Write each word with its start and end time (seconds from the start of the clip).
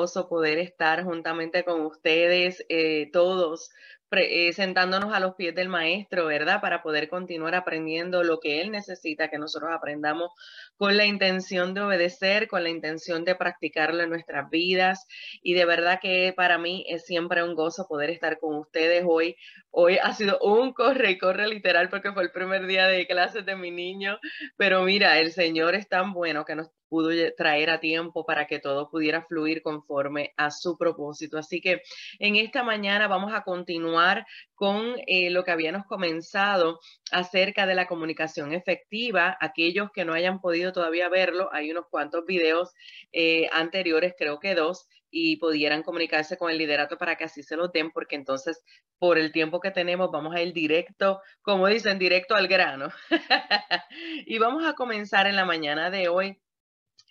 gozo 0.00 0.28
poder 0.28 0.58
estar 0.58 1.04
juntamente 1.04 1.62
con 1.62 1.82
ustedes 1.82 2.64
eh, 2.70 3.10
todos 3.12 3.70
eh, 4.12 4.52
sentándonos 4.54 5.12
a 5.12 5.20
los 5.20 5.36
pies 5.36 5.54
del 5.54 5.68
maestro, 5.68 6.26
¿verdad? 6.26 6.60
Para 6.60 6.82
poder 6.82 7.08
continuar 7.08 7.54
aprendiendo 7.54 8.24
lo 8.24 8.40
que 8.40 8.60
él 8.60 8.72
necesita 8.72 9.28
que 9.28 9.38
nosotros 9.38 9.70
aprendamos 9.72 10.32
con 10.76 10.96
la 10.96 11.04
intención 11.04 11.74
de 11.74 11.82
obedecer, 11.82 12.48
con 12.48 12.64
la 12.64 12.70
intención 12.70 13.24
de 13.24 13.36
practicarlo 13.36 14.02
en 14.02 14.10
nuestras 14.10 14.50
vidas. 14.50 15.06
Y 15.42 15.54
de 15.54 15.64
verdad 15.64 16.00
que 16.02 16.32
para 16.36 16.58
mí 16.58 16.84
es 16.88 17.04
siempre 17.06 17.44
un 17.44 17.54
gozo 17.54 17.86
poder 17.86 18.10
estar 18.10 18.38
con 18.40 18.56
ustedes 18.56 19.04
hoy. 19.06 19.36
Hoy 19.70 19.98
ha 20.02 20.12
sido 20.14 20.38
un 20.40 20.72
corre 20.72 21.18
corre 21.18 21.46
literal 21.46 21.88
porque 21.88 22.12
fue 22.12 22.24
el 22.24 22.32
primer 22.32 22.66
día 22.66 22.86
de 22.88 23.06
clases 23.06 23.46
de 23.46 23.54
mi 23.54 23.70
niño, 23.70 24.18
pero 24.56 24.82
mira, 24.82 25.20
el 25.20 25.30
Señor 25.30 25.74
es 25.76 25.88
tan 25.88 26.12
bueno 26.14 26.44
que 26.44 26.56
nos 26.56 26.70
pudo 26.90 27.10
traer 27.36 27.70
a 27.70 27.80
tiempo 27.80 28.26
para 28.26 28.46
que 28.46 28.58
todo 28.58 28.90
pudiera 28.90 29.22
fluir 29.22 29.62
conforme 29.62 30.34
a 30.36 30.50
su 30.50 30.76
propósito. 30.76 31.38
Así 31.38 31.62
que 31.62 31.82
en 32.18 32.36
esta 32.36 32.62
mañana 32.62 33.08
vamos 33.08 33.32
a 33.32 33.42
continuar 33.42 34.26
con 34.54 34.96
eh, 35.06 35.30
lo 35.30 35.44
que 35.44 35.52
habíamos 35.52 35.86
comenzado 35.86 36.80
acerca 37.12 37.66
de 37.66 37.76
la 37.76 37.86
comunicación 37.86 38.52
efectiva. 38.52 39.38
Aquellos 39.40 39.90
que 39.92 40.04
no 40.04 40.12
hayan 40.12 40.40
podido 40.40 40.72
todavía 40.72 41.08
verlo, 41.08 41.48
hay 41.52 41.70
unos 41.70 41.86
cuantos 41.88 42.26
videos 42.26 42.74
eh, 43.12 43.48
anteriores, 43.52 44.14
creo 44.18 44.40
que 44.40 44.54
dos, 44.54 44.88
y 45.10 45.36
pudieran 45.36 45.82
comunicarse 45.82 46.36
con 46.36 46.50
el 46.50 46.58
liderato 46.58 46.96
para 46.96 47.16
que 47.16 47.24
así 47.24 47.42
se 47.42 47.56
lo 47.56 47.68
den, 47.68 47.90
porque 47.90 48.16
entonces 48.16 48.62
por 48.98 49.18
el 49.18 49.32
tiempo 49.32 49.60
que 49.60 49.70
tenemos 49.70 50.10
vamos 50.10 50.34
a 50.34 50.42
ir 50.42 50.52
directo, 50.52 51.20
como 51.42 51.66
dicen, 51.66 51.98
directo 51.98 52.34
al 52.34 52.48
grano. 52.48 52.90
y 54.26 54.38
vamos 54.38 54.64
a 54.64 54.74
comenzar 54.74 55.26
en 55.26 55.36
la 55.36 55.44
mañana 55.44 55.90
de 55.90 56.08
hoy 56.08 56.40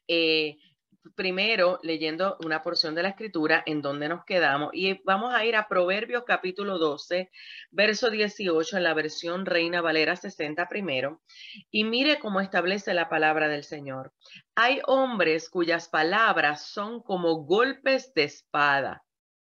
eh, 0.10 0.58
primero 1.16 1.80
leyendo 1.84 2.38
una 2.44 2.62
porción 2.62 2.96
de 2.96 3.04
la 3.04 3.10
escritura 3.10 3.64
en 3.66 3.82
donde 3.82 4.10
nos 4.10 4.26
quedamos 4.26 4.72
y 4.74 5.00
vamos 5.04 5.34
a 5.34 5.46
ir 5.46 5.56
a 5.56 5.68
Proverbios 5.68 6.24
capítulo 6.26 6.78
12, 6.78 7.32
verso 7.72 8.10
18 8.10 8.78
en 8.78 8.84
la 8.84 8.94
versión 8.94 9.46
Reina 9.46 9.82
Valera 9.82 10.16
60 10.16 10.68
primero 10.68 11.22
y 11.72 11.84
mire 11.84 12.20
cómo 12.20 12.42
establece 12.42 12.94
la 12.94 13.08
palabra 13.08 13.48
del 13.48 13.64
Señor. 13.64 14.14
Hay 14.56 14.82
hombres 14.88 15.50
cuyas 15.50 15.90
palabras 15.90 16.66
son 16.66 17.02
como 17.02 17.44
golpes 17.46 18.14
de 18.14 18.24
espada. 18.24 19.06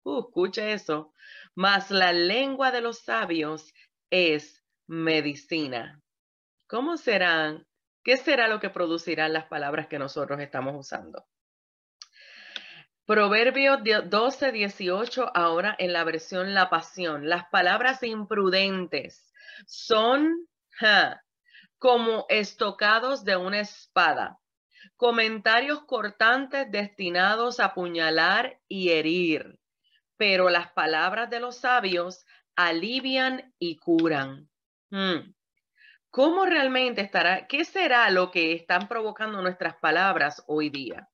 Uh, 0.05 0.21
escucha 0.21 0.71
eso. 0.71 1.13
Mas 1.55 1.91
la 1.91 2.13
lengua 2.13 2.71
de 2.71 2.81
los 2.81 3.01
sabios 3.01 3.73
es 4.11 4.63
medicina. 4.87 6.01
¿Cómo 6.67 6.97
serán 6.97 7.67
¿Qué 8.07 8.17
será 8.17 8.47
lo 8.47 8.61
que 8.61 8.71
producirán 8.71 9.33
las 9.33 9.47
palabras 9.47 9.89
que 9.89 9.99
nosotros 9.99 10.39
estamos 10.39 10.77
usando? 10.77 11.27
Proverbios 13.05 13.81
12, 13.83 14.53
18, 14.53 15.33
ahora 15.35 15.75
en 15.77 15.93
la 15.93 16.05
versión 16.05 16.55
La 16.55 16.71
Pasión. 16.71 17.29
Las 17.29 17.49
palabras 17.49 18.05
imprudentes 18.05 19.35
son 19.67 20.47
como 21.79 22.27
estocados 22.29 23.25
de 23.25 23.39
una 23.39 23.59
espada, 23.59 24.39
comentarios 24.95 25.83
cortantes 25.83 26.71
destinados 26.71 27.59
a 27.59 27.65
apuñalar 27.65 28.61
y 28.69 28.91
herir, 28.91 29.59
pero 30.17 30.49
las 30.49 30.71
palabras 30.71 31.29
de 31.29 31.41
los 31.41 31.57
sabios 31.57 32.25
alivian 32.55 33.53
y 33.59 33.79
curan. 33.79 34.49
Hmm. 34.91 35.35
¿Cómo 36.17 36.47
realmente 36.47 37.03
estará? 37.03 37.47
¿Qué 37.47 37.67
será 37.67 38.09
lo 38.09 38.31
que 38.31 38.55
están 38.55 38.89
provocando 38.89 39.43
nuestras 39.43 39.77
palabras 39.77 40.43
hoy 40.47 40.71
día? 40.71 41.11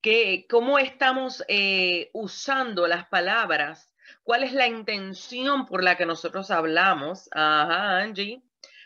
¿Qué, 0.00 0.46
¿Cómo 0.48 0.78
estamos 0.78 1.42
eh, 1.48 2.10
usando 2.12 2.86
las 2.86 3.08
palabras? 3.08 3.92
¿Cuál 4.22 4.44
es 4.44 4.52
la 4.52 4.68
intención 4.68 5.66
por 5.66 5.82
la 5.82 5.96
que 5.96 6.06
nosotros 6.06 6.52
hablamos? 6.52 7.28
Ajá, 7.32 7.98
Angie. 7.98 8.40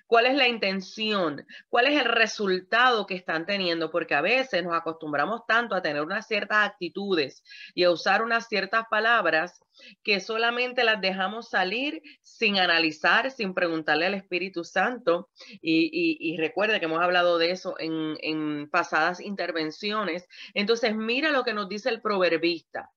¿Cuál 0.09 0.25
es 0.25 0.37
la 0.37 0.49
intención? 0.49 1.47
¿Cuál 1.69 1.87
es 1.87 2.01
el 2.01 2.07
resultado 2.07 3.05
que 3.05 3.15
están 3.15 3.45
teniendo? 3.45 3.91
Porque 3.91 4.15
a 4.15 4.23
veces 4.23 4.65
nos 4.65 4.75
acostumbramos 4.75 5.43
tanto 5.47 5.75
a 5.75 5.83
tener 5.83 6.01
unas 6.01 6.27
ciertas 6.27 6.67
actitudes 6.67 7.45
y 7.75 7.85
a 7.85 7.91
usar 7.91 8.23
unas 8.23 8.49
ciertas 8.49 8.87
palabras 8.91 9.61
que 10.03 10.21
solamente 10.21 10.83
las 10.83 11.03
dejamos 11.03 11.51
salir 11.51 12.01
sin 12.23 12.59
analizar, 12.59 13.31
sin 13.31 13.53
preguntarle 13.53 14.07
al 14.07 14.15
Espíritu 14.15 14.65
Santo. 14.65 15.29
Y, 15.61 16.39
recuerde 16.39 16.81
que 16.81 16.87
hemos 16.87 17.03
hablado 17.03 17.37
de 17.37 17.51
eso 17.51 17.75
en, 17.79 18.17
en 18.23 18.71
pasadas 18.71 19.21
intervenciones. 19.21 20.27
Entonces, 20.55 20.97
mira 20.97 21.33
lo 21.33 21.45
que 21.45 21.53
nos 21.53 21.69
dice 21.69 21.91
el 21.91 22.01
proverbista. 22.01 22.91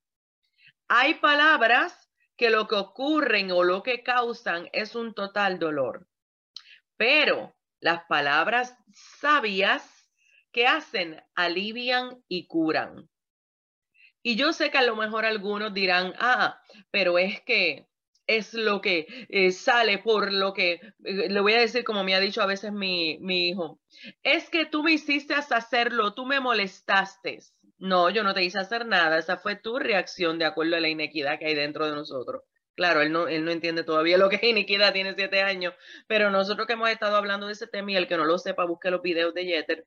Hay 0.88 1.14
palabras 1.16 2.08
que 2.38 2.48
lo 2.48 2.66
que 2.68 2.76
ocurren 2.76 3.50
o 3.50 3.64
lo 3.64 3.82
que 3.82 4.02
causan 4.02 4.70
es 4.72 4.94
un 4.94 5.12
total 5.12 5.58
dolor. 5.58 6.08
Pero 7.02 7.52
las 7.80 8.04
palabras 8.04 8.78
sabias, 9.18 10.08
que 10.52 10.68
hacen? 10.68 11.20
Alivian 11.34 12.22
y 12.28 12.46
curan. 12.46 13.10
Y 14.22 14.36
yo 14.36 14.52
sé 14.52 14.70
que 14.70 14.78
a 14.78 14.82
lo 14.82 14.94
mejor 14.94 15.24
algunos 15.24 15.74
dirán, 15.74 16.14
ah, 16.20 16.62
pero 16.92 17.18
es 17.18 17.40
que 17.40 17.88
es 18.28 18.54
lo 18.54 18.80
que 18.80 19.26
eh, 19.28 19.50
sale 19.50 19.98
por 19.98 20.32
lo 20.32 20.52
que, 20.54 20.74
eh, 20.74 21.28
le 21.28 21.40
voy 21.40 21.54
a 21.54 21.60
decir 21.60 21.82
como 21.82 22.04
me 22.04 22.14
ha 22.14 22.20
dicho 22.20 22.40
a 22.40 22.46
veces 22.46 22.72
mi, 22.72 23.18
mi 23.18 23.48
hijo, 23.48 23.80
es 24.22 24.48
que 24.48 24.64
tú 24.64 24.84
me 24.84 24.92
hiciste 24.92 25.34
hacerlo, 25.34 26.14
tú 26.14 26.24
me 26.24 26.38
molestaste. 26.38 27.40
No, 27.78 28.10
yo 28.10 28.22
no 28.22 28.32
te 28.32 28.44
hice 28.44 28.60
hacer 28.60 28.86
nada, 28.86 29.18
esa 29.18 29.38
fue 29.38 29.56
tu 29.56 29.76
reacción 29.80 30.38
de 30.38 30.44
acuerdo 30.44 30.76
a 30.76 30.80
la 30.80 30.88
inequidad 30.88 31.40
que 31.40 31.46
hay 31.46 31.56
dentro 31.56 31.84
de 31.84 31.96
nosotros. 31.96 32.44
Claro, 32.74 33.02
él 33.02 33.12
no, 33.12 33.28
él 33.28 33.44
no 33.44 33.50
entiende 33.50 33.84
todavía 33.84 34.16
lo 34.16 34.28
que 34.28 34.36
es 34.36 34.42
iniquidad, 34.44 34.92
tiene 34.92 35.14
siete 35.14 35.42
años, 35.42 35.74
pero 36.06 36.30
nosotros 36.30 36.66
que 36.66 36.72
hemos 36.72 36.88
estado 36.88 37.16
hablando 37.16 37.46
de 37.46 37.52
ese 37.52 37.66
tema 37.66 37.92
y 37.92 37.96
el 37.96 38.08
que 38.08 38.16
no 38.16 38.24
lo 38.24 38.38
sepa, 38.38 38.64
busque 38.64 38.90
los 38.90 39.02
videos 39.02 39.34
de 39.34 39.44
Jeter, 39.44 39.86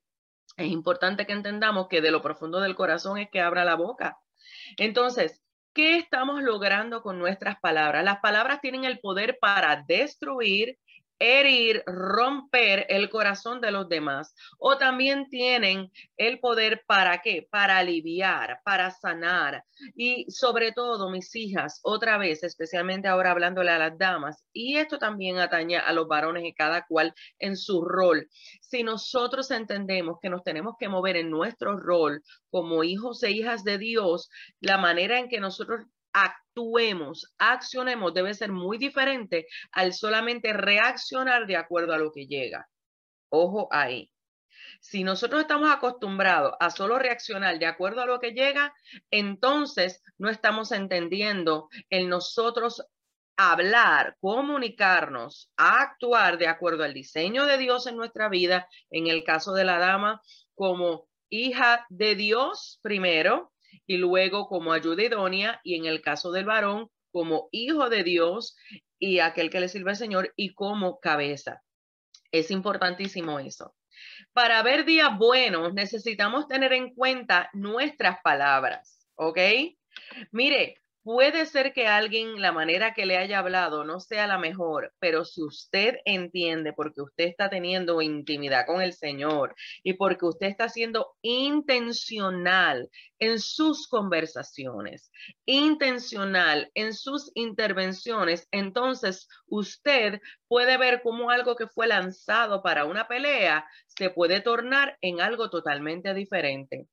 es 0.57 0.67
importante 0.67 1.25
que 1.25 1.33
entendamos 1.33 1.87
que 1.87 2.01
de 2.01 2.11
lo 2.11 2.21
profundo 2.21 2.59
del 2.59 2.75
corazón 2.75 3.17
es 3.17 3.29
que 3.29 3.41
abra 3.41 3.65
la 3.65 3.75
boca. 3.75 4.19
Entonces, 4.77 5.41
¿qué 5.73 5.97
estamos 5.97 6.41
logrando 6.43 7.01
con 7.01 7.19
nuestras 7.19 7.59
palabras? 7.59 8.05
Las 8.05 8.19
palabras 8.19 8.61
tienen 8.61 8.85
el 8.85 8.99
poder 8.99 9.37
para 9.39 9.83
destruir 9.87 10.77
herir, 11.19 11.83
romper 11.85 12.85
el 12.89 13.09
corazón 13.09 13.61
de 13.61 13.71
los 13.71 13.87
demás. 13.87 14.35
O 14.57 14.77
también 14.77 15.29
tienen 15.29 15.91
el 16.17 16.39
poder 16.39 16.83
para 16.87 17.21
qué? 17.21 17.47
Para 17.49 17.77
aliviar, 17.77 18.59
para 18.63 18.91
sanar. 18.91 19.63
Y 19.95 20.29
sobre 20.29 20.71
todo, 20.71 21.09
mis 21.09 21.35
hijas, 21.35 21.79
otra 21.83 22.17
vez, 22.17 22.43
especialmente 22.43 23.07
ahora 23.07 23.31
hablándole 23.31 23.71
a 23.71 23.79
las 23.79 23.97
damas, 23.97 24.43
y 24.53 24.77
esto 24.77 24.99
también 24.99 25.37
atañe 25.37 25.77
a 25.77 25.91
los 25.93 26.07
varones 26.07 26.45
y 26.45 26.53
cada 26.53 26.85
cual 26.85 27.13
en 27.39 27.57
su 27.57 27.83
rol. 27.83 28.27
Si 28.61 28.83
nosotros 28.83 29.51
entendemos 29.51 30.17
que 30.21 30.29
nos 30.29 30.43
tenemos 30.43 30.75
que 30.79 30.89
mover 30.89 31.17
en 31.17 31.29
nuestro 31.29 31.77
rol 31.77 32.23
como 32.49 32.83
hijos 32.83 33.21
e 33.23 33.31
hijas 33.31 33.63
de 33.63 33.77
Dios, 33.77 34.29
la 34.59 34.77
manera 34.77 35.19
en 35.19 35.27
que 35.27 35.39
nosotros 35.39 35.85
actuemos, 36.15 37.35
accionemos, 37.37 38.13
debe 38.13 38.33
ser 38.33 38.51
muy 38.51 38.77
diferente 38.77 39.47
al 39.73 39.93
solamente 39.93 40.53
reaccionar 40.53 41.45
de 41.45 41.57
acuerdo 41.57 41.93
a 41.93 41.97
lo 41.97 42.11
que 42.13 42.25
llega. 42.25 42.69
Ojo 43.29 43.67
ahí. 43.71 44.09
Si 44.79 45.03
nosotros 45.03 45.41
estamos 45.41 45.69
acostumbrados 45.69 46.53
a 46.59 46.69
solo 46.69 46.97
reaccionar 46.99 47.59
de 47.59 47.65
acuerdo 47.65 48.01
a 48.01 48.05
lo 48.05 48.19
que 48.19 48.31
llega, 48.31 48.73
entonces 49.11 50.01
no 50.17 50.29
estamos 50.29 50.71
entendiendo 50.71 51.69
el 51.89 52.07
nosotros 52.07 52.81
hablar, 53.35 54.15
comunicarnos, 54.21 55.51
actuar 55.57 56.37
de 56.37 56.47
acuerdo 56.47 56.85
al 56.85 56.93
diseño 56.93 57.45
de 57.45 57.57
Dios 57.57 57.87
en 57.87 57.97
nuestra 57.97 58.29
vida, 58.29 58.69
en 58.89 59.07
el 59.07 59.25
caso 59.25 59.53
de 59.53 59.65
la 59.65 59.79
dama 59.79 60.21
como 60.53 61.09
hija 61.29 61.85
de 61.89 62.15
Dios 62.15 62.79
primero, 62.81 63.51
y 63.85 63.97
luego 63.97 64.47
como 64.47 64.73
ayuda 64.73 65.03
idónea 65.03 65.59
y 65.63 65.75
en 65.75 65.85
el 65.85 66.01
caso 66.01 66.31
del 66.31 66.45
varón 66.45 66.89
como 67.11 67.47
hijo 67.51 67.89
de 67.89 68.03
Dios 68.03 68.55
y 68.99 69.19
aquel 69.19 69.49
que 69.49 69.59
le 69.59 69.69
sirve 69.69 69.91
al 69.91 69.97
Señor 69.97 70.33
y 70.35 70.53
como 70.53 70.99
cabeza. 70.99 71.63
Es 72.31 72.51
importantísimo 72.51 73.39
eso. 73.39 73.75
Para 74.33 74.61
ver 74.63 74.85
días 74.85 75.17
buenos 75.17 75.73
necesitamos 75.73 76.47
tener 76.47 76.73
en 76.73 76.93
cuenta 76.93 77.49
nuestras 77.53 78.17
palabras, 78.21 79.07
¿ok? 79.15 79.39
Mire, 80.31 80.81
Puede 81.05 81.45
ser 81.45 81.71
que 81.71 81.85
alguien, 81.85 82.41
la 82.41 82.51
manera 82.51 82.95
que 82.95 83.05
le 83.05 83.15
haya 83.17 83.37
hablado 83.37 83.83
no 83.83 83.99
sea 83.99 84.25
la 84.25 84.39
mejor, 84.39 84.91
pero 84.97 85.23
si 85.23 85.43
usted 85.43 85.97
entiende 86.03 86.73
porque 86.73 87.03
usted 87.03 87.25
está 87.25 87.47
teniendo 87.47 88.01
intimidad 88.01 88.65
con 88.65 88.81
el 88.81 88.91
Señor 88.91 89.53
y 89.83 89.93
porque 89.93 90.25
usted 90.25 90.47
está 90.47 90.67
siendo 90.67 91.13
intencional 91.21 92.89
en 93.19 93.39
sus 93.39 93.87
conversaciones, 93.87 95.11
intencional 95.45 96.71
en 96.73 96.95
sus 96.95 97.31
intervenciones, 97.35 98.47
entonces 98.49 99.27
usted 99.45 100.19
puede 100.47 100.75
ver 100.79 101.03
cómo 101.03 101.29
algo 101.29 101.55
que 101.55 101.67
fue 101.67 101.85
lanzado 101.85 102.63
para 102.63 102.85
una 102.85 103.07
pelea 103.07 103.67
se 103.85 104.09
puede 104.09 104.41
tornar 104.41 104.97
en 105.01 105.21
algo 105.21 105.51
totalmente 105.51 106.15
diferente. 106.15 106.87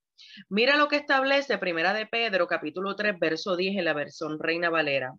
Mira 0.49 0.77
lo 0.77 0.89
que 0.89 0.97
establece 0.97 1.59
Primera 1.59 1.93
de 1.95 2.07
Pedro, 2.07 2.47
capítulo 2.47 2.97
3, 2.97 3.19
verso 3.19 3.57
10 3.57 3.77
en 3.77 3.85
la 3.85 3.93
versión 3.93 4.39
Reina 4.39 4.71
Valera. 4.71 5.13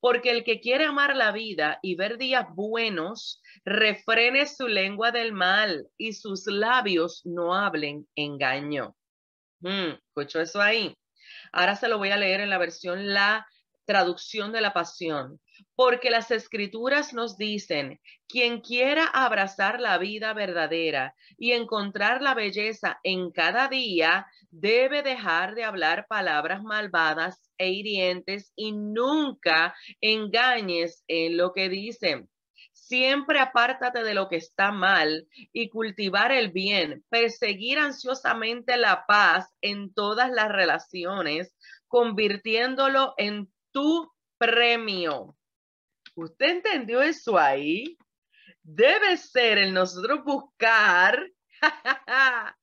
Porque 0.00 0.30
el 0.30 0.44
que 0.44 0.60
quiere 0.60 0.84
amar 0.84 1.16
la 1.16 1.32
vida 1.32 1.78
y 1.82 1.96
ver 1.96 2.18
días 2.18 2.46
buenos, 2.54 3.42
refrene 3.64 4.46
su 4.46 4.68
lengua 4.68 5.12
del 5.12 5.32
mal 5.32 5.86
y 5.96 6.12
sus 6.12 6.46
labios 6.46 7.22
no 7.24 7.54
hablen 7.54 8.06
engaño. 8.14 8.94
Mm, 9.60 9.92
escucho 10.08 10.40
eso 10.40 10.60
ahí. 10.60 10.94
Ahora 11.52 11.76
se 11.76 11.88
lo 11.88 11.98
voy 11.98 12.10
a 12.10 12.16
leer 12.16 12.40
en 12.40 12.50
la 12.50 12.58
versión 12.58 13.12
La 13.12 13.46
traducción 13.84 14.52
de 14.52 14.60
la 14.60 14.72
pasión, 14.72 15.40
porque 15.74 16.10
las 16.10 16.30
escrituras 16.30 17.12
nos 17.12 17.36
dicen, 17.36 18.00
quien 18.28 18.60
quiera 18.60 19.04
abrazar 19.06 19.80
la 19.80 19.98
vida 19.98 20.32
verdadera 20.32 21.14
y 21.36 21.52
encontrar 21.52 22.22
la 22.22 22.34
belleza 22.34 22.98
en 23.02 23.30
cada 23.30 23.68
día, 23.68 24.26
debe 24.50 25.02
dejar 25.02 25.54
de 25.54 25.64
hablar 25.64 26.06
palabras 26.08 26.62
malvadas 26.62 27.50
e 27.58 27.70
hirientes 27.70 28.52
y 28.56 28.72
nunca 28.72 29.74
engañes 30.00 31.04
en 31.08 31.36
lo 31.36 31.52
que 31.52 31.68
dicen. 31.68 32.28
Siempre 32.72 33.38
apártate 33.38 34.02
de 34.02 34.14
lo 34.14 34.28
que 34.28 34.36
está 34.36 34.72
mal 34.72 35.28
y 35.52 35.68
cultivar 35.68 36.32
el 36.32 36.50
bien, 36.50 37.04
perseguir 37.10 37.78
ansiosamente 37.78 38.76
la 38.76 39.04
paz 39.06 39.54
en 39.60 39.92
todas 39.92 40.30
las 40.30 40.48
relaciones, 40.48 41.54
convirtiéndolo 41.86 43.14
en 43.18 43.51
tu 43.72 44.12
premio. 44.38 45.36
¿Usted 46.14 46.50
entendió 46.50 47.02
eso 47.02 47.38
ahí? 47.38 47.96
Debe 48.62 49.16
ser 49.16 49.58
el 49.58 49.72
nosotros 49.72 50.22
buscar 50.24 51.26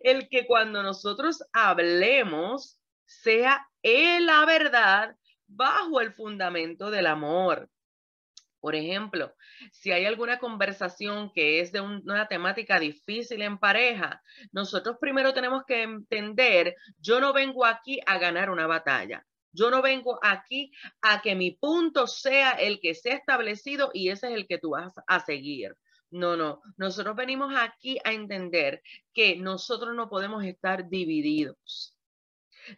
el 0.00 0.28
que 0.28 0.46
cuando 0.46 0.82
nosotros 0.82 1.42
hablemos 1.52 2.80
sea 3.04 3.66
en 3.82 4.26
la 4.26 4.44
verdad 4.44 5.14
bajo 5.46 6.00
el 6.00 6.12
fundamento 6.12 6.90
del 6.90 7.06
amor. 7.06 7.70
Por 8.60 8.74
ejemplo, 8.74 9.34
si 9.72 9.92
hay 9.92 10.06
alguna 10.06 10.38
conversación 10.38 11.30
que 11.34 11.60
es 11.60 11.70
de 11.70 11.82
una 11.82 12.26
temática 12.28 12.80
difícil 12.80 13.42
en 13.42 13.58
pareja, 13.58 14.22
nosotros 14.52 14.96
primero 14.98 15.34
tenemos 15.34 15.64
que 15.66 15.82
entender, 15.82 16.74
yo 16.96 17.20
no 17.20 17.34
vengo 17.34 17.66
aquí 17.66 18.00
a 18.06 18.16
ganar 18.16 18.48
una 18.48 18.66
batalla. 18.66 19.22
Yo 19.54 19.70
no 19.70 19.80
vengo 19.80 20.18
aquí 20.22 20.72
a 21.00 21.22
que 21.22 21.34
mi 21.34 21.52
punto 21.52 22.06
sea 22.06 22.52
el 22.52 22.80
que 22.80 22.94
sea 22.94 23.14
establecido 23.14 23.90
y 23.94 24.10
ese 24.10 24.28
es 24.28 24.34
el 24.34 24.46
que 24.46 24.58
tú 24.58 24.70
vas 24.70 24.94
a 25.06 25.20
seguir. 25.20 25.76
No, 26.10 26.36
no, 26.36 26.60
nosotros 26.76 27.16
venimos 27.16 27.54
aquí 27.56 27.98
a 28.04 28.12
entender 28.12 28.82
que 29.12 29.36
nosotros 29.36 29.94
no 29.94 30.08
podemos 30.08 30.44
estar 30.44 30.88
divididos, 30.88 31.96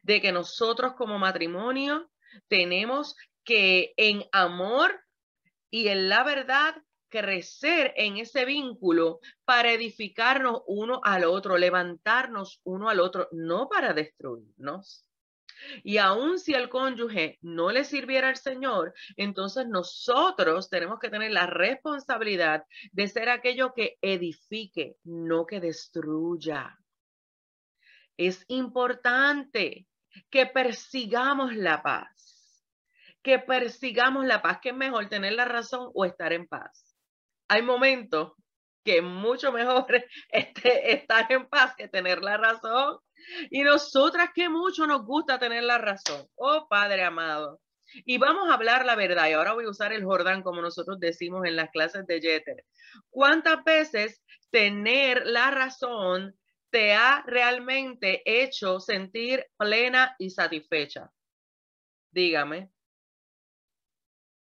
de 0.03 0.21
que 0.21 0.33
nosotros 0.33 0.95
como 0.95 1.19
matrimonio 1.19 2.11
tenemos 2.49 3.17
que 3.45 3.95
en 3.97 4.25
amor 4.33 5.01
y 5.71 5.89
en 5.89 6.09
la 6.09 6.25
verdad 6.25 6.77
crecer 7.09 7.93
en 7.97 8.19
ese 8.19 8.45
vínculo 8.45 9.21
para 9.45 9.73
edificarnos 9.73 10.63
uno 10.67 11.01
al 11.05 11.25
otro, 11.25 11.57
levantarnos 11.57 12.61
uno 12.65 12.89
al 12.89 13.01
otro, 13.01 13.29
no 13.33 13.69
para 13.69 13.93
destruirnos. 13.93 15.06
Y 15.83 15.99
aun 15.99 16.39
si 16.39 16.55
el 16.55 16.69
cónyuge 16.69 17.39
no 17.43 17.71
le 17.71 17.85
sirviera 17.85 18.29
al 18.29 18.37
Señor, 18.37 18.95
entonces 19.17 19.67
nosotros 19.67 20.69
tenemos 20.69 20.99
que 20.99 21.11
tener 21.11 21.33
la 21.33 21.47
responsabilidad 21.47 22.65
de 22.93 23.09
ser 23.09 23.29
aquello 23.29 23.73
que 23.75 23.97
edifique, 24.01 24.97
no 25.05 25.47
que 25.47 25.61
destruya. 25.61 26.79
Es 28.17 28.45
importante 28.49 29.87
que 30.31 30.47
persigamos 30.47 31.55
la 31.55 31.83
paz, 31.83 32.65
que 33.23 33.39
persigamos 33.39 34.25
la 34.25 34.41
paz, 34.41 34.59
que 34.63 34.71
es 34.71 34.77
mejor 34.77 35.09
tener 35.09 35.33
la 35.35 35.45
razón 35.45 35.91
o 35.95 36.05
estar 36.05 36.33
en 36.33 36.47
paz. 36.47 36.97
Hay 37.49 37.63
momentos 37.63 38.33
que 38.85 38.99
es 38.99 39.03
mucho 39.03 39.53
mejor 39.53 39.87
este, 40.29 40.95
estar 40.95 41.31
en 41.31 41.47
paz 41.49 41.75
que 41.77 41.89
tener 41.89 42.23
la 42.23 42.37
razón 42.37 42.99
y 43.51 43.63
nosotras 43.63 44.31
que 44.35 44.49
mucho 44.49 44.87
nos 44.87 45.05
gusta 45.05 45.39
tener 45.39 45.65
la 45.65 45.79
razón. 45.79 46.27
Oh 46.37 46.67
Padre 46.69 47.05
amado. 47.05 47.61
Y 48.05 48.19
vamos 48.19 48.49
a 48.49 48.55
hablar 48.55 48.85
la 48.85 48.97
verdad. 48.97 49.29
Y 49.29 49.33
ahora 49.33 49.53
voy 49.53 49.65
a 49.65 49.71
usar 49.71 49.93
el 49.93 50.05
Jordán 50.05 50.43
como 50.43 50.61
nosotros 50.61 50.99
decimos 51.01 51.45
en 51.47 51.57
las 51.57 51.71
clases 51.71 52.07
de 52.07 52.21
Jeter. 52.21 52.65
¿Cuántas 53.11 53.63
veces 53.65 54.23
tener 54.51 55.27
la 55.27 55.51
razón 55.51 56.37
te 56.71 56.95
ha 56.95 57.23
realmente 57.27 58.23
hecho 58.25 58.81
sentir 58.81 59.47
plena 59.57 60.15
y 60.19 60.31
satisfecha? 60.31 61.11
Dígame. 62.11 62.71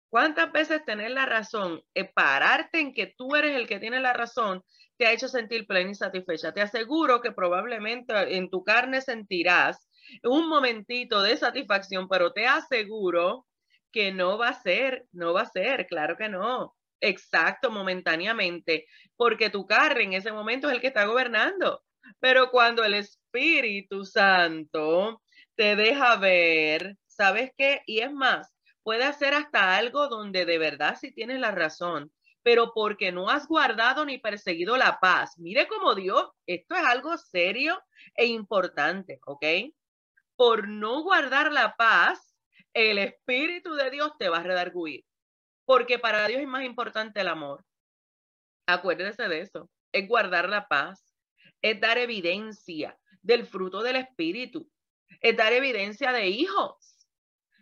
¿Cuántas 0.09 0.51
veces 0.51 0.83
tener 0.85 1.11
la 1.11 1.25
razón, 1.25 1.81
eh, 1.93 2.05
pararte 2.05 2.79
en 2.79 2.93
que 2.93 3.13
tú 3.15 3.35
eres 3.35 3.55
el 3.55 3.67
que 3.67 3.79
tiene 3.79 3.99
la 3.99 4.13
razón, 4.13 4.63
te 4.99 5.07
ha 5.07 5.13
hecho 5.13 5.29
sentir 5.29 5.65
plena 5.65 5.91
y 5.91 5.95
satisfecha. 5.95 6.51
Te 6.51 6.61
aseguro 6.61 7.21
que 7.21 7.31
probablemente 7.31 8.35
en 8.35 8.49
tu 8.49 8.65
carne 8.65 9.01
sentirás 9.01 9.87
un 10.23 10.49
momentito 10.49 11.21
de 11.21 11.37
satisfacción, 11.37 12.09
pero 12.09 12.33
te 12.33 12.45
aseguro 12.45 13.47
que 13.93 14.11
no 14.11 14.37
va 14.37 14.49
a 14.49 14.61
ser, 14.61 15.05
no 15.13 15.33
va 15.33 15.41
a 15.43 15.45
ser, 15.49 15.87
claro 15.87 16.17
que 16.17 16.27
no. 16.27 16.75
Exacto, 16.99 17.71
momentáneamente, 17.71 18.87
porque 19.15 19.49
tu 19.49 19.65
carne 19.65 20.03
en 20.03 20.13
ese 20.13 20.33
momento 20.33 20.67
es 20.67 20.75
el 20.75 20.81
que 20.81 20.87
está 20.87 21.05
gobernando. 21.05 21.81
Pero 22.19 22.51
cuando 22.51 22.83
el 22.83 22.95
Espíritu 22.95 24.03
Santo 24.03 25.21
te 25.55 25.77
deja 25.77 26.17
ver, 26.17 26.97
¿sabes 27.07 27.51
qué? 27.57 27.81
Y 27.85 27.99
es 27.99 28.11
más, 28.11 28.53
puede 28.89 29.03
hacer 29.03 29.35
hasta 29.35 29.77
algo 29.77 30.07
donde 30.07 30.47
de 30.47 30.57
verdad 30.57 30.97
si 30.99 31.11
tienes 31.11 31.39
la 31.39 31.51
razón, 31.51 32.11
pero 32.41 32.73
porque 32.73 33.11
no 33.11 33.29
has 33.29 33.47
guardado 33.47 34.03
ni 34.03 34.17
perseguido 34.17 34.77
la 34.77 34.99
paz. 34.99 35.37
Mire 35.37 35.67
cómo 35.67 35.93
Dios, 35.93 36.31
esto 36.47 36.73
es 36.73 36.81
algo 36.81 37.15
serio 37.15 37.79
e 38.15 38.25
importante, 38.25 39.19
¿ok? 39.27 39.45
Por 40.35 40.67
no 40.67 41.03
guardar 41.03 41.51
la 41.51 41.75
paz, 41.75 42.35
el 42.73 42.97
Espíritu 42.97 43.75
de 43.75 43.91
Dios 43.91 44.13
te 44.17 44.27
va 44.27 44.37
a 44.39 44.43
redarguir, 44.43 45.05
porque 45.65 45.99
para 45.99 46.27
Dios 46.27 46.41
es 46.41 46.47
más 46.47 46.63
importante 46.63 47.21
el 47.21 47.27
amor. 47.27 47.63
Acuérdese 48.65 49.27
de 49.27 49.41
eso, 49.41 49.69
es 49.91 50.07
guardar 50.07 50.49
la 50.49 50.67
paz, 50.67 51.15
es 51.61 51.79
dar 51.79 51.99
evidencia 51.99 52.97
del 53.21 53.45
fruto 53.45 53.83
del 53.83 53.97
Espíritu, 53.97 54.67
es 55.21 55.37
dar 55.37 55.53
evidencia 55.53 56.11
de 56.11 56.27
hijos 56.29 56.88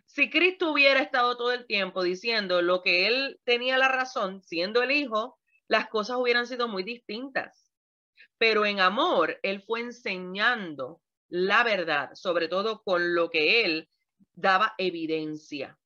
si 0.08 0.30
Cristo 0.30 0.72
hubiera 0.72 1.00
estado 1.00 1.36
todo 1.36 1.52
el 1.52 1.66
tiempo 1.66 2.02
diciendo 2.02 2.62
lo 2.62 2.82
que 2.82 3.06
él 3.06 3.40
tenía 3.44 3.76
la 3.76 3.88
razón, 3.88 4.42
siendo 4.42 4.82
el 4.82 4.90
hijo, 4.90 5.38
las 5.68 5.88
cosas 5.88 6.16
hubieran 6.16 6.46
sido 6.46 6.66
muy 6.66 6.82
distintas. 6.82 7.70
Pero 8.38 8.64
en 8.64 8.80
amor, 8.80 9.38
él 9.42 9.62
fue 9.62 9.80
enseñando 9.80 11.02
la 11.28 11.62
verdad, 11.62 12.14
sobre 12.14 12.48
todo 12.48 12.82
con 12.82 13.14
lo 13.14 13.28
que 13.28 13.64
él 13.64 13.90
daba 14.32 14.74
evidencia. 14.78 15.78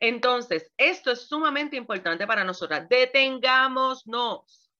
Entonces, 0.00 0.72
esto 0.78 1.10
es 1.10 1.28
sumamente 1.28 1.76
importante 1.76 2.26
para 2.26 2.44
nosotras. 2.44 2.88
Detengámonos. 2.88 4.70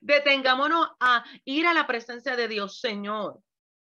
Detengámonos 0.00 0.88
a 0.98 1.24
ir 1.44 1.66
a 1.66 1.74
la 1.74 1.86
presencia 1.86 2.36
de 2.36 2.48
Dios, 2.48 2.80
Señor, 2.80 3.42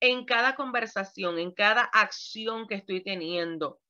en 0.00 0.24
cada 0.24 0.56
conversación, 0.56 1.38
en 1.38 1.52
cada 1.52 1.84
acción 1.84 2.66
que 2.66 2.74
estoy 2.74 3.04
teniendo. 3.04 3.80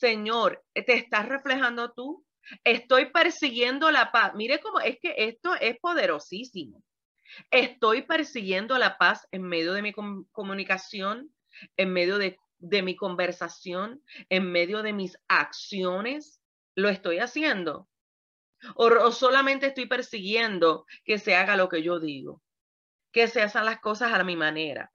Señor, 0.00 0.64
¿te 0.72 0.94
estás 0.94 1.28
reflejando 1.28 1.92
tú? 1.92 2.24
Estoy 2.64 3.12
persiguiendo 3.12 3.90
la 3.90 4.10
paz. 4.10 4.32
Mire 4.34 4.58
cómo 4.58 4.80
es 4.80 4.98
que 4.98 5.14
esto 5.18 5.54
es 5.60 5.78
poderosísimo. 5.78 6.82
Estoy 7.50 8.02
persiguiendo 8.02 8.78
la 8.78 8.96
paz 8.96 9.28
en 9.30 9.42
medio 9.42 9.74
de 9.74 9.82
mi 9.82 9.92
comunicación, 9.92 11.30
en 11.76 11.92
medio 11.92 12.16
de, 12.16 12.38
mi 12.82 12.96
conversación, 12.96 14.02
en 14.30 14.50
medio 14.50 14.82
de 14.82 14.94
mis 14.94 15.18
acciones. 15.28 16.40
¿Lo 16.74 16.88
estoy 16.88 17.18
haciendo? 17.18 17.86
O, 18.76 18.86
o, 18.86 19.12
solamente 19.12 19.66
estoy 19.66 19.84
persiguiendo 19.84 20.86
que 21.04 21.18
se 21.18 21.34
haga 21.34 21.56
lo 21.56 21.68
que 21.68 21.82
yo 21.82 22.00
digo, 22.00 22.42
que 23.12 23.28
se 23.28 23.42
hagan 23.42 23.66
las 23.66 23.80
cosas 23.80 24.14
a 24.14 24.24
mi 24.24 24.36
manera, 24.36 24.92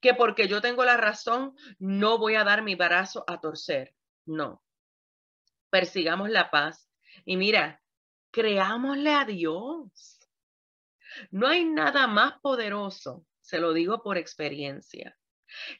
que 0.00 0.14
porque 0.14 0.46
yo 0.46 0.60
tengo 0.60 0.84
la 0.84 0.96
razón 0.96 1.56
no 1.80 2.18
voy 2.18 2.36
a 2.36 2.44
dar 2.44 2.62
mi 2.62 2.76
brazo 2.76 3.24
a 3.26 3.40
torcer. 3.40 3.97
No. 4.28 4.62
Persigamos 5.70 6.28
la 6.28 6.50
paz. 6.50 6.88
Y 7.24 7.38
mira, 7.38 7.82
creámosle 8.30 9.10
a 9.10 9.24
Dios. 9.24 10.18
No 11.30 11.48
hay 11.48 11.64
nada 11.64 12.06
más 12.06 12.38
poderoso, 12.40 13.26
se 13.40 13.58
lo 13.58 13.72
digo 13.72 14.02
por 14.02 14.18
experiencia, 14.18 15.18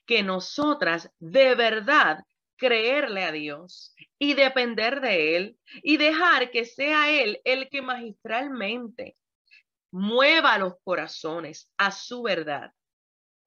que 0.06 0.22
nosotras 0.22 1.12
de 1.18 1.54
verdad 1.54 2.24
creerle 2.56 3.24
a 3.24 3.32
Dios 3.32 3.94
y 4.18 4.32
depender 4.32 5.02
de 5.02 5.36
Él 5.36 5.58
y 5.82 5.98
dejar 5.98 6.50
que 6.50 6.64
sea 6.64 7.10
Él 7.10 7.40
el 7.44 7.68
que 7.68 7.82
magistralmente 7.82 9.18
mueva 9.90 10.56
los 10.56 10.80
corazones 10.82 11.70
a 11.76 11.92
su 11.92 12.22
verdad. 12.22 12.72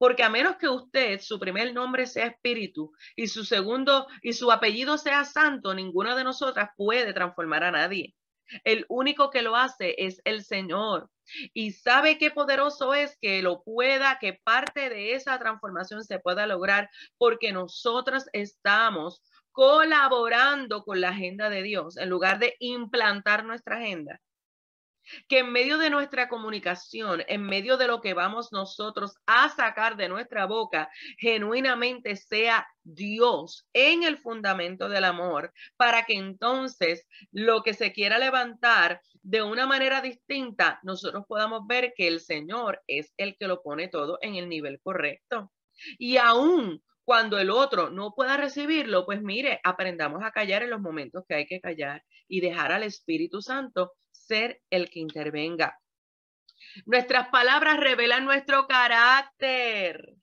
Porque 0.01 0.23
a 0.23 0.29
menos 0.29 0.55
que 0.55 0.67
usted, 0.67 1.21
su 1.21 1.39
primer 1.39 1.75
nombre 1.75 2.07
sea 2.07 2.25
espíritu 2.25 2.91
y 3.15 3.27
su 3.27 3.45
segundo 3.45 4.07
y 4.23 4.33
su 4.33 4.51
apellido 4.51 4.97
sea 4.97 5.25
santo, 5.25 5.75
ninguna 5.75 6.15
de 6.15 6.23
nosotras 6.23 6.71
puede 6.75 7.13
transformar 7.13 7.63
a 7.63 7.69
nadie. 7.69 8.15
El 8.63 8.87
único 8.89 9.29
que 9.29 9.43
lo 9.43 9.55
hace 9.55 9.93
es 9.99 10.19
el 10.23 10.43
Señor. 10.43 11.11
Y 11.53 11.73
sabe 11.73 12.17
qué 12.17 12.31
poderoso 12.31 12.95
es 12.95 13.15
que 13.21 13.43
lo 13.43 13.61
pueda, 13.61 14.17
que 14.19 14.39
parte 14.43 14.89
de 14.89 15.13
esa 15.13 15.37
transformación 15.37 16.03
se 16.03 16.17
pueda 16.17 16.47
lograr 16.47 16.89
porque 17.19 17.51
nosotras 17.51 18.27
estamos 18.33 19.21
colaborando 19.51 20.83
con 20.83 20.99
la 20.99 21.09
agenda 21.09 21.51
de 21.51 21.61
Dios 21.61 21.95
en 21.97 22.09
lugar 22.09 22.39
de 22.39 22.55
implantar 22.57 23.45
nuestra 23.45 23.77
agenda 23.77 24.19
que 25.27 25.39
en 25.39 25.51
medio 25.51 25.77
de 25.77 25.89
nuestra 25.89 26.29
comunicación, 26.29 27.23
en 27.27 27.43
medio 27.43 27.77
de 27.77 27.87
lo 27.87 28.01
que 28.01 28.13
vamos 28.13 28.51
nosotros 28.51 29.15
a 29.25 29.49
sacar 29.49 29.97
de 29.97 30.09
nuestra 30.09 30.45
boca, 30.45 30.89
genuinamente 31.17 32.15
sea 32.15 32.67
Dios 32.83 33.67
en 33.73 34.03
el 34.03 34.17
fundamento 34.17 34.89
del 34.89 35.03
amor, 35.03 35.53
para 35.77 36.05
que 36.05 36.13
entonces 36.13 37.05
lo 37.31 37.63
que 37.63 37.73
se 37.73 37.93
quiera 37.93 38.17
levantar 38.17 39.01
de 39.21 39.41
una 39.41 39.67
manera 39.67 40.01
distinta, 40.01 40.79
nosotros 40.83 41.25
podamos 41.27 41.67
ver 41.67 41.93
que 41.95 42.07
el 42.07 42.19
Señor 42.19 42.81
es 42.87 43.13
el 43.17 43.35
que 43.37 43.47
lo 43.47 43.61
pone 43.61 43.87
todo 43.87 44.17
en 44.21 44.35
el 44.35 44.49
nivel 44.49 44.79
correcto. 44.81 45.51
Y 45.97 46.17
aún 46.17 46.81
cuando 47.03 47.39
el 47.39 47.49
otro 47.49 47.89
no 47.89 48.13
pueda 48.15 48.37
recibirlo, 48.37 49.05
pues 49.05 49.21
mire, 49.21 49.59
aprendamos 49.63 50.23
a 50.23 50.31
callar 50.31 50.63
en 50.63 50.69
los 50.69 50.81
momentos 50.81 51.23
que 51.27 51.35
hay 51.35 51.45
que 51.45 51.59
callar 51.59 52.03
y 52.27 52.41
dejar 52.41 52.71
al 52.71 52.83
Espíritu 52.83 53.41
Santo 53.41 53.93
ser 54.31 54.61
el 54.69 54.89
que 54.89 55.01
intervenga. 55.01 55.77
Nuestras 56.85 57.27
palabras 57.27 57.77
revelan 57.77 58.23
nuestro 58.23 58.65
carácter. 58.65 60.15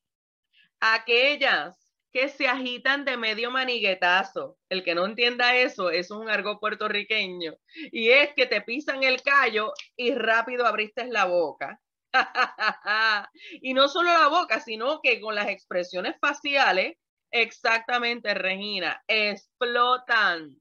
Aquellas 0.80 1.92
que 2.10 2.30
se 2.30 2.48
agitan 2.48 3.04
de 3.04 3.18
medio 3.18 3.50
maniguetazo. 3.50 4.56
El 4.70 4.82
que 4.82 4.94
no 4.94 5.04
entienda 5.04 5.56
eso, 5.56 5.90
es 5.90 6.10
un 6.10 6.30
argot 6.30 6.58
puertorriqueño. 6.58 7.52
Y 7.92 8.08
es 8.08 8.30
que 8.34 8.46
te 8.46 8.62
pisan 8.62 9.02
el 9.02 9.20
callo 9.20 9.74
y 9.94 10.14
rápido 10.14 10.64
abriste 10.64 11.06
la 11.08 11.26
boca. 11.26 11.78
y 13.60 13.74
no 13.74 13.88
solo 13.88 14.10
la 14.10 14.28
boca, 14.28 14.60
sino 14.60 15.02
que 15.02 15.20
con 15.20 15.34
las 15.34 15.48
expresiones 15.48 16.16
faciales, 16.18 16.96
exactamente, 17.30 18.32
Regina, 18.32 19.02
explotan. 19.06 20.56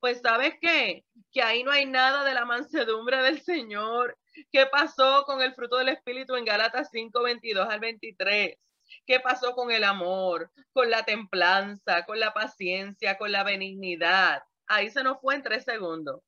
Pues 0.00 0.20
sabes 0.20 0.54
qué? 0.60 1.04
Que 1.32 1.42
ahí 1.42 1.62
no 1.64 1.70
hay 1.70 1.86
nada 1.86 2.24
de 2.24 2.34
la 2.34 2.44
mansedumbre 2.44 3.22
del 3.22 3.40
Señor. 3.42 4.16
¿Qué 4.52 4.66
pasó 4.66 5.24
con 5.24 5.40
el 5.42 5.54
fruto 5.54 5.76
del 5.76 5.88
Espíritu 5.88 6.34
en 6.36 6.44
Gálatas 6.44 6.90
5, 6.92 7.22
22 7.22 7.68
al 7.68 7.80
23? 7.80 8.56
¿Qué 9.06 9.20
pasó 9.20 9.54
con 9.54 9.70
el 9.70 9.84
amor, 9.84 10.50
con 10.72 10.90
la 10.90 11.04
templanza, 11.04 12.04
con 12.04 12.20
la 12.20 12.34
paciencia, 12.34 13.16
con 13.18 13.32
la 13.32 13.42
benignidad? 13.44 14.42
Ahí 14.66 14.90
se 14.90 15.02
nos 15.02 15.20
fue 15.20 15.34
en 15.34 15.42
tres 15.42 15.64
segundos. 15.64 16.22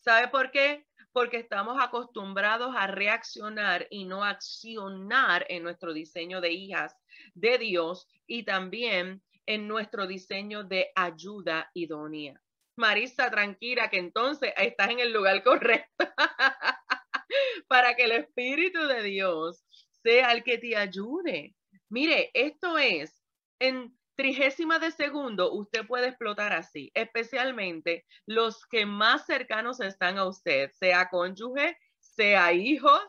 ¿Sabe 0.00 0.28
por 0.28 0.50
qué? 0.50 0.86
Porque 1.12 1.38
estamos 1.38 1.82
acostumbrados 1.82 2.74
a 2.76 2.86
reaccionar 2.86 3.86
y 3.90 4.04
no 4.04 4.24
accionar 4.24 5.46
en 5.48 5.62
nuestro 5.62 5.92
diseño 5.92 6.40
de 6.40 6.52
hijas 6.52 6.96
de 7.34 7.58
Dios 7.58 8.06
y 8.26 8.44
también 8.44 9.22
en 9.46 9.66
nuestro 9.66 10.06
diseño 10.06 10.64
de 10.64 10.90
ayuda 10.94 11.70
idónea. 11.74 12.40
Marisa, 12.80 13.30
tranquila, 13.30 13.88
que 13.90 13.98
entonces 13.98 14.52
estás 14.56 14.90
en 14.90 14.98
el 15.00 15.12
lugar 15.12 15.42
correcto 15.44 16.08
para 17.68 17.94
que 17.94 18.04
el 18.04 18.12
Espíritu 18.12 18.80
de 18.86 19.02
Dios 19.02 19.64
sea 20.02 20.32
el 20.32 20.42
que 20.42 20.58
te 20.58 20.76
ayude. 20.76 21.54
Mire, 21.88 22.30
esto 22.34 22.78
es 22.78 23.22
en 23.60 23.96
trigésima 24.16 24.78
de 24.78 24.90
segundo, 24.90 25.52
usted 25.52 25.86
puede 25.86 26.08
explotar 26.08 26.52
así, 26.52 26.90
especialmente 26.94 28.04
los 28.26 28.66
que 28.66 28.84
más 28.84 29.24
cercanos 29.24 29.80
están 29.80 30.18
a 30.18 30.26
usted, 30.26 30.70
sea 30.72 31.08
cónyuge, 31.08 31.78
sea 32.00 32.52
hijos. 32.52 33.02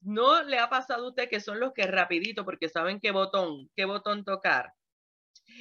No 0.00 0.42
le 0.42 0.58
ha 0.58 0.68
pasado 0.68 1.04
a 1.06 1.08
usted 1.10 1.28
que 1.28 1.40
son 1.40 1.60
los 1.60 1.72
que 1.72 1.86
rapidito, 1.86 2.44
porque 2.44 2.68
saben 2.68 3.00
qué 3.00 3.10
botón, 3.10 3.70
qué 3.76 3.84
botón 3.84 4.24
tocar. 4.24 4.72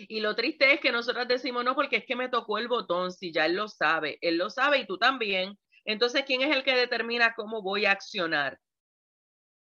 Y 0.07 0.19
lo 0.19 0.35
triste 0.35 0.73
es 0.73 0.79
que 0.79 0.91
nosotros 0.91 1.27
decimos, 1.27 1.63
no, 1.63 1.75
porque 1.75 1.97
es 1.97 2.05
que 2.05 2.15
me 2.15 2.29
tocó 2.29 2.57
el 2.57 2.67
botón, 2.67 3.11
si 3.11 3.31
ya 3.31 3.45
él 3.45 3.55
lo 3.55 3.67
sabe, 3.67 4.17
él 4.21 4.37
lo 4.37 4.49
sabe 4.49 4.79
y 4.79 4.87
tú 4.87 4.97
también. 4.97 5.57
Entonces, 5.85 6.23
¿quién 6.25 6.41
es 6.41 6.55
el 6.55 6.63
que 6.63 6.75
determina 6.75 7.33
cómo 7.35 7.61
voy 7.61 7.85
a 7.85 7.91
accionar? 7.91 8.59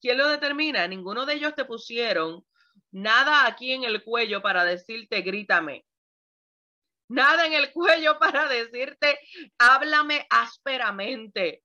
¿Quién 0.01 0.17
lo 0.17 0.27
determina? 0.27 0.88
Ninguno 0.88 1.25
de 1.25 1.36
ellos 1.36 1.55
te 1.55 1.65
pusieron 1.65 2.46
nada 2.91 3.48
aquí 3.48 3.74
en 3.74 3.84
el 3.84 4.03
cuello 4.03 4.41
para 4.41 4.63
decirte, 4.63 5.22
grítame. 5.22 5.86
Nada 7.10 7.46
en 7.46 7.53
el 7.53 7.72
cuello 7.72 8.19
para 8.19 8.48
decirte, 8.48 9.19
háblame 9.57 10.25
ásperamente. 10.29 11.63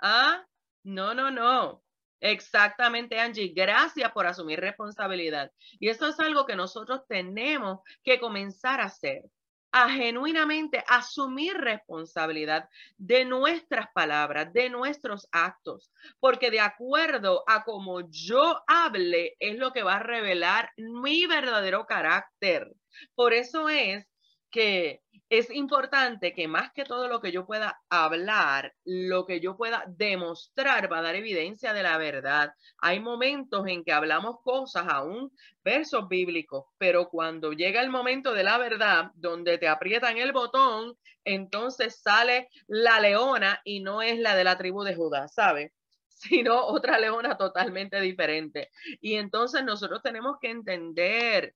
Ah, 0.00 0.44
no, 0.84 1.14
no, 1.14 1.30
no. 1.30 1.82
Exactamente, 2.22 3.18
Angie. 3.18 3.52
Gracias 3.52 4.12
por 4.12 4.26
asumir 4.26 4.60
responsabilidad. 4.60 5.50
Y 5.80 5.88
eso 5.88 6.06
es 6.06 6.20
algo 6.20 6.46
que 6.46 6.54
nosotros 6.54 7.02
tenemos 7.08 7.80
que 8.04 8.20
comenzar 8.20 8.80
a 8.80 8.84
hacer, 8.84 9.24
a 9.72 9.88
genuinamente 9.90 10.84
asumir 10.86 11.54
responsabilidad 11.54 12.68
de 12.96 13.24
nuestras 13.24 13.88
palabras, 13.92 14.52
de 14.52 14.70
nuestros 14.70 15.26
actos, 15.32 15.92
porque 16.20 16.52
de 16.52 16.60
acuerdo 16.60 17.42
a 17.48 17.64
como 17.64 18.08
yo 18.08 18.62
hable 18.68 19.34
es 19.40 19.58
lo 19.58 19.72
que 19.72 19.82
va 19.82 19.96
a 19.96 20.02
revelar 20.04 20.70
mi 20.76 21.26
verdadero 21.26 21.86
carácter. 21.86 22.72
Por 23.16 23.32
eso 23.32 23.68
es 23.68 24.11
que 24.52 25.02
es 25.28 25.48
importante 25.50 26.34
que 26.34 26.46
más 26.46 26.72
que 26.72 26.84
todo 26.84 27.08
lo 27.08 27.22
que 27.22 27.32
yo 27.32 27.46
pueda 27.46 27.80
hablar, 27.88 28.74
lo 28.84 29.24
que 29.24 29.40
yo 29.40 29.56
pueda 29.56 29.82
demostrar 29.88 30.92
va 30.92 30.98
a 30.98 31.02
dar 31.02 31.14
evidencia 31.14 31.72
de 31.72 31.82
la 31.82 31.96
verdad. 31.96 32.52
Hay 32.76 33.00
momentos 33.00 33.66
en 33.66 33.82
que 33.82 33.92
hablamos 33.92 34.42
cosas, 34.42 34.84
aún 34.86 35.32
versos 35.64 36.06
bíblicos, 36.06 36.66
pero 36.76 37.08
cuando 37.08 37.52
llega 37.52 37.80
el 37.80 37.88
momento 37.88 38.34
de 38.34 38.44
la 38.44 38.58
verdad, 38.58 39.10
donde 39.14 39.56
te 39.56 39.68
aprietan 39.68 40.18
el 40.18 40.32
botón, 40.32 40.98
entonces 41.24 41.98
sale 42.02 42.50
la 42.66 43.00
leona 43.00 43.58
y 43.64 43.80
no 43.80 44.02
es 44.02 44.18
la 44.18 44.36
de 44.36 44.44
la 44.44 44.58
tribu 44.58 44.82
de 44.84 44.94
Judá, 44.94 45.28
¿sabes? 45.28 45.72
sino 46.08 46.66
otra 46.66 46.98
leona 46.98 47.38
totalmente 47.38 48.00
diferente. 48.02 48.70
Y 49.00 49.14
entonces 49.14 49.64
nosotros 49.64 50.02
tenemos 50.02 50.36
que 50.40 50.50
entender 50.50 51.54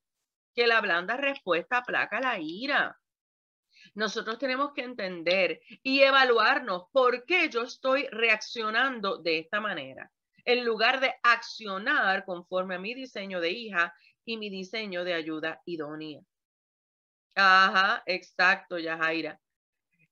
que 0.57 0.67
la 0.67 0.81
blanda 0.81 1.19
respuesta 1.19 1.79
aplaca 1.79 2.19
la 2.19 2.41
ira. 2.41 2.99
Nosotros 3.95 4.39
tenemos 4.39 4.73
que 4.73 4.83
entender 4.83 5.61
y 5.83 6.01
evaluarnos 6.01 6.85
por 6.91 7.27
qué 7.27 7.51
yo 7.51 7.63
estoy 7.63 8.09
reaccionando 8.11 9.19
de 9.19 9.39
esta 9.39 9.61
manera, 9.61 10.11
en 10.45 10.65
lugar 10.65 11.01
de 11.01 11.15
accionar 11.23 12.25
conforme 12.25 12.77
a 12.77 12.79
mi 12.79 12.95
diseño 12.95 13.41
de 13.41 13.51
hija 13.51 13.95
y 14.25 14.39
mi 14.39 14.49
diseño 14.49 15.05
de 15.05 15.13
ayuda 15.15 15.61
idónea. 15.67 16.21
Ajá, 17.35 18.03
exacto, 18.07 18.79
Yajaira. 18.79 19.39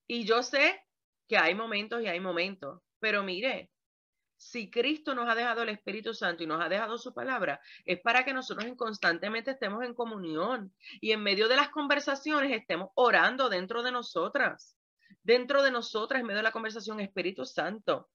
Y 0.07 0.25
yo 0.25 0.43
sé 0.43 0.85
que 1.27 1.39
hay 1.39 1.55
momentos 1.55 2.03
y 2.03 2.07
hay 2.07 2.21
momentos, 2.21 2.83
pero 3.01 3.23
mire, 3.23 3.71
si 4.37 4.71
Cristo 4.71 5.15
nos 5.15 5.29
ha 5.29 5.35
dejado 5.35 5.63
el 5.63 5.69
Espíritu 5.69 6.15
Santo 6.15 6.43
y 6.43 6.47
nos 6.47 6.63
ha 6.63 6.69
dejado 6.69 6.99
su 6.99 7.15
palabra, 7.15 7.61
es 7.85 8.01
para 8.01 8.25
que 8.25 8.33
nosotros 8.33 8.67
constantemente 8.77 9.53
estemos 9.53 9.85
en 9.85 9.95
comunión 9.95 10.75
y 11.01 11.13
en 11.13 11.23
medio 11.23 11.49
de 11.49 11.57
las 11.57 11.71
conversaciones 11.71 12.53
estemos 12.53 12.91
orando 12.95 13.49
dentro 13.49 13.83
de 13.83 13.93
nosotras, 13.93 14.77
dentro 15.23 15.63
de 15.63 15.71
nosotras, 15.71 16.21
en 16.21 16.27
medio 16.27 16.39
de 16.39 16.45
la 16.45 16.53
conversación, 16.53 17.01
Espíritu 17.01 17.45
Santo, 17.45 18.11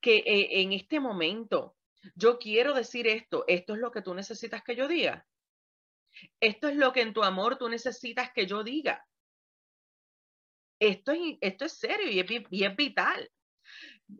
que 0.00 0.18
eh, 0.18 0.62
en 0.62 0.72
este 0.72 1.00
momento 1.00 1.76
yo 2.14 2.38
quiero 2.38 2.72
decir 2.74 3.06
esto, 3.06 3.44
esto 3.46 3.74
es 3.74 3.80
lo 3.80 3.90
que 3.90 4.02
tú 4.02 4.14
necesitas 4.14 4.62
que 4.62 4.76
yo 4.76 4.88
diga. 4.88 5.26
Esto 6.40 6.68
es 6.68 6.76
lo 6.76 6.92
que 6.92 7.02
en 7.02 7.12
tu 7.12 7.22
amor 7.22 7.56
tú 7.56 7.68
necesitas 7.68 8.32
que 8.32 8.46
yo 8.46 8.64
diga. 8.64 9.06
Esto 10.78 11.12
es, 11.12 11.36
esto 11.40 11.66
es 11.66 11.72
serio 11.72 12.10
y 12.50 12.64
es 12.64 12.76
vital. 12.76 13.30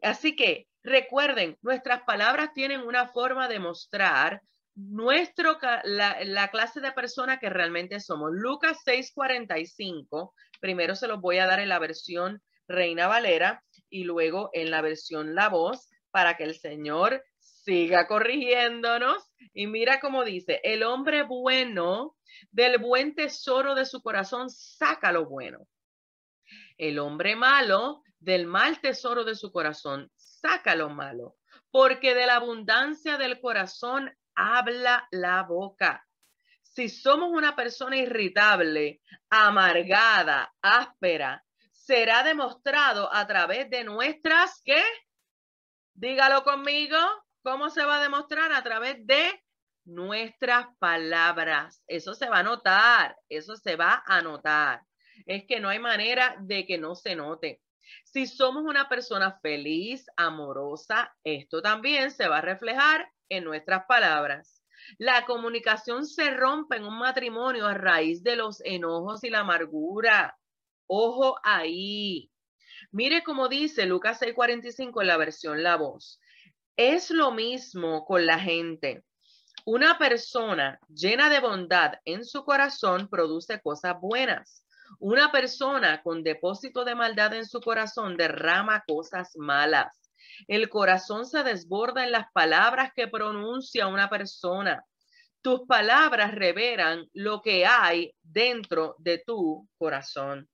Así 0.02 0.36
que 0.36 0.66
recuerden, 0.82 1.56
nuestras 1.62 2.02
palabras 2.02 2.52
tienen 2.54 2.80
una 2.80 3.08
forma 3.08 3.48
de 3.48 3.58
mostrar 3.58 4.42
nuestro, 4.74 5.58
la, 5.84 6.48
clase 6.48 6.80
de 6.80 6.92
persona 6.92 7.38
que 7.38 7.50
realmente 7.50 8.00
somos. 8.00 8.30
Lucas 8.32 8.78
6:45, 8.84 10.32
primero 10.60 10.94
se 10.94 11.08
los 11.08 11.20
voy 11.20 11.38
a 11.38 11.46
dar 11.46 11.60
en 11.60 11.68
la 11.68 11.78
versión 11.78 12.42
Reina 12.68 13.08
Valera 13.08 13.62
y 13.88 14.04
luego 14.04 14.50
en 14.52 14.70
la 14.70 14.80
versión 14.80 15.34
La 15.34 15.48
Voz 15.48 15.88
para 16.10 16.36
que 16.36 16.44
el 16.44 16.54
Señor 16.54 17.22
siga 17.38 18.06
corrigiéndonos. 18.06 19.30
Y 19.52 19.66
mira 19.66 20.00
cómo 20.00 20.24
dice, 20.24 20.60
el 20.62 20.82
hombre 20.82 21.24
bueno 21.24 22.16
del 22.52 22.78
buen 22.78 23.14
tesoro 23.14 23.74
de 23.74 23.86
su 23.86 24.00
corazón 24.02 24.50
saca 24.50 25.12
lo 25.12 25.26
bueno. 25.26 25.66
El 26.78 26.98
hombre 26.98 27.36
malo 27.36 28.02
del 28.20 28.46
mal 28.46 28.80
tesoro 28.80 29.24
de 29.24 29.34
su 29.34 29.50
corazón, 29.50 30.10
saca 30.14 30.74
lo 30.74 30.90
malo, 30.90 31.36
porque 31.70 32.14
de 32.14 32.26
la 32.26 32.36
abundancia 32.36 33.16
del 33.18 33.40
corazón 33.40 34.14
habla 34.34 35.08
la 35.10 35.42
boca. 35.42 36.06
Si 36.62 36.88
somos 36.88 37.30
una 37.30 37.56
persona 37.56 37.96
irritable, 37.96 39.00
amargada, 39.28 40.54
áspera, 40.62 41.44
será 41.72 42.22
demostrado 42.22 43.12
a 43.12 43.26
través 43.26 43.68
de 43.70 43.82
nuestras, 43.82 44.62
¿qué? 44.64 44.82
Dígalo 45.94 46.44
conmigo, 46.44 46.96
¿cómo 47.42 47.70
se 47.70 47.84
va 47.84 47.98
a 47.98 48.02
demostrar? 48.02 48.52
A 48.52 48.62
través 48.62 49.04
de 49.06 49.42
nuestras 49.84 50.66
palabras. 50.78 51.82
Eso 51.86 52.14
se 52.14 52.28
va 52.28 52.38
a 52.38 52.42
notar, 52.42 53.16
eso 53.28 53.56
se 53.56 53.76
va 53.76 54.02
a 54.06 54.22
notar. 54.22 54.82
Es 55.26 55.44
que 55.46 55.60
no 55.60 55.68
hay 55.68 55.78
manera 55.78 56.36
de 56.40 56.66
que 56.66 56.78
no 56.78 56.94
se 56.94 57.16
note. 57.16 57.60
Si 58.04 58.26
somos 58.26 58.64
una 58.64 58.88
persona 58.88 59.38
feliz, 59.40 60.06
amorosa, 60.16 61.14
esto 61.24 61.62
también 61.62 62.10
se 62.10 62.28
va 62.28 62.38
a 62.38 62.42
reflejar 62.42 63.10
en 63.28 63.44
nuestras 63.44 63.84
palabras. 63.86 64.62
La 64.98 65.24
comunicación 65.26 66.06
se 66.06 66.30
rompe 66.30 66.76
en 66.76 66.84
un 66.84 66.98
matrimonio 66.98 67.66
a 67.66 67.74
raíz 67.74 68.22
de 68.22 68.36
los 68.36 68.60
enojos 68.64 69.22
y 69.24 69.30
la 69.30 69.40
amargura. 69.40 70.36
Ojo 70.86 71.38
ahí. 71.42 72.30
Mire 72.90 73.22
cómo 73.22 73.48
dice 73.48 73.86
Lucas 73.86 74.20
6:45 74.20 75.02
en 75.02 75.06
la 75.06 75.16
versión 75.16 75.62
La 75.62 75.76
Voz. 75.76 76.20
Es 76.76 77.10
lo 77.10 77.30
mismo 77.30 78.04
con 78.04 78.26
la 78.26 78.38
gente. 78.38 79.04
Una 79.66 79.98
persona 79.98 80.80
llena 80.88 81.28
de 81.28 81.40
bondad 81.40 81.92
en 82.04 82.24
su 82.24 82.44
corazón 82.44 83.08
produce 83.08 83.60
cosas 83.60 84.00
buenas. 84.00 84.64
Una 84.98 85.30
persona 85.30 86.02
con 86.02 86.22
depósito 86.22 86.84
de 86.84 86.94
maldad 86.94 87.34
en 87.34 87.46
su 87.46 87.60
corazón 87.60 88.16
derrama 88.16 88.84
cosas 88.86 89.32
malas. 89.36 90.00
El 90.48 90.68
corazón 90.68 91.26
se 91.26 91.42
desborda 91.42 92.04
en 92.04 92.12
las 92.12 92.26
palabras 92.32 92.92
que 92.94 93.08
pronuncia 93.08 93.86
una 93.86 94.08
persona. 94.08 94.84
Tus 95.42 95.62
palabras 95.66 96.34
revelan 96.34 97.06
lo 97.14 97.40
que 97.40 97.64
hay 97.64 98.12
dentro 98.22 98.96
de 98.98 99.22
tu 99.24 99.68
corazón. 99.78 100.48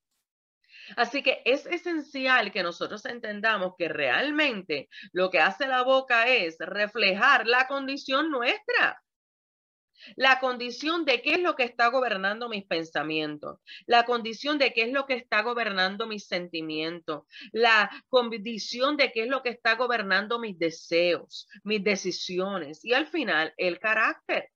Así 0.97 1.23
que 1.23 1.43
es 1.45 1.67
esencial 1.67 2.53
que 2.53 2.63
nosotros 2.63 3.05
entendamos 3.07 3.73
que 3.77 3.89
realmente 3.89 4.89
lo 5.13 5.31
que 5.31 5.41
hace 5.41 5.67
la 5.67 5.83
boca 5.83 6.29
es 6.29 6.57
reflejar 6.61 7.47
la 7.47 7.67
condición 7.67 8.31
nuestra. 8.31 9.03
La 10.17 10.41
condición 10.41 11.05
de 11.05 11.23
qué 11.23 11.35
es 11.35 11.41
lo 11.41 11.57
que 11.57 11.65
está 11.65 11.89
gobernando 11.89 12.49
mis 12.49 12.65
pensamientos, 12.65 13.59
la 13.87 14.05
condición 14.05 14.59
de 14.59 14.73
qué 14.73 14.83
es 14.83 14.93
lo 14.93 15.07
que 15.07 15.15
está 15.15 15.43
gobernando 15.43 16.07
mis 16.07 16.27
sentimientos, 16.27 17.25
la 17.53 17.91
condición 18.09 18.97
de 18.97 19.13
qué 19.13 19.23
es 19.23 19.29
lo 19.29 19.43
que 19.43 19.51
está 19.51 19.75
gobernando 19.75 20.39
mis 20.39 20.59
deseos, 20.59 21.49
mis 21.65 21.83
decisiones 21.83 22.85
y 22.85 22.93
al 22.93 23.07
final 23.07 23.53
el 23.57 23.79
carácter. 23.79 24.51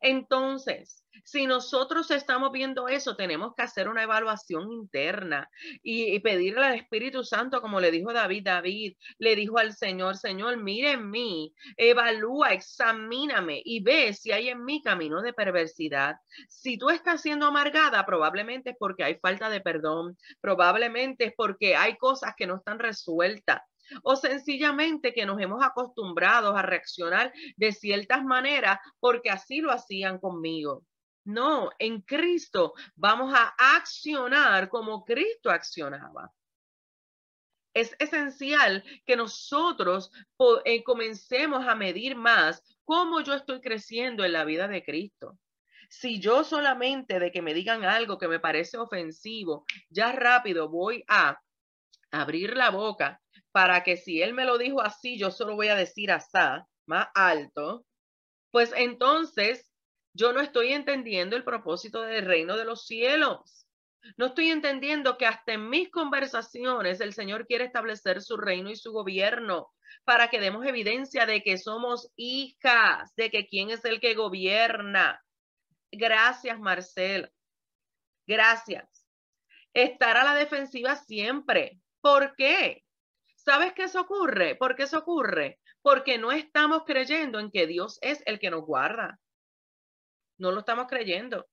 Entonces, 0.00 1.06
si 1.24 1.46
nosotros 1.46 2.10
estamos 2.10 2.52
viendo 2.52 2.88
eso, 2.88 3.16
tenemos 3.16 3.54
que 3.54 3.62
hacer 3.62 3.88
una 3.88 4.02
evaluación 4.02 4.70
interna 4.70 5.50
y, 5.82 6.18
pedirle 6.20 6.64
al 6.64 6.74
Espíritu 6.74 7.24
Santo, 7.24 7.60
como 7.60 7.80
le 7.80 7.90
dijo 7.90 8.12
David, 8.12 8.44
David 8.44 8.96
le 9.18 9.36
dijo 9.36 9.58
al 9.58 9.74
Señor, 9.74 10.16
Señor, 10.16 10.56
mire 10.56 10.92
en 10.92 11.10
mí, 11.10 11.52
evalúa, 11.76 12.52
examíname 12.52 13.60
y 13.64 13.82
ve 13.82 14.12
si 14.12 14.32
hay 14.32 14.48
en 14.48 14.64
mí 14.64 14.82
camino 14.82 15.22
de 15.22 15.32
perversidad. 15.32 16.16
Si 16.48 16.78
tú 16.78 16.90
estás 16.90 17.22
siendo 17.22 17.46
amargada, 17.46 18.04
probablemente 18.06 18.70
es 18.70 18.76
porque 18.78 19.04
hay 19.04 19.16
falta 19.16 19.48
de 19.50 19.60
perdón, 19.60 20.16
probablemente 20.40 21.26
es 21.26 21.32
porque 21.36 21.76
hay 21.76 21.96
cosas 21.96 22.34
que 22.36 22.46
no 22.46 22.56
están 22.56 22.78
resueltas 22.78 23.62
o 24.02 24.16
sencillamente 24.16 25.12
que 25.12 25.26
nos 25.26 25.40
hemos 25.40 25.62
acostumbrado 25.64 26.56
a 26.56 26.62
reaccionar 26.62 27.32
de 27.56 27.72
ciertas 27.72 28.24
maneras 28.24 28.78
porque 29.00 29.30
así 29.30 29.60
lo 29.60 29.70
hacían 29.70 30.18
conmigo. 30.18 30.84
No, 31.24 31.70
en 31.80 32.02
Cristo 32.02 32.74
vamos 32.94 33.34
a 33.34 33.54
accionar 33.76 34.68
como 34.68 35.04
Cristo 35.04 35.50
accionaba. 35.50 36.32
Es 37.74 37.94
esencial 37.98 38.84
que 39.04 39.16
nosotros 39.16 40.10
eh, 40.64 40.84
comencemos 40.84 41.66
a 41.66 41.74
medir 41.74 42.16
más 42.16 42.62
cómo 42.84 43.20
yo 43.20 43.34
estoy 43.34 43.60
creciendo 43.60 44.24
en 44.24 44.32
la 44.32 44.44
vida 44.44 44.68
de 44.68 44.84
Cristo. 44.84 45.36
Si 45.90 46.20
yo 46.20 46.44
solamente 46.44 47.18
de 47.18 47.30
que 47.32 47.42
me 47.42 47.54
digan 47.54 47.84
algo 47.84 48.18
que 48.18 48.28
me 48.28 48.40
parece 48.40 48.78
ofensivo, 48.78 49.64
ya 49.90 50.12
rápido 50.12 50.68
voy 50.68 51.04
a 51.08 51.40
abrir 52.12 52.56
la 52.56 52.70
boca 52.70 53.20
para 53.56 53.82
que 53.82 53.96
si 53.96 54.20
él 54.20 54.34
me 54.34 54.44
lo 54.44 54.58
dijo 54.58 54.82
así, 54.82 55.18
yo 55.18 55.30
solo 55.30 55.56
voy 55.56 55.68
a 55.68 55.74
decir 55.74 56.12
asá, 56.12 56.68
más 56.84 57.08
alto, 57.14 57.86
pues 58.50 58.70
entonces 58.76 59.72
yo 60.12 60.34
no 60.34 60.42
estoy 60.42 60.74
entendiendo 60.74 61.36
el 61.36 61.42
propósito 61.42 62.02
del 62.02 62.26
reino 62.26 62.58
de 62.58 62.66
los 62.66 62.84
cielos. 62.84 63.66
No 64.18 64.26
estoy 64.26 64.50
entendiendo 64.50 65.16
que 65.16 65.24
hasta 65.24 65.54
en 65.54 65.70
mis 65.70 65.90
conversaciones 65.90 67.00
el 67.00 67.14
Señor 67.14 67.46
quiere 67.46 67.64
establecer 67.64 68.20
su 68.20 68.36
reino 68.36 68.68
y 68.68 68.76
su 68.76 68.92
gobierno 68.92 69.72
para 70.04 70.28
que 70.28 70.38
demos 70.38 70.66
evidencia 70.66 71.24
de 71.24 71.42
que 71.42 71.56
somos 71.56 72.12
hijas, 72.14 73.14
de 73.16 73.30
que 73.30 73.46
quién 73.46 73.70
es 73.70 73.82
el 73.86 74.00
que 74.00 74.12
gobierna. 74.12 75.24
Gracias, 75.90 76.60
Marcel. 76.60 77.32
Gracias. 78.26 79.06
Estar 79.72 80.18
a 80.18 80.24
la 80.24 80.34
defensiva 80.34 80.94
siempre. 80.94 81.80
¿Por 82.02 82.36
qué? 82.36 82.85
¿Sabes 83.46 83.74
qué 83.74 83.84
eso 83.84 84.00
ocurre? 84.00 84.56
¿Por 84.56 84.74
qué 84.74 84.82
eso 84.82 84.98
ocurre? 84.98 85.60
Porque 85.80 86.18
no 86.18 86.32
estamos 86.32 86.82
creyendo 86.84 87.38
en 87.38 87.52
que 87.52 87.68
Dios 87.68 87.96
es 88.02 88.20
el 88.26 88.40
que 88.40 88.50
nos 88.50 88.62
guarda. 88.62 89.20
No 90.36 90.50
lo 90.50 90.58
estamos 90.58 90.88
creyendo. 90.88 91.46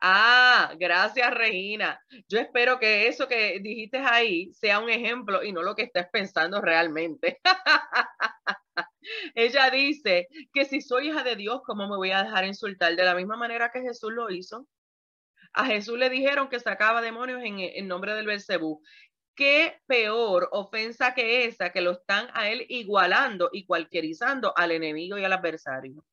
Ah, 0.00 0.72
gracias 0.78 1.34
Regina. 1.34 2.00
Yo 2.28 2.38
espero 2.38 2.78
que 2.78 3.08
eso 3.08 3.26
que 3.26 3.58
dijiste 3.60 3.98
ahí 3.98 4.52
sea 4.54 4.78
un 4.78 4.90
ejemplo 4.90 5.42
y 5.42 5.52
no 5.52 5.62
lo 5.62 5.74
que 5.74 5.82
estés 5.82 6.06
pensando 6.12 6.60
realmente. 6.60 7.40
Ella 9.34 9.70
dice 9.70 10.28
que 10.52 10.64
si 10.66 10.80
soy 10.80 11.08
hija 11.08 11.24
de 11.24 11.34
Dios, 11.34 11.62
¿cómo 11.66 11.88
me 11.88 11.96
voy 11.96 12.12
a 12.12 12.22
dejar 12.22 12.44
insultar? 12.44 12.94
De 12.94 13.04
la 13.04 13.16
misma 13.16 13.36
manera 13.36 13.72
que 13.72 13.82
Jesús 13.82 14.12
lo 14.12 14.30
hizo. 14.30 14.68
A 15.52 15.66
Jesús 15.66 15.98
le 15.98 16.10
dijeron 16.10 16.48
que 16.48 16.60
sacaba 16.60 17.00
demonios 17.00 17.42
en, 17.42 17.58
en 17.58 17.88
nombre 17.88 18.14
del 18.14 18.26
Belcebú 18.26 18.80
qué 19.34 19.80
peor 19.86 20.48
ofensa 20.52 21.14
que 21.14 21.46
esa 21.46 21.70
que 21.72 21.80
lo 21.80 21.92
están 21.92 22.28
a 22.34 22.48
él 22.50 22.66
igualando 22.68 23.50
y 23.52 23.66
cualquierizando 23.66 24.52
al 24.56 24.72
enemigo 24.72 25.18
y 25.18 25.24
al 25.24 25.32
adversario. 25.32 26.04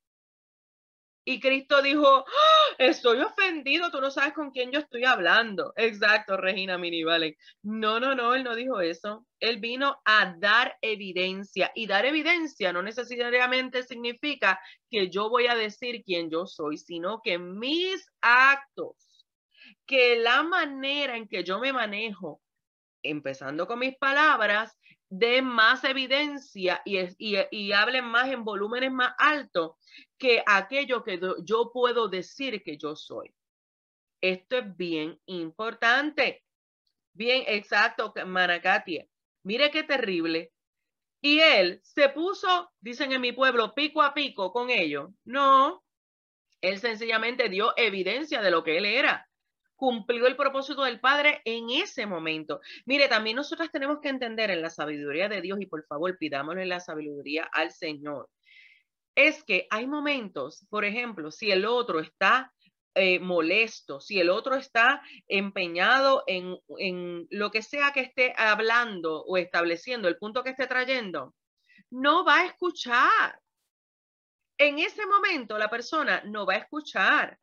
Y 1.24 1.40
Cristo 1.40 1.84
dijo, 1.84 2.26
¡Ah! 2.28 2.76
estoy 2.80 3.22
ofendido, 3.22 3.92
tú 3.92 4.02
no 4.02 4.10
sabes 4.10 4.34
con 4.34 4.50
quién 4.50 4.72
yo 4.72 4.80
estoy 4.80 5.06
hablando. 5.06 5.72
Exacto, 5.76 6.36
Regina 6.36 6.80
Minivalen. 6.80 7.36
No, 7.62 8.00
no, 8.00 8.16
no, 8.16 8.34
él 8.34 8.44
no 8.44 8.56
dijo 8.56 8.82
eso. 8.82 9.28
Él 9.40 9.60
vino 9.60 10.02
a 10.04 10.36
dar 10.40 10.78
evidencia 10.82 11.72
y 11.76 11.86
dar 11.86 12.06
evidencia 12.06 12.74
no 12.74 12.82
necesariamente 12.82 13.84
significa 13.84 14.60
que 14.90 15.10
yo 15.10 15.30
voy 15.30 15.46
a 15.48 15.56
decir 15.56 16.04
quién 16.04 16.32
yo 16.32 16.48
soy, 16.48 16.78
sino 16.78 17.22
que 17.24 17.38
mis 17.38 18.12
actos, 18.22 19.28
que 19.86 20.18
la 20.18 20.42
manera 20.42 21.16
en 21.18 21.28
que 21.28 21.44
yo 21.44 21.60
me 21.60 21.72
manejo, 21.72 22.41
empezando 23.04 23.68
con 23.68 23.80
mis 23.80 23.98
palabras, 23.98 24.78
den 25.10 25.46
más 25.46 25.84
evidencia 25.84 26.82
y, 26.86 27.00
y, 27.18 27.72
hablen 27.74 28.06
más 28.06 28.30
en 28.30 28.44
volúmenes 28.44 28.92
más 28.92 29.14
altos 29.18 29.74
que 30.18 30.42
aquello 30.46 31.04
que 31.04 31.20
yo 31.44 31.72
puedo 31.74 32.08
decir 32.08 32.64
que 32.64 32.78
yo 32.78 32.96
soy. 32.96 33.34
Esto 34.22 34.58
es 34.58 34.78
bien 34.78 35.20
importante. 35.26 36.46
Bien, 37.14 37.44
exacto, 37.48 38.14
Manakatia. 38.26 39.06
Mire 39.44 39.70
qué 39.72 39.84
terrible. 39.84 40.54
Y 41.22 41.40
él 41.40 41.82
se 41.84 42.10
puso, 42.10 42.72
dicen 42.80 43.12
en 43.12 43.22
mi 43.22 43.32
pueblo, 43.32 43.74
pico 43.74 44.02
a 44.02 44.14
pico 44.14 44.54
con 44.54 44.70
ellos. 44.70 45.10
No, 45.26 45.84
él 46.62 46.80
sencillamente 46.80 47.50
dio 47.50 47.74
evidencia 47.76 48.42
de 48.42 48.52
lo 48.52 48.64
que 48.64 48.78
él 48.78 48.86
era 48.86 49.28
cumplió 49.82 50.28
el 50.28 50.36
propósito 50.36 50.84
del 50.84 51.00
Padre 51.00 51.42
en 51.44 51.72
ese 51.72 52.06
momento. 52.06 52.62
Mire, 52.86 53.08
también 53.08 53.36
nosotros 53.36 53.72
tenemos 53.72 53.98
que 54.00 54.10
entender 54.10 54.52
en 54.52 54.62
la 54.62 54.70
sabiduría 54.70 55.28
de 55.28 55.42
Dios 55.42 55.60
y 55.60 55.66
por 55.66 55.84
favor 55.88 56.20
pidámosle 56.20 56.68
la 56.68 56.80
sabiduría 56.80 57.50
al 57.52 57.72
Señor. 57.72 58.30
Es 59.16 59.44
que 59.44 59.66
hay 59.72 59.88
momentos, 59.88 60.68
por 60.70 60.86
ejemplo, 60.86 61.32
si 61.32 61.50
el 61.50 61.66
otro 61.66 62.00
está 62.00 62.54
eh, 62.94 63.20
molesto, 63.22 64.00
si 64.00 64.20
el 64.20 64.30
otro 64.30 64.54
está 64.54 65.02
empeñado 65.28 66.26
en, 66.28 66.60
en 66.78 67.26
lo 67.32 67.50
que 67.50 67.64
sea 67.64 67.92
que 67.92 68.02
esté 68.02 68.36
hablando 68.38 69.24
o 69.24 69.36
estableciendo, 69.36 70.08
el 70.08 70.20
punto 70.20 70.44
que 70.44 70.52
esté 70.52 70.68
trayendo, 70.68 71.34
no 71.90 72.24
va 72.24 72.42
a 72.42 72.46
escuchar. 72.46 73.40
En 74.60 74.78
ese 74.78 75.08
momento 75.08 75.58
la 75.58 75.72
persona 75.72 76.22
no 76.24 76.46
va 76.46 76.54
a 76.54 76.58
escuchar. 76.58 77.40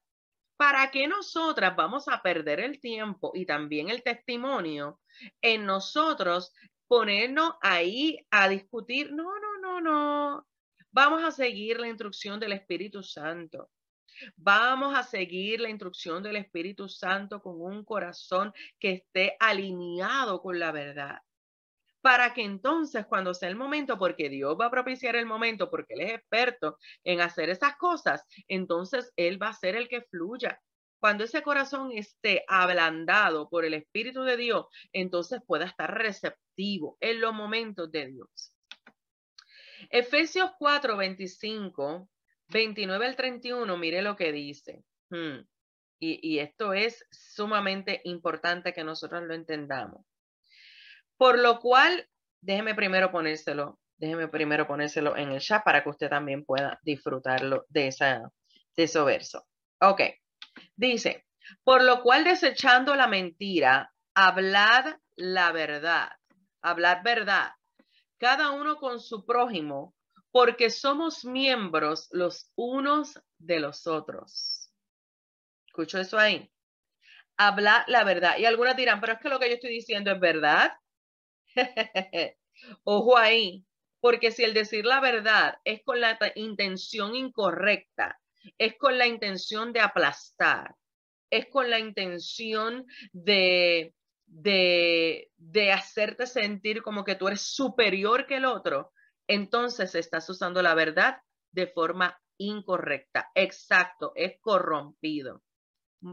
¿Para 0.59 0.90
qué 0.90 1.07
nosotras 1.07 1.77
vamos 1.77 2.09
a 2.09 2.21
perder 2.21 2.59
el 2.59 2.81
tiempo 2.81 3.31
y 3.33 3.47
también 3.47 3.90
el 3.90 4.03
testimonio 4.03 5.01
en 5.40 5.64
nosotros 5.64 6.53
ponernos 6.88 7.55
ahí 7.62 8.27
a 8.33 8.49
discutir? 8.49 9.12
No, 9.12 9.38
no, 9.38 9.59
no, 9.61 9.81
no. 9.81 10.49
Vamos 10.90 11.23
a 11.23 11.31
seguir 11.31 11.79
la 11.79 11.87
instrucción 11.87 12.40
del 12.40 12.55
Espíritu 12.55 13.05
Santo. 13.05 13.71
Vamos 14.35 14.99
a 14.99 15.05
seguir 15.05 15.61
la 15.61 15.71
instrucción 15.71 16.25
del 16.25 16.35
Espíritu 16.35 16.88
Santo 16.88 17.40
con 17.40 17.61
un 17.61 17.85
corazón 17.85 18.53
que 18.81 18.94
esté 18.94 19.37
alineado 19.38 20.42
con 20.42 20.59
la 20.59 20.73
verdad. 20.73 21.23
Para 22.01 22.33
que 22.33 22.43
entonces 22.43 23.07
cuando 23.07 23.35
sea 23.35 23.49
el 23.49 23.57
momento, 23.57 23.99
porque 23.99 24.29
Dios 24.29 24.57
va 24.61 24.67
a 24.67 24.71
propiciar 24.71 25.17
el 25.17 25.27
momento, 25.27 25.71
porque 25.71 25.95
Él 25.95 26.03
es 26.03 26.13
experto 26.15 26.79
en 27.05 27.21
hacer 27.21 27.51
esas 27.51 27.77
cosas, 27.77 28.25
entonces 28.47 29.13
Él 29.17 29.43
va 29.43 29.49
a 29.49 29.55
ser 29.55 29.77
el 29.77 29.89
que 29.89 30.03
fluya. 30.03 30.61
Cuando 31.01 31.25
ese 31.25 31.43
corazón 31.43 31.93
esté 31.93 32.45
ablandado 32.49 33.49
por 33.49 33.65
el 33.65 33.75
Espíritu 33.75 34.23
de 34.23 34.37
Dios, 34.37 34.67
entonces 34.93 35.41
pueda 35.47 35.65
estar 35.65 35.97
receptivo 35.97 36.97
en 37.01 37.21
los 37.21 37.35
momentos 37.35 37.91
de 37.93 38.07
Dios. 38.07 38.53
Efesios 39.91 40.51
4, 40.59 40.97
25 40.97 42.09
29 42.49 43.07
al 43.07 43.17
31, 43.17 43.77
mire 43.77 44.03
lo 44.03 44.17
que 44.17 44.33
dice. 44.33 44.83
Hmm. 45.11 45.41
Y, 46.01 46.39
esto 46.39 46.75
es 46.75 47.05
sumamente 47.11 48.01
importante 48.05 48.73
que 48.73 48.85
nosotros 48.85 49.25
lo 49.25 49.35
entendamos. 49.35 50.07
Por 51.19 51.39
lo 51.39 51.61
cual, 51.61 52.09
déjeme 52.41 52.75
primero 52.75 53.11
ponérselo, 53.11 53.79
déjeme 53.99 54.29
primero 54.29 54.67
ponérselo 54.67 55.17
en 55.17 55.33
el 55.33 55.41
chat 55.41 55.63
para 55.65 55.83
que 55.83 55.91
usted 55.91 56.09
también 56.09 56.45
pueda 56.45 56.79
disfrutarlo 56.83 57.67
de, 57.69 57.89
esa, 57.89 58.33
de 58.77 58.83
ese 58.85 59.03
verso. 59.03 59.47
Ok, 59.81 60.01
dice, 60.77 61.27
por 61.65 61.85
lo 61.85 62.03
cual 62.03 62.25
desechando 62.25 62.95
la 62.95 63.09
mentira, 63.09 63.93
hablad 64.15 64.97
la 65.17 65.53
verdad, 65.53 66.11
hablad 66.63 67.03
verdad, 67.03 67.51
cada 68.19 68.53
uno 68.53 68.77
con 68.77 69.01
su 69.01 69.27
prójimo, 69.27 69.95
porque 70.31 70.71
somos 70.71 71.25
miembros 71.25 72.09
los 72.13 72.53
unos 72.55 73.21
de 73.39 73.61
los 73.61 73.87
otros. 73.87 74.71
¿Escucho 75.67 75.99
eso 75.99 76.19
ahí? 76.19 76.51
Habla 77.37 77.85
la 77.89 78.05
verdad. 78.05 78.37
Y 78.39 78.45
algunas 78.45 78.77
dirán, 78.77 79.01
pero 79.01 79.15
es 79.15 79.21
que 79.21 79.29
lo 79.29 79.39
que 79.39 79.49
yo 79.49 79.55
estoy 79.55 79.71
diciendo 79.71 80.11
es 80.11 80.21
verdad. 80.21 80.73
Ojo 82.85 83.16
ahí, 83.16 83.64
porque 84.01 84.31
si 84.31 84.44
el 84.44 84.55
decir 84.55 84.85
la 84.85 85.01
verdad 85.01 85.59
es 85.64 85.83
con 85.85 86.01
la 86.01 86.18
intención 86.35 87.14
incorrecta, 87.14 88.21
es 88.59 88.77
con 88.77 88.99
la 88.99 89.07
intención 89.07 89.73
de 89.73 89.81
aplastar, 89.81 90.75
es 91.31 91.47
con 91.49 91.71
la 91.71 91.79
intención 91.79 92.87
de, 93.12 93.94
de, 94.27 95.31
de 95.37 95.73
hacerte 95.73 96.27
sentir 96.27 96.83
como 96.83 97.05
que 97.05 97.14
tú 97.16 97.29
eres 97.29 97.42
superior 97.42 98.27
que 98.27 98.37
el 98.37 98.44
otro, 98.44 98.92
entonces 99.27 99.94
estás 99.94 100.29
usando 100.31 100.62
la 100.62 100.75
verdad 100.75 101.18
de 101.53 101.66
forma 101.66 102.18
incorrecta. 102.38 103.31
Exacto, 103.35 104.12
es 104.14 104.35
corrompido. 104.40 105.42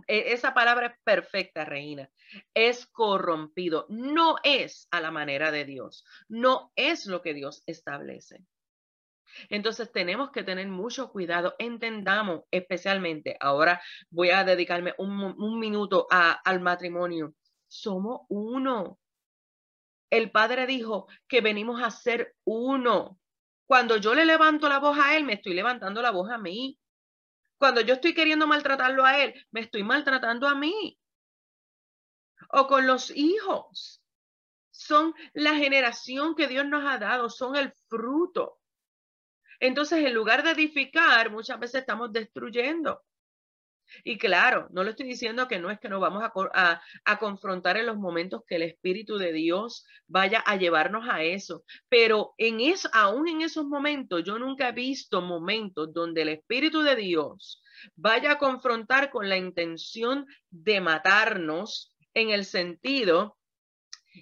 E, 0.07 0.33
esa 0.33 0.53
palabra 0.53 0.87
es 0.87 0.93
perfecta, 1.03 1.65
reina. 1.65 2.09
Es 2.53 2.85
corrompido. 2.87 3.85
No 3.89 4.35
es 4.43 4.87
a 4.91 5.01
la 5.01 5.11
manera 5.11 5.51
de 5.51 5.65
Dios. 5.65 6.05
No 6.27 6.71
es 6.75 7.05
lo 7.05 7.21
que 7.21 7.33
Dios 7.33 7.63
establece. 7.65 8.43
Entonces 9.49 9.91
tenemos 9.91 10.31
que 10.31 10.43
tener 10.43 10.67
mucho 10.67 11.11
cuidado. 11.11 11.55
Entendamos 11.59 12.43
especialmente, 12.51 13.37
ahora 13.39 13.81
voy 14.09 14.29
a 14.29 14.43
dedicarme 14.43 14.93
un, 14.97 15.59
minuto 15.59 16.07
al 16.09 16.61
matrimonio. 16.61 17.33
Somos 17.67 18.21
uno. 18.29 18.99
El 20.09 20.31
Padre 20.31 20.65
dijo 20.67 21.07
que 21.27 21.41
venimos 21.41 21.81
a 21.81 21.91
ser 21.91 22.35
uno. 22.45 23.19
Cuando 23.67 23.97
yo 23.97 24.13
le 24.13 24.25
levanto 24.25 24.69
la 24.69 24.79
voz 24.79 24.97
a 24.99 25.17
Él, 25.17 25.23
me 25.23 25.33
estoy 25.33 25.53
levantando 25.53 26.01
la 26.01 26.11
voz 26.11 26.29
a 26.29 26.37
mí. 26.37 26.79
Cuando 27.65 27.81
yo 27.81 27.95
estoy 27.95 28.13
queriendo 28.13 28.45
maltratarlo 28.45 29.03
a 29.03 29.23
Él, 29.23 29.33
me 29.49 29.61
estoy 29.61 29.81
maltratando 29.81 30.47
a 30.47 30.53
mí. 30.53 30.99
O 32.49 32.67
con 32.67 32.85
los 32.85 33.09
hijos. 33.09 34.03
Son 34.69 35.15
la 35.33 35.55
generación 35.55 36.35
que 36.35 36.45
Dios 36.47 36.67
nos 36.67 36.85
ha 36.85 36.99
dado, 36.99 37.27
son 37.27 37.55
el 37.55 37.73
fruto. 37.89 38.59
Entonces, 39.59 40.05
en 40.05 40.13
lugar 40.13 40.43
de 40.43 40.51
edificar, 40.51 41.31
muchas 41.31 41.59
veces 41.59 41.81
estamos 41.81 42.13
destruyendo. 42.13 43.01
Y 44.03 44.17
claro, 44.17 44.67
no 44.71 44.83
le 44.83 44.91
estoy 44.91 45.07
diciendo 45.07 45.47
que 45.47 45.59
no 45.59 45.71
es 45.71 45.79
que 45.79 45.89
nos 45.89 46.01
vamos 46.01 46.23
a, 46.23 46.81
a, 47.05 47.19
confrontar 47.19 47.77
en 47.77 47.85
los 47.85 47.97
momentos 47.97 48.41
que 48.47 48.55
el 48.55 48.63
Espíritu 48.63 49.17
de 49.17 49.31
Dios 49.31 49.85
vaya 50.07 50.39
a 50.39 50.55
llevarnos 50.55 51.07
a 51.09 51.23
eso, 51.23 51.63
pero 51.89 52.33
en 52.37 52.61
eso, 52.61 52.89
aún 52.93 53.27
en 53.27 53.41
esos 53.41 53.65
momentos, 53.65 54.23
yo 54.23 54.39
nunca 54.39 54.69
he 54.69 54.73
visto 54.73 55.21
momentos 55.21 55.93
donde 55.93 56.23
el 56.23 56.29
Espíritu 56.29 56.81
de 56.81 56.95
Dios 56.95 57.61
vaya 57.95 58.33
a 58.33 58.37
confrontar 58.37 59.09
con 59.09 59.29
la 59.29 59.37
intención 59.37 60.25
de 60.49 60.81
matarnos 60.81 61.95
en 62.13 62.29
el 62.29 62.45
sentido 62.45 63.37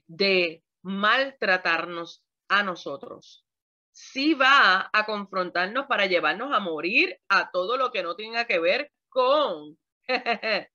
de 0.08 0.64
maltratarnos 0.82 2.24
a 2.48 2.64
nosotros. 2.64 3.46
Sí 3.92 4.34
va 4.34 4.90
a 4.92 5.06
confrontarnos 5.06 5.86
para 5.86 6.08
llevarnos 6.08 6.52
a 6.52 6.60
morir 6.60 7.20
a 7.30 7.52
todo 7.52 7.78
lo 7.78 7.92
que 7.92 8.04
no 8.04 8.16
tenga 8.16 8.46
que 8.46 8.60
ver 8.60 8.92
con, 9.14 9.78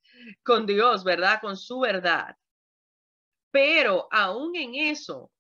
con 0.45 0.67
Dios, 0.67 1.05
¿verdad? 1.05 1.41
Con 1.41 1.57
su 1.57 1.81
verdad. 1.81 2.37
Pero 3.51 4.09
aún 4.11 4.57
en 4.57 4.75
eso, 4.75 5.31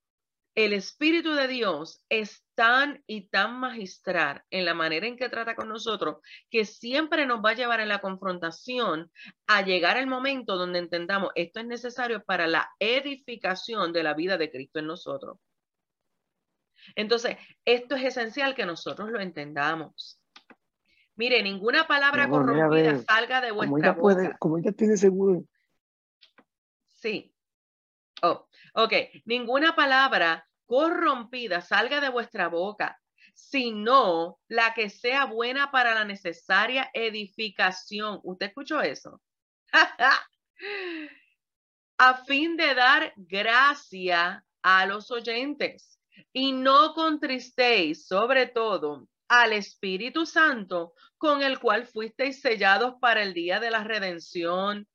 el 0.54 0.72
Espíritu 0.72 1.34
de 1.34 1.46
Dios 1.46 2.04
es 2.08 2.44
tan 2.56 3.04
y 3.06 3.28
tan 3.28 3.60
magistral 3.60 4.42
en 4.50 4.64
la 4.64 4.74
manera 4.74 5.06
en 5.06 5.16
que 5.16 5.28
trata 5.28 5.54
con 5.54 5.68
nosotros 5.68 6.16
que 6.50 6.64
siempre 6.64 7.26
nos 7.26 7.38
va 7.44 7.50
a 7.50 7.54
llevar 7.54 7.78
en 7.78 7.88
la 7.88 8.00
confrontación 8.00 9.12
a 9.46 9.62
llegar 9.62 9.96
al 9.96 10.08
momento 10.08 10.56
donde 10.56 10.80
entendamos 10.80 11.30
esto 11.36 11.60
es 11.60 11.66
necesario 11.66 12.24
para 12.24 12.48
la 12.48 12.68
edificación 12.80 13.92
de 13.92 14.02
la 14.02 14.14
vida 14.14 14.36
de 14.36 14.50
Cristo 14.50 14.80
en 14.80 14.86
nosotros. 14.88 15.38
Entonces, 16.96 17.36
esto 17.64 17.94
es 17.94 18.04
esencial 18.04 18.54
que 18.56 18.66
nosotros 18.66 19.10
lo 19.10 19.20
entendamos. 19.20 20.17
Mire, 21.18 21.42
ninguna 21.42 21.84
palabra 21.88 22.28
corrompida 22.30 23.02
salga 23.02 23.40
de 23.40 23.50
vuestra 23.50 23.90
boca. 23.90 24.00
Puede, 24.00 24.38
como 24.38 24.56
ella 24.56 24.70
tiene 24.70 24.96
seguro. 24.96 25.42
Sí. 26.86 27.34
Oh, 28.22 28.46
ok. 28.74 28.92
Ninguna 29.24 29.74
palabra 29.74 30.46
corrompida 30.64 31.60
salga 31.60 32.00
de 32.00 32.08
vuestra 32.08 32.46
boca, 32.46 33.00
sino 33.34 34.38
la 34.46 34.74
que 34.74 34.90
sea 34.90 35.24
buena 35.24 35.72
para 35.72 35.92
la 35.92 36.04
necesaria 36.04 36.88
edificación. 36.94 38.20
¿Usted 38.22 38.46
escuchó 38.46 38.80
eso? 38.80 39.20
a 41.98 42.24
fin 42.26 42.56
de 42.56 42.74
dar 42.76 43.12
gracia 43.16 44.44
a 44.62 44.86
los 44.86 45.10
oyentes. 45.10 45.98
Y 46.32 46.52
no 46.52 46.94
contristéis, 46.94 48.06
sobre 48.06 48.46
todo, 48.46 49.08
al 49.28 49.52
Espíritu 49.52 50.26
Santo, 50.26 50.94
con 51.16 51.42
el 51.42 51.58
cual 51.58 51.86
fuisteis 51.86 52.40
sellados 52.40 52.94
para 53.00 53.22
el 53.22 53.34
día 53.34 53.60
de 53.60 53.70
la 53.70 53.84
redención. 53.84 54.88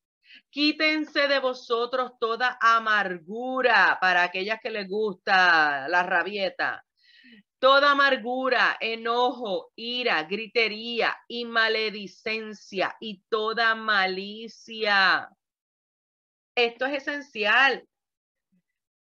Quítense 0.49 1.27
de 1.27 1.39
vosotros 1.39 2.13
toda 2.19 2.57
amargura 2.59 3.97
para 4.01 4.23
aquellas 4.23 4.59
que 4.61 4.71
les 4.71 4.87
gusta 4.87 5.87
la 5.87 6.03
rabieta. 6.03 6.83
Toda 7.59 7.91
amargura, 7.91 8.75
enojo, 8.79 9.71
ira, 9.75 10.23
gritería 10.23 11.15
y 11.27 11.45
maledicencia 11.45 12.95
y 12.99 13.23
toda 13.29 13.73
malicia. 13.75 15.29
Esto 16.55 16.85
es 16.85 17.03
esencial. 17.03 17.87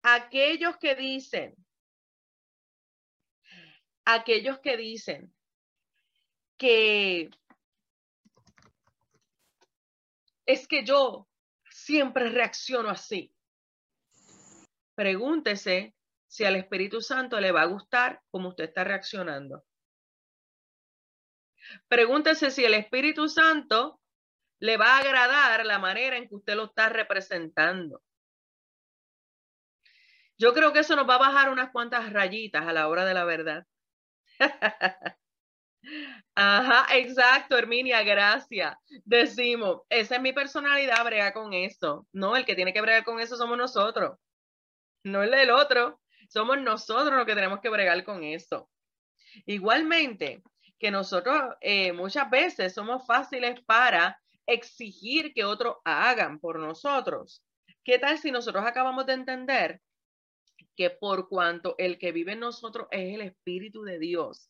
Aquellos 0.02 0.78
que 0.78 0.96
dicen, 0.96 1.54
aquellos 4.14 4.60
que 4.60 4.78
dicen 4.78 5.34
que 6.58 7.30
es 10.46 10.68
que 10.68 10.84
yo 10.84 11.28
siempre 11.70 12.30
reacciono 12.30 12.90
así. 12.90 13.34
Pregúntese 14.96 15.96
si 16.28 16.44
al 16.44 16.56
Espíritu 16.56 17.02
Santo 17.02 17.40
le 17.40 17.52
va 17.52 17.62
a 17.62 17.68
gustar 17.68 18.22
como 18.30 18.50
usted 18.50 18.66
está 18.66 18.84
reaccionando. 18.84 19.64
Pregúntese 21.88 22.52
si 22.52 22.66
el 22.66 22.74
Espíritu 22.74 23.30
Santo 23.30 24.00
le 24.60 24.78
va 24.78 24.98
a 24.98 25.00
agradar 25.00 25.66
la 25.66 25.80
manera 25.80 26.18
en 26.18 26.28
que 26.28 26.36
usted 26.36 26.56
lo 26.56 26.66
está 26.66 26.90
representando. 26.90 28.02
Yo 30.38 30.54
creo 30.54 30.74
que 30.74 30.80
eso 30.80 30.96
nos 30.96 31.08
va 31.08 31.16
a 31.16 31.20
bajar 31.20 31.50
unas 31.50 31.72
cuantas 31.72 32.12
rayitas 32.12 32.66
a 32.66 32.74
la 32.74 32.88
hora 32.88 33.06
de 33.06 33.14
la 33.14 33.26
verdad. 33.26 33.66
Ajá, 36.36 36.86
exacto, 36.98 37.58
Herminia, 37.58 38.04
gracias. 38.04 38.76
Decimos, 39.04 39.82
esa 39.90 40.16
es 40.16 40.22
mi 40.22 40.34
personalidad, 40.34 41.04
brega 41.04 41.34
con 41.34 41.54
eso. 41.54 42.08
No, 42.14 42.36
el 42.36 42.46
que 42.46 42.56
tiene 42.56 42.74
que 42.74 42.82
bregar 42.82 43.04
con 43.04 43.20
eso 43.20 43.36
somos 43.36 43.58
nosotros. 43.58 44.18
No 45.04 45.24
el 45.24 45.32
del 45.32 45.52
otro. 45.52 46.00
Somos 46.30 46.62
nosotros 46.62 47.16
los 47.16 47.26
que 47.26 47.36
tenemos 47.36 47.60
que 47.60 47.70
bregar 47.70 48.04
con 48.04 48.24
eso. 48.24 48.70
Igualmente, 49.46 50.44
que 50.80 50.92
nosotros 50.92 51.56
eh, 51.62 51.92
muchas 51.92 52.30
veces 52.30 52.74
somos 52.74 53.06
fáciles 53.06 53.60
para 53.66 54.20
exigir 54.46 55.34
que 55.34 55.44
otros 55.44 55.78
hagan 55.84 56.40
por 56.40 56.60
nosotros. 56.60 57.44
¿Qué 57.84 58.00
tal 58.00 58.18
si 58.18 58.32
nosotros 58.32 58.66
acabamos 58.66 59.06
de 59.06 59.14
entender 59.14 59.82
que 60.80 60.90
por 60.90 61.28
cuanto 61.28 61.76
el 61.78 62.00
que 62.00 62.14
vive 62.14 62.32
en 62.32 62.40
nosotros 62.40 62.88
es 62.92 63.14
el 63.14 63.20
Espíritu 63.20 63.84
de 63.84 64.00
Dios, 64.00 64.50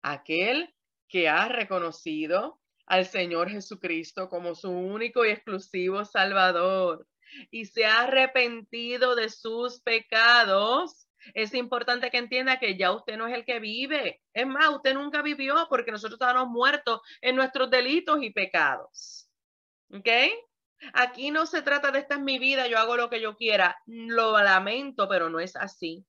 aquel 0.00 0.74
que 1.10 1.28
ha 1.28 1.46
reconocido 1.46 2.58
al 2.86 3.04
Señor 3.04 3.50
Jesucristo 3.50 4.30
como 4.30 4.54
su 4.54 4.70
único 4.70 5.26
y 5.26 5.28
exclusivo 5.28 6.06
Salvador 6.06 7.06
y 7.50 7.66
se 7.66 7.84
ha 7.84 8.04
arrepentido 8.04 9.14
de 9.14 9.28
sus 9.28 9.82
pecados, 9.82 11.06
es 11.34 11.52
importante 11.52 12.10
que 12.10 12.16
entienda 12.16 12.58
que 12.58 12.78
ya 12.78 12.90
usted 12.90 13.18
no 13.18 13.26
es 13.26 13.34
el 13.34 13.44
que 13.44 13.60
vive. 13.60 14.22
Es 14.32 14.46
más, 14.46 14.70
usted 14.70 14.94
nunca 14.94 15.20
vivió 15.20 15.66
porque 15.68 15.92
nosotros 15.92 16.14
estábamos 16.14 16.48
muertos 16.48 17.02
en 17.20 17.36
nuestros 17.36 17.68
delitos 17.68 18.22
y 18.22 18.30
pecados. 18.30 19.28
¿Ok? 19.92 20.08
Aquí 20.92 21.30
no 21.30 21.46
se 21.46 21.62
trata 21.62 21.90
de 21.90 22.00
esta 22.00 22.14
es 22.14 22.20
mi 22.20 22.38
vida, 22.38 22.66
yo 22.66 22.78
hago 22.78 22.96
lo 22.96 23.10
que 23.10 23.20
yo 23.20 23.36
quiera. 23.36 23.76
Lo 23.86 24.38
lamento, 24.40 25.08
pero 25.08 25.28
no 25.28 25.40
es 25.40 25.56
así. 25.56 26.04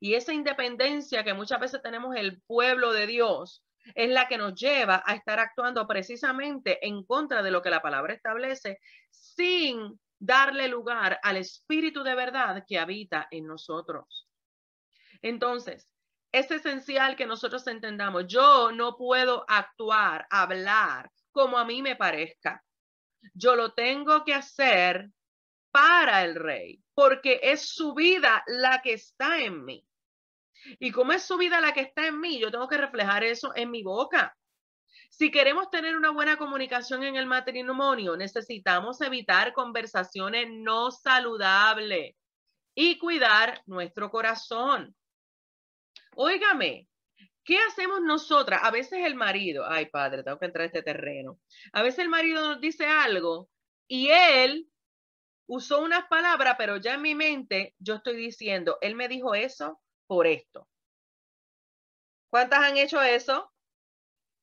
Y 0.00 0.14
esa 0.14 0.32
independencia 0.32 1.24
que 1.24 1.34
muchas 1.34 1.60
veces 1.60 1.82
tenemos 1.82 2.16
el 2.16 2.40
pueblo 2.42 2.92
de 2.92 3.06
Dios 3.06 3.62
es 3.94 4.10
la 4.10 4.26
que 4.26 4.38
nos 4.38 4.54
lleva 4.54 5.02
a 5.06 5.14
estar 5.14 5.38
actuando 5.38 5.86
precisamente 5.86 6.84
en 6.86 7.04
contra 7.04 7.42
de 7.42 7.50
lo 7.50 7.62
que 7.62 7.70
la 7.70 7.82
palabra 7.82 8.14
establece 8.14 8.80
sin 9.10 10.00
darle 10.18 10.68
lugar 10.68 11.20
al 11.22 11.36
espíritu 11.36 12.02
de 12.02 12.14
verdad 12.14 12.64
que 12.66 12.78
habita 12.78 13.28
en 13.30 13.46
nosotros. 13.46 14.26
Entonces, 15.22 15.88
es 16.32 16.50
esencial 16.50 17.16
que 17.16 17.26
nosotros 17.26 17.66
entendamos, 17.66 18.26
yo 18.26 18.72
no 18.72 18.96
puedo 18.96 19.44
actuar, 19.48 20.26
hablar 20.30 21.10
como 21.30 21.58
a 21.58 21.64
mí 21.64 21.82
me 21.82 21.96
parezca. 21.96 22.62
Yo 23.34 23.56
lo 23.56 23.72
tengo 23.72 24.24
que 24.24 24.34
hacer 24.34 25.10
para 25.70 26.24
el 26.24 26.34
rey, 26.34 26.82
porque 26.94 27.40
es 27.42 27.68
su 27.68 27.94
vida 27.94 28.42
la 28.46 28.80
que 28.82 28.94
está 28.94 29.40
en 29.40 29.64
mí. 29.64 29.86
Y 30.78 30.90
como 30.90 31.12
es 31.12 31.22
su 31.22 31.36
vida 31.36 31.60
la 31.60 31.72
que 31.72 31.82
está 31.82 32.06
en 32.06 32.20
mí, 32.20 32.38
yo 32.38 32.50
tengo 32.50 32.68
que 32.68 32.78
reflejar 32.78 33.24
eso 33.24 33.52
en 33.54 33.70
mi 33.70 33.82
boca. 33.82 34.36
Si 35.10 35.30
queremos 35.30 35.70
tener 35.70 35.96
una 35.96 36.10
buena 36.10 36.36
comunicación 36.36 37.02
en 37.04 37.16
el 37.16 37.26
matrimonio, 37.26 38.16
necesitamos 38.16 39.00
evitar 39.00 39.52
conversaciones 39.52 40.48
no 40.50 40.90
saludables 40.90 42.16
y 42.74 42.98
cuidar 42.98 43.62
nuestro 43.66 44.10
corazón. 44.10 44.94
Óigame, 46.14 46.88
¿qué 47.46 47.58
hacemos 47.60 48.02
nosotras? 48.02 48.60
A 48.64 48.70
veces 48.70 49.06
el 49.06 49.14
marido, 49.14 49.64
ay 49.66 49.86
padre, 49.86 50.22
tengo 50.22 50.38
que 50.38 50.46
entrar 50.46 50.64
a 50.64 50.66
este 50.66 50.82
terreno. 50.82 51.40
A 51.72 51.82
veces 51.82 52.00
el 52.00 52.08
marido 52.08 52.46
nos 52.46 52.60
dice 52.60 52.86
algo 52.86 53.48
y 53.88 54.10
él 54.10 54.68
usó 55.46 55.80
unas 55.80 56.06
palabras, 56.08 56.56
pero 56.58 56.76
ya 56.76 56.94
en 56.94 57.02
mi 57.02 57.14
mente 57.14 57.74
yo 57.78 57.94
estoy 57.94 58.16
diciendo, 58.16 58.78
él 58.80 58.96
me 58.96 59.08
dijo 59.08 59.34
eso 59.34 59.80
por 60.08 60.26
esto. 60.26 60.68
¿Cuántas 62.28 62.60
han 62.60 62.76
hecho 62.76 63.00
eso? 63.00 63.52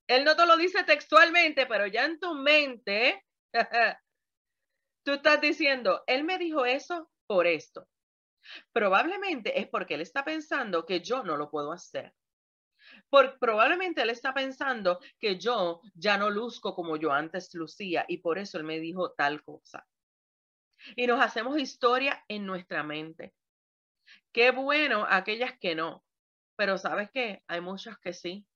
Él 0.08 0.24
no 0.24 0.36
te 0.36 0.46
lo 0.46 0.56
dice 0.56 0.84
textualmente, 0.84 1.66
pero 1.66 1.86
ya 1.88 2.06
en 2.06 2.20
tu 2.20 2.34
mente, 2.36 3.26
tú 5.06 5.12
estás 5.12 5.42
diciendo, 5.42 6.04
él 6.08 6.24
me 6.24 6.38
dijo 6.38 6.66
eso 6.66 7.12
por 7.28 7.48
esto. 7.48 7.86
Probablemente 8.72 9.60
es 9.60 9.68
porque 9.68 9.96
él 9.96 10.02
está 10.02 10.24
pensando 10.24 10.86
que 10.86 11.02
yo 11.02 11.24
no 11.24 11.36
lo 11.36 11.50
puedo 11.50 11.74
hacer. 11.74 12.14
Por, 13.14 13.38
probablemente 13.38 14.02
él 14.02 14.10
está 14.10 14.34
pensando 14.34 15.00
que 15.20 15.38
yo 15.38 15.82
ya 15.94 16.18
no 16.18 16.32
luzco 16.32 16.74
como 16.74 16.98
yo 16.98 17.12
antes 17.12 17.54
lucía 17.54 18.06
y 18.08 18.18
por 18.18 18.40
eso 18.40 18.58
él 18.58 18.64
me 18.64 18.80
dijo 18.80 19.12
tal 19.12 19.44
cosa. 19.44 19.86
Y 20.96 21.06
nos 21.06 21.22
hacemos 21.22 21.60
historia 21.60 22.26
en 22.28 22.48
nuestra 22.48 22.82
mente. 22.82 23.36
Qué 24.32 24.50
bueno 24.50 25.06
aquellas 25.08 25.56
que 25.60 25.76
no, 25.76 26.04
pero 26.56 26.80
¿sabes 26.80 27.12
qué? 27.14 27.44
Hay 27.46 27.62
muchas 27.62 28.00
que 28.00 28.14
sí. 28.14 28.48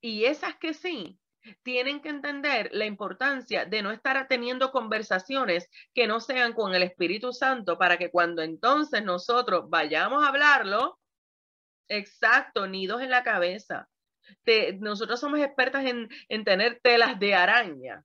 Y 0.00 0.24
esas 0.24 0.56
que 0.56 0.72
sí, 0.72 1.20
tienen 1.62 2.00
que 2.00 2.08
entender 2.08 2.70
la 2.72 2.86
importancia 2.86 3.66
de 3.66 3.82
no 3.82 3.90
estar 3.90 4.26
teniendo 4.28 4.72
conversaciones 4.72 5.68
que 5.92 6.06
no 6.06 6.20
sean 6.20 6.54
con 6.54 6.74
el 6.74 6.82
Espíritu 6.82 7.34
Santo 7.34 7.76
para 7.76 7.98
que 7.98 8.10
cuando 8.10 8.40
entonces 8.40 9.04
nosotros 9.04 9.68
vayamos 9.68 10.24
a 10.24 10.28
hablarlo, 10.28 10.98
exacto, 11.88 12.66
nidos 12.66 13.02
en 13.02 13.10
la 13.10 13.22
cabeza. 13.22 13.88
nosotros 14.80 15.20
somos 15.20 15.40
expertas 15.40 15.84
en, 15.84 16.08
en 16.28 16.44
tener 16.44 16.80
telas 16.82 17.18
de 17.18 17.34
araña, 17.34 18.04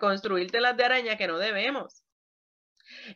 construir 0.00 0.50
telas 0.50 0.76
de 0.76 0.84
araña 0.84 1.16
que 1.16 1.26
no 1.26 1.38
debemos. 1.38 2.04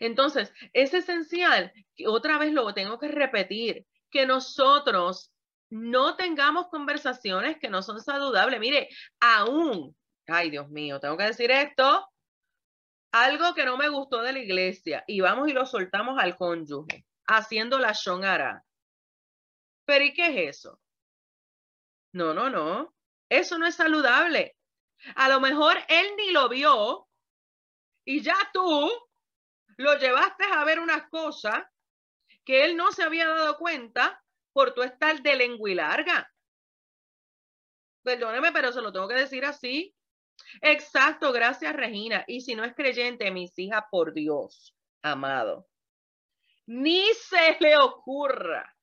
Entonces, 0.01 0.53
es 0.73 0.95
esencial, 0.95 1.73
que 1.95 2.09
otra 2.09 2.39
vez 2.39 2.53
lo 2.53 2.73
tengo 2.75 2.99
que 2.99 3.09
repetir, 3.09 3.87
que 4.11 4.27
nosotros 4.27 5.33
no 5.71 6.17
tengamos 6.17 6.69
conversaciones 6.69 7.59
que 7.59 7.69
no 7.69 7.83
son 7.83 8.01
saludables. 8.01 8.61
Mire, 8.61 8.89
aún, 9.21 9.97
ay 10.27 10.51
Dios 10.51 10.69
mío, 10.69 11.01
tengo 11.01 11.17
que 11.17 11.25
decir 11.25 11.51
esto, 11.51 12.09
algo 13.13 13.55
que 13.55 13.65
no 13.65 13.77
me 13.77 13.89
gustó 13.89 14.23
de 14.23 14.33
la 14.33 14.39
iglesia 14.39 15.05
y 15.07 15.21
vamos 15.21 15.49
y 15.49 15.53
lo 15.53 15.67
soltamos 15.67 16.19
al 16.19 16.37
cónyuge, 16.37 17.05
haciendo 17.27 17.79
la 17.79 17.93
shonara. 17.93 18.65
Pero 19.87 20.05
¿y 20.05 20.13
qué 20.13 20.27
es 20.27 20.57
eso? 20.57 20.81
No, 22.13 22.35
no, 22.35 22.51
no. 22.51 22.95
Eso 23.29 23.57
no 23.57 23.67
es 23.67 23.77
saludable. 23.77 24.57
A 25.15 25.29
lo 25.29 25.41
mejor 25.41 25.77
él 25.89 26.07
ni 26.17 26.33
lo 26.33 26.49
vio 26.49 27.09
y 28.05 28.21
ya 28.21 28.37
tú 28.53 28.91
lo 29.77 29.99
llevaste 29.99 30.45
a 30.45 30.65
ver 30.65 30.81
unas 30.81 31.09
cosas 31.09 31.65
que 32.45 32.65
él 32.65 32.77
no 32.77 32.93
se 32.93 33.03
había 33.03 33.29
dado 33.29 33.59
cuenta 33.59 34.23
por 34.53 34.75
tu 34.75 34.83
estar 34.83 35.23
de 35.23 35.37
lengua. 35.37 35.97
Perdóneme, 38.03 38.53
pero 38.53 38.73
se 38.73 38.81
lo 38.81 38.93
tengo 38.93 39.09
que 39.09 39.15
decir 39.15 39.45
así. 39.45 39.95
Exacto, 40.63 41.33
gracias 41.33 41.75
Regina. 41.75 42.25
Y 42.27 42.41
si 42.41 42.55
no 42.55 42.65
es 42.65 42.75
creyente, 42.75 43.31
mis 43.31 43.57
hijas, 43.59 43.85
por 43.91 44.13
Dios, 44.13 44.75
amado, 45.03 45.69
ni 46.67 47.05
se 47.15 47.57
le 47.61 47.77
ocurra 47.79 48.76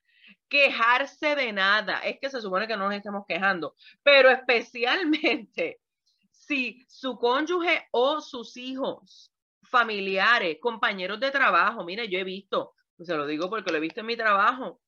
quejarse 0.47 1.35
de 1.35 1.51
nada. 1.53 1.99
Es 1.99 2.19
que 2.19 2.29
se 2.29 2.41
supone 2.41 2.67
que 2.67 2.77
no 2.77 2.85
nos 2.85 2.95
estemos 2.95 3.25
quejando, 3.27 3.75
pero 4.03 4.29
especialmente 4.29 5.79
si 6.31 6.85
su 6.87 7.17
cónyuge 7.17 7.87
o 7.91 8.21
sus 8.21 8.57
hijos 8.57 9.31
familiares, 9.63 10.57
compañeros 10.61 11.19
de 11.19 11.31
trabajo. 11.31 11.83
Mire, 11.83 12.07
yo 12.07 12.19
he 12.19 12.23
visto, 12.23 12.73
se 12.99 13.15
lo 13.15 13.25
digo 13.25 13.49
porque 13.49 13.71
lo 13.71 13.77
he 13.77 13.81
visto 13.81 14.01
en 14.01 14.05
mi 14.05 14.15
trabajo, 14.15 14.81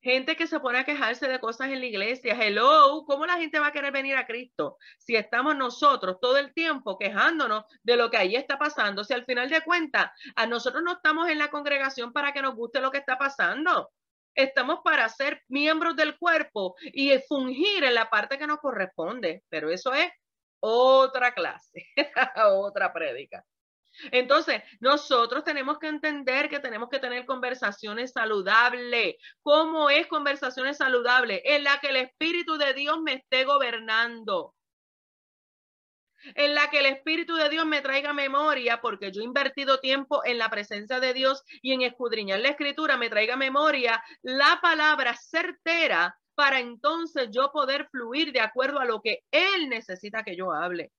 gente 0.00 0.36
que 0.36 0.46
se 0.46 0.60
pone 0.60 0.78
a 0.78 0.84
quejarse 0.84 1.26
de 1.28 1.40
cosas 1.40 1.68
en 1.70 1.80
la 1.80 1.86
iglesia. 1.86 2.36
Hello, 2.40 3.04
¿cómo 3.06 3.26
la 3.26 3.36
gente 3.36 3.58
va 3.58 3.68
a 3.68 3.72
querer 3.72 3.92
venir 3.92 4.16
a 4.16 4.26
Cristo 4.26 4.76
si 4.98 5.16
estamos 5.16 5.56
nosotros 5.56 6.18
todo 6.20 6.36
el 6.38 6.54
tiempo 6.54 6.98
quejándonos 6.98 7.64
de 7.82 7.96
lo 7.96 8.10
que 8.10 8.16
ahí 8.16 8.36
está 8.36 8.58
pasando? 8.58 9.04
Si 9.04 9.12
al 9.12 9.24
final 9.24 9.48
de 9.48 9.60
cuentas, 9.62 10.10
a 10.36 10.46
nosotros 10.46 10.82
no 10.82 10.92
estamos 10.92 11.28
en 11.28 11.38
la 11.38 11.50
congregación 11.50 12.12
para 12.12 12.32
que 12.32 12.42
nos 12.42 12.54
guste 12.54 12.80
lo 12.80 12.90
que 12.90 12.98
está 12.98 13.18
pasando. 13.18 13.90
Estamos 14.38 14.78
para 14.84 15.08
ser 15.08 15.42
miembros 15.48 15.96
del 15.96 16.16
cuerpo 16.16 16.76
y 16.80 17.18
fungir 17.28 17.82
en 17.82 17.92
la 17.92 18.08
parte 18.08 18.38
que 18.38 18.46
nos 18.46 18.60
corresponde, 18.60 19.42
pero 19.48 19.68
eso 19.68 19.92
es 19.92 20.08
otra 20.60 21.34
clase, 21.34 21.84
otra 22.46 22.92
prédica. 22.92 23.44
Entonces, 24.12 24.62
nosotros 24.78 25.42
tenemos 25.42 25.80
que 25.80 25.88
entender 25.88 26.48
que 26.48 26.60
tenemos 26.60 26.88
que 26.88 27.00
tener 27.00 27.26
conversaciones 27.26 28.12
saludables. 28.12 29.16
¿Cómo 29.42 29.90
es 29.90 30.06
conversaciones 30.06 30.76
saludables? 30.76 31.40
En 31.44 31.64
la 31.64 31.80
que 31.80 31.88
el 31.88 31.96
Espíritu 31.96 32.58
de 32.58 32.74
Dios 32.74 33.00
me 33.02 33.14
esté 33.14 33.44
gobernando. 33.44 34.54
En 36.34 36.54
la 36.54 36.70
que 36.70 36.80
el 36.80 36.86
Espíritu 36.86 37.34
de 37.36 37.48
Dios 37.48 37.66
me 37.66 37.80
traiga 37.80 38.12
memoria, 38.12 38.80
porque 38.80 39.12
yo 39.12 39.20
he 39.20 39.24
invertido 39.24 39.80
tiempo 39.80 40.24
en 40.24 40.38
la 40.38 40.50
presencia 40.50 41.00
de 41.00 41.14
Dios 41.14 41.42
y 41.62 41.72
en 41.72 41.82
escudriñar 41.82 42.40
la 42.40 42.50
escritura, 42.50 42.96
me 42.96 43.10
traiga 43.10 43.36
memoria 43.36 44.02
la 44.22 44.58
palabra 44.62 45.14
certera 45.16 46.16
para 46.34 46.60
entonces 46.60 47.28
yo 47.32 47.50
poder 47.50 47.88
fluir 47.90 48.32
de 48.32 48.40
acuerdo 48.40 48.78
a 48.78 48.84
lo 48.84 49.00
que 49.00 49.24
Él 49.30 49.68
necesita 49.68 50.22
que 50.22 50.36
yo 50.36 50.52
hable. 50.52 50.92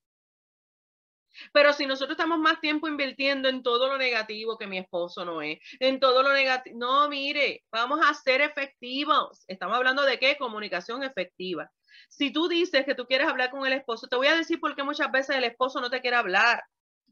Pero 1.54 1.74
si 1.74 1.86
nosotros 1.86 2.18
estamos 2.18 2.39
más 2.39 2.60
tiempo 2.60 2.88
invirtiendo 2.88 3.50
en 3.50 3.63
todo 3.63 3.88
lo 3.88 3.98
negativo 3.98 4.58
que 4.58 4.68
mi 4.68 4.78
esposo 4.78 5.26
no 5.26 5.42
es, 5.42 5.60
en 5.80 6.00
todo 6.00 6.24
lo 6.24 6.34
negativo, 6.34 6.78
no, 6.78 7.08
mire, 7.10 7.63
vamos 7.72 8.00
a 8.06 8.13
ser 8.13 8.42
efectivos. 8.42 9.44
Estamos 9.48 9.78
hablando 9.78 10.04
de 10.04 10.20
qué? 10.20 10.38
Comunicación 10.38 11.04
efectiva. 11.04 11.72
Si 12.10 12.32
tú 12.32 12.48
dices 12.48 12.86
que 12.86 12.96
tú 12.96 13.06
quieres 13.06 13.28
hablar 13.28 13.52
con 13.52 13.65
el 13.65 13.74
esposo, 13.74 14.08
te 14.08 14.15
voy 14.15 14.28
a 14.28 14.36
decir 14.36 14.60
por 14.60 14.76
qué 14.76 14.84
muchas 14.84 15.12
veces 15.12 15.36
el 15.36 15.44
esposo 15.44 15.80
no 15.82 15.89
te 15.89 16.02
quiere 16.02 16.18
hablar. 16.18 16.63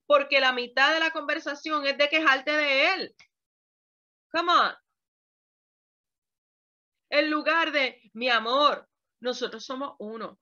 Porque 0.05 0.39
la 0.39 0.53
mitad 0.53 0.93
de 0.93 0.99
la 1.01 1.11
conversación 1.11 1.85
es 1.85 1.97
de 1.97 2.09
quejarte 2.09 2.51
de 2.51 2.93
él. 2.93 3.15
Come 4.31 4.51
on. 4.51 4.73
En 7.09 7.29
lugar 7.29 7.71
de, 7.71 8.01
mi 8.13 8.29
amor, 8.29 8.87
nosotros 9.19 9.65
somos 9.65 9.95
uno. 9.99 10.39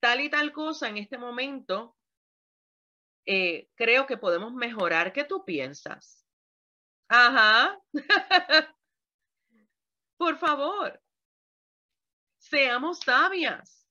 Tal 0.00 0.20
y 0.20 0.30
tal 0.30 0.52
cosa 0.52 0.88
en 0.88 0.96
este 0.96 1.18
momento, 1.18 1.97
eh, 3.30 3.68
creo 3.74 4.06
que 4.06 4.16
podemos 4.16 4.54
mejorar. 4.54 5.12
¿Qué 5.12 5.22
tú 5.22 5.44
piensas? 5.44 6.26
Ajá. 7.08 7.78
Por 10.16 10.38
favor, 10.38 10.98
seamos 12.38 13.00
sabias. 13.00 13.86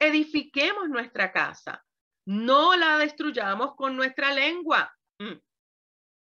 Edifiquemos 0.00 0.88
nuestra 0.88 1.30
casa. 1.30 1.84
No 2.26 2.74
la 2.74 2.98
destruyamos 2.98 3.76
con 3.76 3.94
nuestra 3.94 4.34
lengua. 4.34 4.92
Mm. 5.20 5.38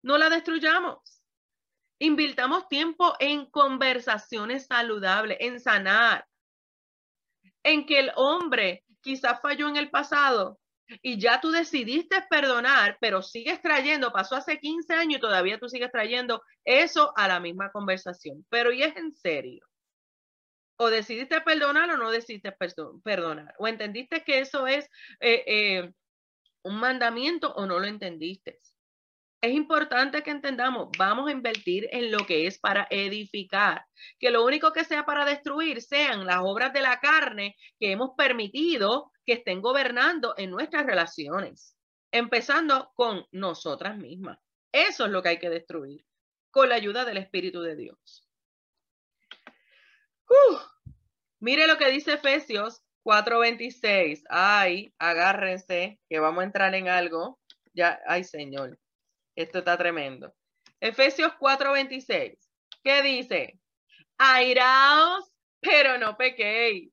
No 0.02 0.18
la 0.18 0.28
destruyamos. 0.28 1.22
Invirtamos 2.00 2.66
tiempo 2.66 3.14
en 3.20 3.48
conversaciones 3.48 4.66
saludables, 4.66 5.37
en 5.38 5.61
sanar, 5.61 6.26
en 7.62 7.87
que 7.87 8.00
el 8.00 8.12
hombre 8.16 8.85
quizás 9.00 9.40
falló 9.40 9.68
en 9.68 9.76
el 9.76 9.90
pasado 9.90 10.59
y 11.02 11.18
ya 11.18 11.40
tú 11.40 11.50
decidiste 11.50 12.22
perdonar, 12.28 12.98
pero 13.00 13.22
sigues 13.22 13.60
trayendo, 13.62 14.12
pasó 14.12 14.36
hace 14.36 14.58
15 14.58 14.94
años 14.94 15.18
y 15.18 15.20
todavía 15.20 15.58
tú 15.58 15.68
sigues 15.68 15.90
trayendo 15.90 16.42
eso 16.64 17.12
a 17.16 17.28
la 17.28 17.40
misma 17.40 17.70
conversación. 17.70 18.44
Pero 18.50 18.72
¿y 18.72 18.82
es 18.82 18.96
en 18.96 19.12
serio? 19.12 19.64
O 20.76 20.90
decidiste 20.90 21.40
perdonar 21.40 21.90
o 21.90 21.96
no 21.96 22.10
decidiste 22.10 22.54
perdonar. 23.04 23.54
O 23.58 23.68
entendiste 23.68 24.24
que 24.24 24.40
eso 24.40 24.66
es 24.66 24.86
eh, 25.20 25.44
eh, 25.46 25.92
un 26.62 26.76
mandamiento 26.80 27.52
o 27.54 27.66
no 27.66 27.78
lo 27.78 27.86
entendiste 27.86 28.60
es 29.42 29.52
importante 29.54 30.22
que 30.22 30.30
entendamos, 30.30 30.88
vamos 30.96 31.28
a 31.28 31.32
invertir 31.32 31.88
en 31.90 32.12
lo 32.12 32.18
que 32.18 32.46
es 32.46 32.60
para 32.60 32.86
edificar, 32.90 33.84
que 34.20 34.30
lo 34.30 34.44
único 34.44 34.72
que 34.72 34.84
sea 34.84 35.04
para 35.04 35.24
destruir 35.24 35.82
sean 35.82 36.24
las 36.24 36.38
obras 36.42 36.72
de 36.72 36.80
la 36.80 37.00
carne 37.00 37.56
que 37.80 37.90
hemos 37.90 38.10
permitido 38.16 39.10
que 39.24 39.35
estén 39.35 39.61
gobernando 39.61 40.35
en 40.37 40.50
nuestras 40.50 40.87
relaciones, 40.87 41.76
empezando 42.11 42.90
con 42.94 43.26
nosotras 43.32 43.96
mismas. 43.96 44.38
Eso 44.72 45.04
es 45.04 45.11
lo 45.11 45.22
que 45.22 45.30
hay 45.30 45.38
que 45.38 45.50
destruir 45.50 46.04
con 46.50 46.68
la 46.68 46.76
ayuda 46.76 47.04
del 47.04 47.16
Espíritu 47.18 47.62
de 47.62 47.76
Dios. 47.76 48.28
mire 51.40 51.66
lo 51.66 51.76
que 51.76 51.90
dice 51.90 52.14
Efesios 52.14 52.82
4:26. 53.02 54.24
Ay, 54.28 54.94
agárrense, 54.98 55.98
que 56.08 56.18
vamos 56.20 56.42
a 56.42 56.46
entrar 56.46 56.74
en 56.74 56.88
algo. 56.88 57.40
Ya, 57.74 58.00
ay, 58.06 58.24
Señor. 58.24 58.78
Esto 59.35 59.58
está 59.58 59.76
tremendo. 59.76 60.35
Efesios 60.80 61.32
4:26. 61.38 62.38
¿Qué 62.82 63.02
dice? 63.02 63.58
Airaos, 64.18 65.32
pero 65.61 65.98
no 65.98 66.16
pequéis. 66.16 66.91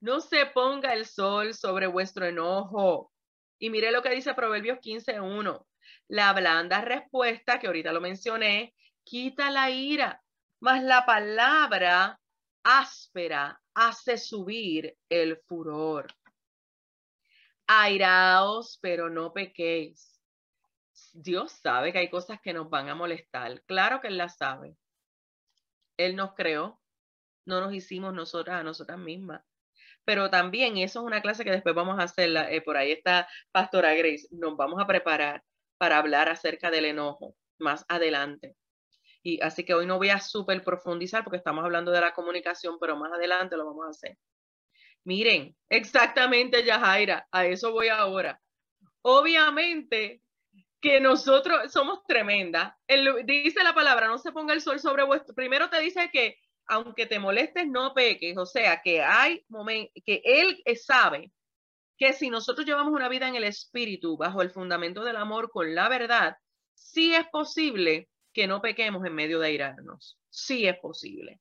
No 0.00 0.20
se 0.20 0.46
ponga 0.46 0.92
el 0.92 1.06
sol 1.06 1.54
sobre 1.54 1.86
vuestro 1.86 2.26
enojo. 2.26 3.12
Y 3.58 3.70
mire 3.70 3.90
lo 3.90 4.02
que 4.02 4.10
dice 4.10 4.34
Proverbios 4.34 4.78
15:1. 4.80 5.66
La 6.08 6.32
blanda 6.32 6.80
respuesta, 6.82 7.58
que 7.58 7.66
ahorita 7.66 7.92
lo 7.92 8.00
mencioné, 8.00 8.74
quita 9.04 9.50
la 9.50 9.70
ira, 9.70 10.22
mas 10.60 10.82
la 10.82 11.06
palabra 11.06 12.20
áspera 12.62 13.60
hace 13.74 14.18
subir 14.18 14.96
el 15.08 15.38
furor. 15.46 16.06
Airaos, 17.66 18.78
pero 18.80 19.10
no 19.10 19.32
pequéis. 19.32 20.20
Dios 21.12 21.52
sabe 21.52 21.92
que 21.92 21.98
hay 21.98 22.10
cosas 22.10 22.40
que 22.42 22.52
nos 22.52 22.68
van 22.68 22.88
a 22.88 22.94
molestar. 22.94 23.62
Claro 23.64 24.00
que 24.00 24.08
Él 24.08 24.18
las 24.18 24.36
sabe. 24.36 24.76
Él 25.96 26.14
nos 26.14 26.34
creó, 26.34 26.80
no 27.46 27.60
nos 27.60 27.72
hicimos 27.72 28.12
nosotras 28.12 28.60
a 28.60 28.64
nosotras 28.64 28.98
mismas. 28.98 29.42
Pero 30.06 30.30
también, 30.30 30.76
y 30.76 30.84
eso 30.84 31.00
es 31.00 31.04
una 31.04 31.20
clase 31.20 31.44
que 31.44 31.50
después 31.50 31.74
vamos 31.74 31.98
a 31.98 32.04
hacerla, 32.04 32.50
eh, 32.50 32.62
por 32.62 32.76
ahí 32.76 32.92
está 32.92 33.28
Pastora 33.52 33.92
Grace, 33.94 34.28
nos 34.30 34.56
vamos 34.56 34.80
a 34.80 34.86
preparar 34.86 35.42
para 35.78 35.98
hablar 35.98 36.28
acerca 36.28 36.70
del 36.70 36.86
enojo 36.86 37.34
más 37.58 37.84
adelante. 37.88 38.56
Y 39.22 39.40
así 39.42 39.64
que 39.64 39.74
hoy 39.74 39.84
no 39.84 39.98
voy 39.98 40.10
a 40.10 40.20
súper 40.20 40.62
profundizar 40.62 41.24
porque 41.24 41.38
estamos 41.38 41.64
hablando 41.64 41.90
de 41.90 42.00
la 42.00 42.14
comunicación, 42.14 42.78
pero 42.80 42.96
más 42.96 43.12
adelante 43.12 43.56
lo 43.56 43.66
vamos 43.66 43.86
a 43.86 43.90
hacer. 43.90 44.16
Miren, 45.04 45.56
exactamente, 45.68 46.64
Yajaira, 46.64 47.26
a 47.32 47.46
eso 47.46 47.72
voy 47.72 47.88
ahora. 47.88 48.40
Obviamente, 49.02 50.22
que 50.80 51.00
nosotros 51.00 51.72
somos 51.72 52.04
tremendas. 52.04 52.74
dice 53.24 53.64
la 53.64 53.74
palabra, 53.74 54.06
no 54.06 54.18
se 54.18 54.30
ponga 54.30 54.54
el 54.54 54.60
sol 54.60 54.78
sobre 54.78 55.02
vuestro. 55.02 55.34
Primero 55.34 55.68
te 55.68 55.80
dice 55.80 56.10
que 56.12 56.38
aunque 56.66 57.06
te 57.06 57.18
molestes, 57.18 57.66
no 57.68 57.94
peques. 57.94 58.36
O 58.36 58.46
sea, 58.46 58.80
que 58.82 59.02
hay 59.02 59.44
que 60.04 60.22
Él 60.24 60.62
sabe 60.76 61.32
que 61.98 62.12
si 62.12 62.30
nosotros 62.30 62.66
llevamos 62.66 62.92
una 62.92 63.08
vida 63.08 63.28
en 63.28 63.36
el 63.36 63.44
espíritu, 63.44 64.16
bajo 64.16 64.42
el 64.42 64.50
fundamento 64.50 65.04
del 65.04 65.16
amor, 65.16 65.50
con 65.50 65.74
la 65.74 65.88
verdad, 65.88 66.36
sí 66.74 67.14
es 67.14 67.26
posible 67.28 68.08
que 68.32 68.46
no 68.46 68.60
pequemos 68.60 69.04
en 69.06 69.14
medio 69.14 69.40
de 69.40 69.48
airarnos. 69.48 70.18
Sí 70.28 70.66
es 70.66 70.78
posible. 70.78 71.40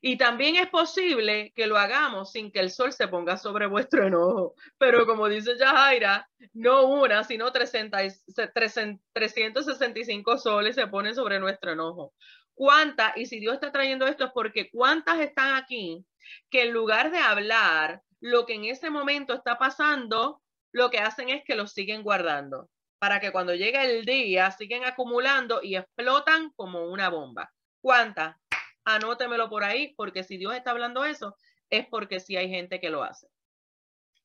Y 0.00 0.16
también 0.16 0.56
es 0.56 0.68
posible 0.68 1.52
que 1.54 1.66
lo 1.66 1.76
hagamos 1.76 2.32
sin 2.32 2.50
que 2.50 2.60
el 2.60 2.70
sol 2.70 2.90
se 2.92 3.08
ponga 3.08 3.36
sobre 3.36 3.66
vuestro 3.66 4.06
enojo. 4.06 4.54
Pero 4.78 5.04
como 5.06 5.28
dice 5.28 5.58
Yajaira, 5.58 6.26
no 6.52 6.86
una, 6.86 7.24
sino 7.24 7.52
365 7.52 10.38
soles 10.38 10.76
se 10.76 10.86
ponen 10.86 11.14
sobre 11.14 11.38
nuestro 11.40 11.72
enojo. 11.72 12.14
¿Cuántas? 12.54 13.16
Y 13.16 13.26
si 13.26 13.40
Dios 13.40 13.54
está 13.54 13.72
trayendo 13.72 14.06
esto 14.06 14.26
es 14.26 14.32
porque 14.32 14.70
cuántas 14.70 15.20
están 15.20 15.54
aquí 15.54 16.04
que 16.50 16.62
en 16.62 16.72
lugar 16.72 17.10
de 17.10 17.18
hablar 17.18 18.02
lo 18.20 18.46
que 18.46 18.54
en 18.54 18.64
ese 18.64 18.90
momento 18.90 19.34
está 19.34 19.58
pasando, 19.58 20.40
lo 20.72 20.90
que 20.90 20.98
hacen 20.98 21.28
es 21.28 21.44
que 21.44 21.56
lo 21.56 21.66
siguen 21.66 22.02
guardando 22.02 22.70
para 22.98 23.20
que 23.20 23.32
cuando 23.32 23.54
llegue 23.54 23.82
el 23.82 24.04
día 24.04 24.50
siguen 24.50 24.84
acumulando 24.84 25.60
y 25.62 25.76
explotan 25.76 26.50
como 26.56 26.86
una 26.86 27.10
bomba. 27.10 27.52
¿Cuántas? 27.82 28.36
anótemelo 28.84 29.48
por 29.48 29.64
ahí, 29.64 29.94
porque 29.96 30.24
si 30.24 30.36
Dios 30.36 30.54
está 30.54 30.70
hablando 30.70 31.04
eso, 31.04 31.36
es 31.70 31.86
porque 31.88 32.20
sí 32.20 32.36
hay 32.36 32.48
gente 32.48 32.80
que 32.80 32.90
lo 32.90 33.02
hace. 33.02 33.28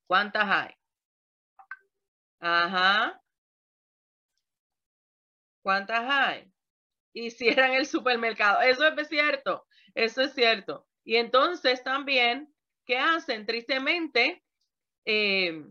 ¿Cuántas 0.08 0.46
hay? 0.48 0.74
Ajá. 2.40 3.22
¿Cuántas 5.62 6.02
hay? 6.10 6.52
Y 7.14 7.30
el 7.44 7.86
supermercado. 7.86 8.62
Eso 8.62 8.88
es 8.88 9.08
cierto, 9.08 9.66
eso 9.96 10.22
es 10.22 10.34
cierto. 10.34 10.88
Y 11.04 11.16
entonces 11.16 11.84
también, 11.84 12.54
¿qué 12.86 12.98
hacen? 12.98 13.46
Tristemente, 13.46 14.44
eh, 15.06 15.66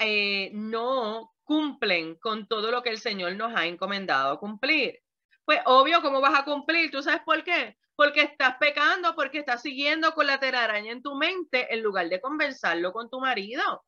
eh, 0.00 0.50
no 0.54 1.34
cumplen 1.44 2.16
con 2.16 2.48
todo 2.48 2.70
lo 2.70 2.82
que 2.82 2.90
el 2.90 2.98
Señor 2.98 3.36
nos 3.36 3.54
ha 3.54 3.66
encomendado 3.66 4.38
cumplir. 4.38 5.00
Pues 5.44 5.60
obvio, 5.66 6.02
¿cómo 6.02 6.20
vas 6.20 6.40
a 6.40 6.44
cumplir? 6.44 6.90
¿Tú 6.90 7.02
sabes 7.02 7.20
por 7.24 7.44
qué? 7.44 7.76
porque 7.96 8.20
estás 8.20 8.56
pecando, 8.58 9.14
porque 9.14 9.38
estás 9.38 9.62
siguiendo 9.62 10.12
con 10.12 10.26
la 10.26 10.38
telaraña 10.38 10.92
en 10.92 11.02
tu 11.02 11.14
mente 11.14 11.72
en 11.74 11.82
lugar 11.82 12.08
de 12.08 12.20
conversarlo 12.20 12.92
con 12.92 13.08
tu 13.08 13.20
marido 13.20 13.84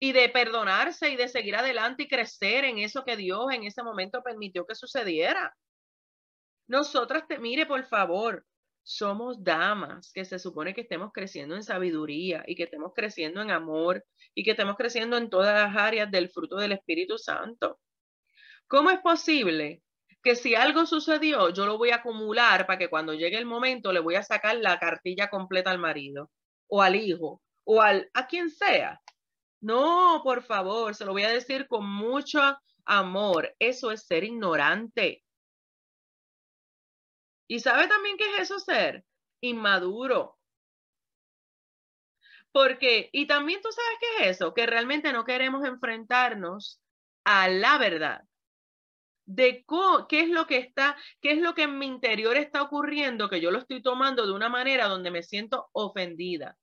y 0.00 0.12
de 0.12 0.28
perdonarse 0.28 1.10
y 1.10 1.16
de 1.16 1.28
seguir 1.28 1.56
adelante 1.56 2.04
y 2.04 2.08
crecer 2.08 2.64
en 2.64 2.78
eso 2.78 3.04
que 3.04 3.16
Dios 3.16 3.46
en 3.52 3.64
ese 3.64 3.82
momento 3.82 4.22
permitió 4.22 4.66
que 4.66 4.74
sucediera. 4.74 5.56
Nosotras, 6.68 7.26
te, 7.26 7.38
mire 7.38 7.66
por 7.66 7.84
favor, 7.86 8.44
somos 8.82 9.42
damas 9.42 10.12
que 10.14 10.24
se 10.24 10.38
supone 10.38 10.74
que 10.74 10.82
estemos 10.82 11.10
creciendo 11.12 11.56
en 11.56 11.62
sabiduría 11.62 12.44
y 12.46 12.54
que 12.54 12.64
estemos 12.64 12.92
creciendo 12.94 13.42
en 13.42 13.50
amor 13.50 14.04
y 14.34 14.44
que 14.44 14.52
estemos 14.52 14.76
creciendo 14.76 15.16
en 15.16 15.28
todas 15.30 15.54
las 15.54 15.76
áreas 15.76 16.10
del 16.10 16.30
fruto 16.30 16.56
del 16.56 16.72
Espíritu 16.72 17.18
Santo. 17.18 17.80
¿Cómo 18.66 18.90
es 18.90 19.00
posible 19.00 19.82
que 20.22 20.36
si 20.36 20.54
algo 20.54 20.86
sucedió, 20.86 21.50
yo 21.50 21.66
lo 21.66 21.78
voy 21.78 21.90
a 21.90 21.96
acumular 21.96 22.66
para 22.66 22.78
que 22.78 22.88
cuando 22.88 23.14
llegue 23.14 23.38
el 23.38 23.46
momento 23.46 23.92
le 23.92 24.00
voy 24.00 24.14
a 24.14 24.22
sacar 24.22 24.56
la 24.56 24.78
cartilla 24.78 25.28
completa 25.28 25.70
al 25.70 25.78
marido 25.78 26.30
o 26.68 26.82
al 26.82 26.96
hijo 26.96 27.42
o 27.64 27.80
al 27.82 28.10
a 28.14 28.26
quien 28.26 28.50
sea. 28.50 29.00
No, 29.60 30.20
por 30.22 30.42
favor, 30.42 30.94
se 30.94 31.04
lo 31.04 31.12
voy 31.12 31.24
a 31.24 31.30
decir 31.30 31.66
con 31.68 31.88
mucho 31.88 32.40
amor. 32.84 33.54
Eso 33.58 33.90
es 33.90 34.06
ser 34.06 34.24
ignorante. 34.24 35.24
¿Y 37.48 37.60
sabe 37.60 37.88
también 37.88 38.16
qué 38.16 38.24
es 38.34 38.42
eso 38.42 38.58
ser? 38.60 39.04
Inmaduro. 39.40 40.38
Porque, 42.52 43.08
y 43.12 43.26
también 43.26 43.60
tú 43.62 43.68
sabes 43.70 43.98
qué 44.00 44.24
es 44.24 44.36
eso, 44.36 44.54
que 44.54 44.66
realmente 44.66 45.12
no 45.12 45.24
queremos 45.24 45.64
enfrentarnos 45.64 46.80
a 47.24 47.48
la 47.48 47.78
verdad 47.78 48.22
de 49.28 49.66
qué 50.08 50.20
es 50.20 50.30
lo 50.30 50.46
que 50.46 50.56
está, 50.56 50.96
qué 51.20 51.32
es 51.32 51.38
lo 51.38 51.54
que 51.54 51.64
en 51.64 51.78
mi 51.78 51.86
interior 51.86 52.36
está 52.38 52.62
ocurriendo, 52.62 53.28
que 53.28 53.42
yo 53.42 53.50
lo 53.50 53.58
estoy 53.58 53.82
tomando 53.82 54.26
de 54.26 54.32
una 54.32 54.48
manera 54.48 54.88
donde 54.88 55.10
me 55.10 55.22
siento 55.22 55.68
ofendida. 55.72 56.56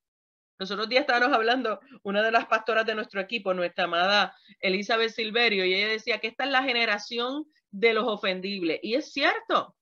Nosotros 0.58 0.88
días 0.88 1.02
estábamos 1.02 1.36
hablando, 1.36 1.80
una 2.02 2.22
de 2.22 2.30
las 2.32 2.46
pastoras 2.46 2.86
de 2.86 2.94
nuestro 2.94 3.20
equipo, 3.20 3.52
nuestra 3.54 3.84
amada 3.84 4.34
Elizabeth 4.60 5.10
Silverio, 5.10 5.64
y 5.64 5.74
ella 5.74 5.88
decía 5.88 6.18
que 6.18 6.28
esta 6.28 6.44
es 6.44 6.50
la 6.50 6.62
generación 6.62 7.46
de 7.70 7.92
los 7.94 8.06
ofendibles. 8.06 8.80
Y 8.82 8.94
es 8.94 9.12
cierto, 9.12 9.76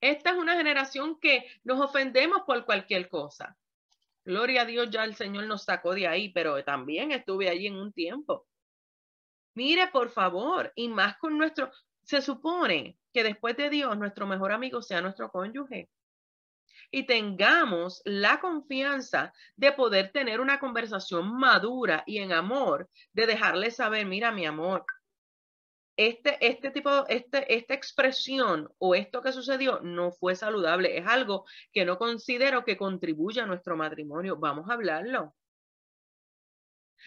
Esta 0.00 0.30
es 0.30 0.36
una 0.36 0.56
generación 0.56 1.18
que 1.20 1.46
nos 1.64 1.80
ofendemos 1.80 2.42
por 2.42 2.64
cualquier 2.64 3.08
cosa. 3.08 3.56
Gloria 4.24 4.62
a 4.62 4.64
Dios, 4.64 4.90
ya 4.90 5.04
el 5.04 5.14
Señor 5.14 5.46
nos 5.46 5.64
sacó 5.64 5.94
de 5.94 6.08
ahí, 6.08 6.30
pero 6.30 6.62
también 6.64 7.12
estuve 7.12 7.48
allí 7.48 7.68
en 7.68 7.76
un 7.76 7.92
tiempo. 7.92 8.46
Mire, 9.54 9.88
por 9.88 10.10
favor, 10.10 10.72
y 10.74 10.88
más 10.88 11.18
con 11.18 11.38
nuestro, 11.38 11.70
se 12.02 12.20
supone 12.20 12.98
que 13.12 13.22
después 13.22 13.56
de 13.56 13.70
Dios, 13.70 13.96
nuestro 13.96 14.26
mejor 14.26 14.52
amigo 14.52 14.82
sea 14.82 15.00
nuestro 15.02 15.30
cónyuge. 15.30 15.88
Y 16.92 17.06
tengamos 17.06 18.02
la 18.04 18.38
confianza 18.38 19.32
de 19.56 19.72
poder 19.72 20.12
tener 20.12 20.40
una 20.40 20.60
conversación 20.60 21.36
madura 21.36 22.04
y 22.06 22.18
en 22.18 22.32
amor, 22.32 22.88
de 23.12 23.26
dejarle 23.26 23.72
saber, 23.72 24.06
mira, 24.06 24.30
mi 24.30 24.46
amor, 24.46 24.84
este, 25.96 26.38
este 26.46 26.70
tipo, 26.70 27.06
este, 27.08 27.54
esta 27.54 27.74
expresión 27.74 28.68
o 28.78 28.94
esto 28.94 29.22
que 29.22 29.32
sucedió 29.32 29.80
no 29.80 30.10
fue 30.12 30.36
saludable. 30.36 30.98
Es 30.98 31.06
algo 31.06 31.44
que 31.72 31.84
no 31.84 31.98
considero 31.98 32.64
que 32.64 32.76
contribuya 32.76 33.44
a 33.44 33.46
nuestro 33.46 33.76
matrimonio. 33.76 34.36
Vamos 34.36 34.68
a 34.70 34.74
hablarlo. 34.74 35.34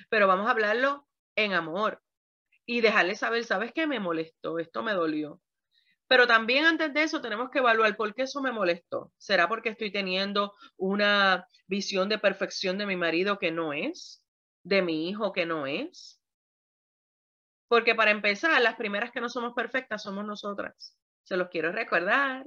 Pero 0.09 0.27
vamos 0.27 0.47
a 0.47 0.51
hablarlo 0.51 1.07
en 1.35 1.53
amor 1.53 2.01
y 2.65 2.81
dejarle 2.81 3.15
saber, 3.15 3.43
¿sabes 3.43 3.71
qué 3.73 3.87
me 3.87 3.99
molestó? 3.99 4.59
Esto 4.59 4.83
me 4.83 4.93
dolió. 4.93 5.41
Pero 6.07 6.27
también 6.27 6.65
antes 6.65 6.93
de 6.93 7.03
eso 7.03 7.21
tenemos 7.21 7.49
que 7.49 7.59
evaluar 7.59 7.95
por 7.95 8.13
qué 8.13 8.23
eso 8.23 8.41
me 8.41 8.51
molestó. 8.51 9.11
¿Será 9.17 9.47
porque 9.47 9.69
estoy 9.69 9.91
teniendo 9.91 10.53
una 10.77 11.47
visión 11.67 12.09
de 12.09 12.19
perfección 12.19 12.77
de 12.77 12.85
mi 12.85 12.95
marido 12.95 13.39
que 13.39 13.51
no 13.51 13.73
es? 13.73 14.23
¿De 14.63 14.81
mi 14.81 15.09
hijo 15.09 15.33
que 15.33 15.45
no 15.45 15.65
es? 15.65 16.21
Porque 17.67 17.95
para 17.95 18.11
empezar, 18.11 18.61
las 18.61 18.75
primeras 18.75 19.11
que 19.11 19.21
no 19.21 19.29
somos 19.29 19.53
perfectas 19.53 20.03
somos 20.03 20.25
nosotras. 20.25 20.95
Se 21.23 21.37
los 21.37 21.49
quiero 21.49 21.71
recordar. 21.71 22.45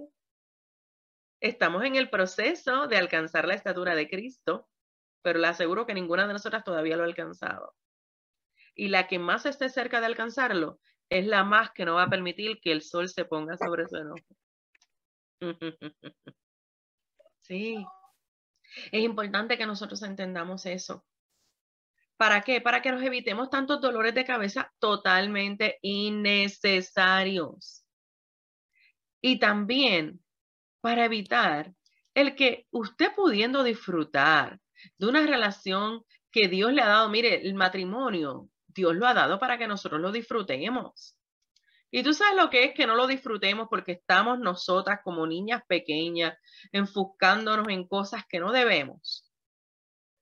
Estamos 1.40 1.84
en 1.84 1.96
el 1.96 2.10
proceso 2.10 2.86
de 2.86 2.96
alcanzar 2.96 3.46
la 3.46 3.54
estatura 3.54 3.96
de 3.96 4.08
Cristo, 4.08 4.68
pero 5.22 5.40
le 5.40 5.48
aseguro 5.48 5.86
que 5.86 5.94
ninguna 5.94 6.26
de 6.26 6.32
nosotras 6.32 6.62
todavía 6.62 6.96
lo 6.96 7.02
ha 7.02 7.06
alcanzado. 7.06 7.74
Y 8.76 8.88
la 8.88 9.08
que 9.08 9.18
más 9.18 9.46
esté 9.46 9.68
cerca 9.68 9.98
de 9.98 10.06
alcanzarlo 10.06 10.80
es 11.10 11.26
la 11.26 11.44
más 11.44 11.70
que 11.72 11.84
no 11.84 11.94
va 11.94 12.04
a 12.04 12.10
permitir 12.10 12.60
que 12.60 12.72
el 12.72 12.82
sol 12.82 13.08
se 13.08 13.24
ponga 13.24 13.56
sobre 13.56 13.88
su 13.88 13.96
enojo. 13.96 14.18
Sí. 17.42 17.82
Es 18.92 19.02
importante 19.02 19.56
que 19.56 19.64
nosotros 19.64 20.02
entendamos 20.02 20.66
eso. 20.66 21.06
¿Para 22.18 22.42
qué? 22.42 22.60
Para 22.60 22.82
que 22.82 22.92
nos 22.92 23.02
evitemos 23.02 23.48
tantos 23.48 23.80
dolores 23.80 24.14
de 24.14 24.26
cabeza 24.26 24.70
totalmente 24.78 25.78
innecesarios. 25.80 27.86
Y 29.22 29.38
también 29.38 30.22
para 30.80 31.06
evitar 31.06 31.72
el 32.14 32.34
que 32.34 32.66
usted 32.70 33.14
pudiendo 33.14 33.62
disfrutar 33.62 34.60
de 34.98 35.06
una 35.06 35.26
relación 35.26 36.04
que 36.30 36.48
Dios 36.48 36.72
le 36.72 36.82
ha 36.82 36.88
dado, 36.88 37.08
mire, 37.08 37.46
el 37.46 37.54
matrimonio, 37.54 38.48
Dios 38.78 38.94
lo 38.94 39.06
ha 39.06 39.14
dado 39.14 39.38
para 39.38 39.58
que 39.58 39.68
nosotros 39.68 40.00
lo 40.00 40.12
disfrutemos. 40.12 41.16
Y 41.90 42.02
tú 42.02 42.14
sabes 42.14 42.36
lo 42.36 42.50
que 42.50 42.64
es 42.64 42.74
que 42.74 42.86
no 42.86 42.94
lo 42.94 43.06
disfrutemos 43.06 43.66
porque 43.68 43.92
estamos 43.92 44.38
nosotras 44.38 45.00
como 45.02 45.26
niñas 45.26 45.62
pequeñas 45.66 46.38
enfocándonos 46.72 47.68
en 47.68 47.88
cosas 47.88 48.24
que 48.28 48.38
no 48.38 48.52
debemos 48.52 49.28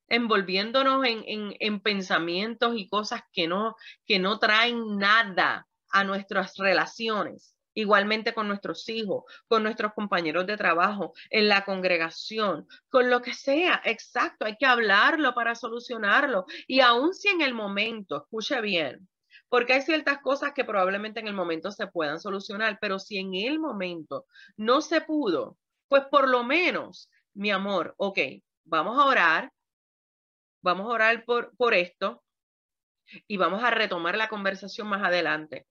envolviéndonos 0.09 1.04
en, 1.04 1.80
pensamientos 1.80 2.74
y 2.76 2.88
cosas 2.88 3.22
que 3.32 3.48
no, 3.48 3.76
que 4.07 4.18
no 4.18 4.38
traen 4.38 4.98
nada 4.98 5.66
a 5.90 6.04
nuestras 6.04 6.57
relaciones. 6.57 7.55
Igualmente 7.77 8.35
con 8.35 8.49
nuestros 8.49 8.89
hijos, 8.89 9.24
con 9.47 9.62
nuestros 9.62 9.93
compañeros 9.95 10.47
de 10.47 10.57
trabajo, 10.57 11.12
en 11.31 11.49
la 11.49 11.64
congregación, 11.64 12.66
con 12.89 13.11
lo 13.11 13.22
que 13.22 13.35
sea. 13.35 13.81
Exacto, 13.85 14.47
hay 14.47 14.57
que 14.57 14.66
hablarlo 14.66 15.35
para 15.35 15.55
solucionarlo. 15.55 16.47
Y 16.66 16.81
aun 16.81 17.14
si 17.14 17.29
en 17.29 17.43
el 17.43 17.55
momento, 17.55 18.16
escuche 18.16 18.61
bien, 18.61 19.09
porque 19.49 19.74
hay 19.74 19.83
ciertas 19.83 20.18
cosas 20.22 20.53
que 20.53 20.64
probablemente 20.64 21.20
en 21.20 21.29
el 21.29 21.35
momento 21.35 21.70
se 21.70 21.87
puedan 21.87 22.18
solucionar, 22.18 22.79
pero 22.81 22.99
si 22.99 23.18
en 23.18 23.35
el 23.35 23.61
momento 23.61 24.27
no 24.57 24.81
se 24.81 25.03
pudo, 25.03 25.59
pues 25.89 26.05
por 26.11 26.29
lo 26.29 26.43
menos, 26.45 27.11
mi 27.35 27.51
amor, 27.51 27.95
ok, 27.99 28.18
vamos 28.64 28.99
a 28.99 29.05
orar, 29.07 29.53
Vamos 30.66 30.87
a 30.87 30.95
orar 30.95 31.24
por, 31.24 31.57
por 31.57 31.74
esto 31.74 32.24
y 33.29 33.37
vamos 33.37 33.62
a 33.62 33.70
retomar 33.70 34.16
la 34.16 34.29
conversación 34.29 34.89
más 34.89 35.03
adelante. 35.05 35.66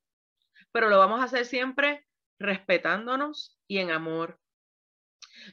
Pero 0.75 0.89
lo 0.89 0.99
vamos 0.99 1.21
a 1.21 1.23
hacer 1.23 1.45
siempre 1.45 2.05
respetándonos 2.37 3.57
y 3.65 3.77
en 3.77 3.91
amor. 3.91 4.41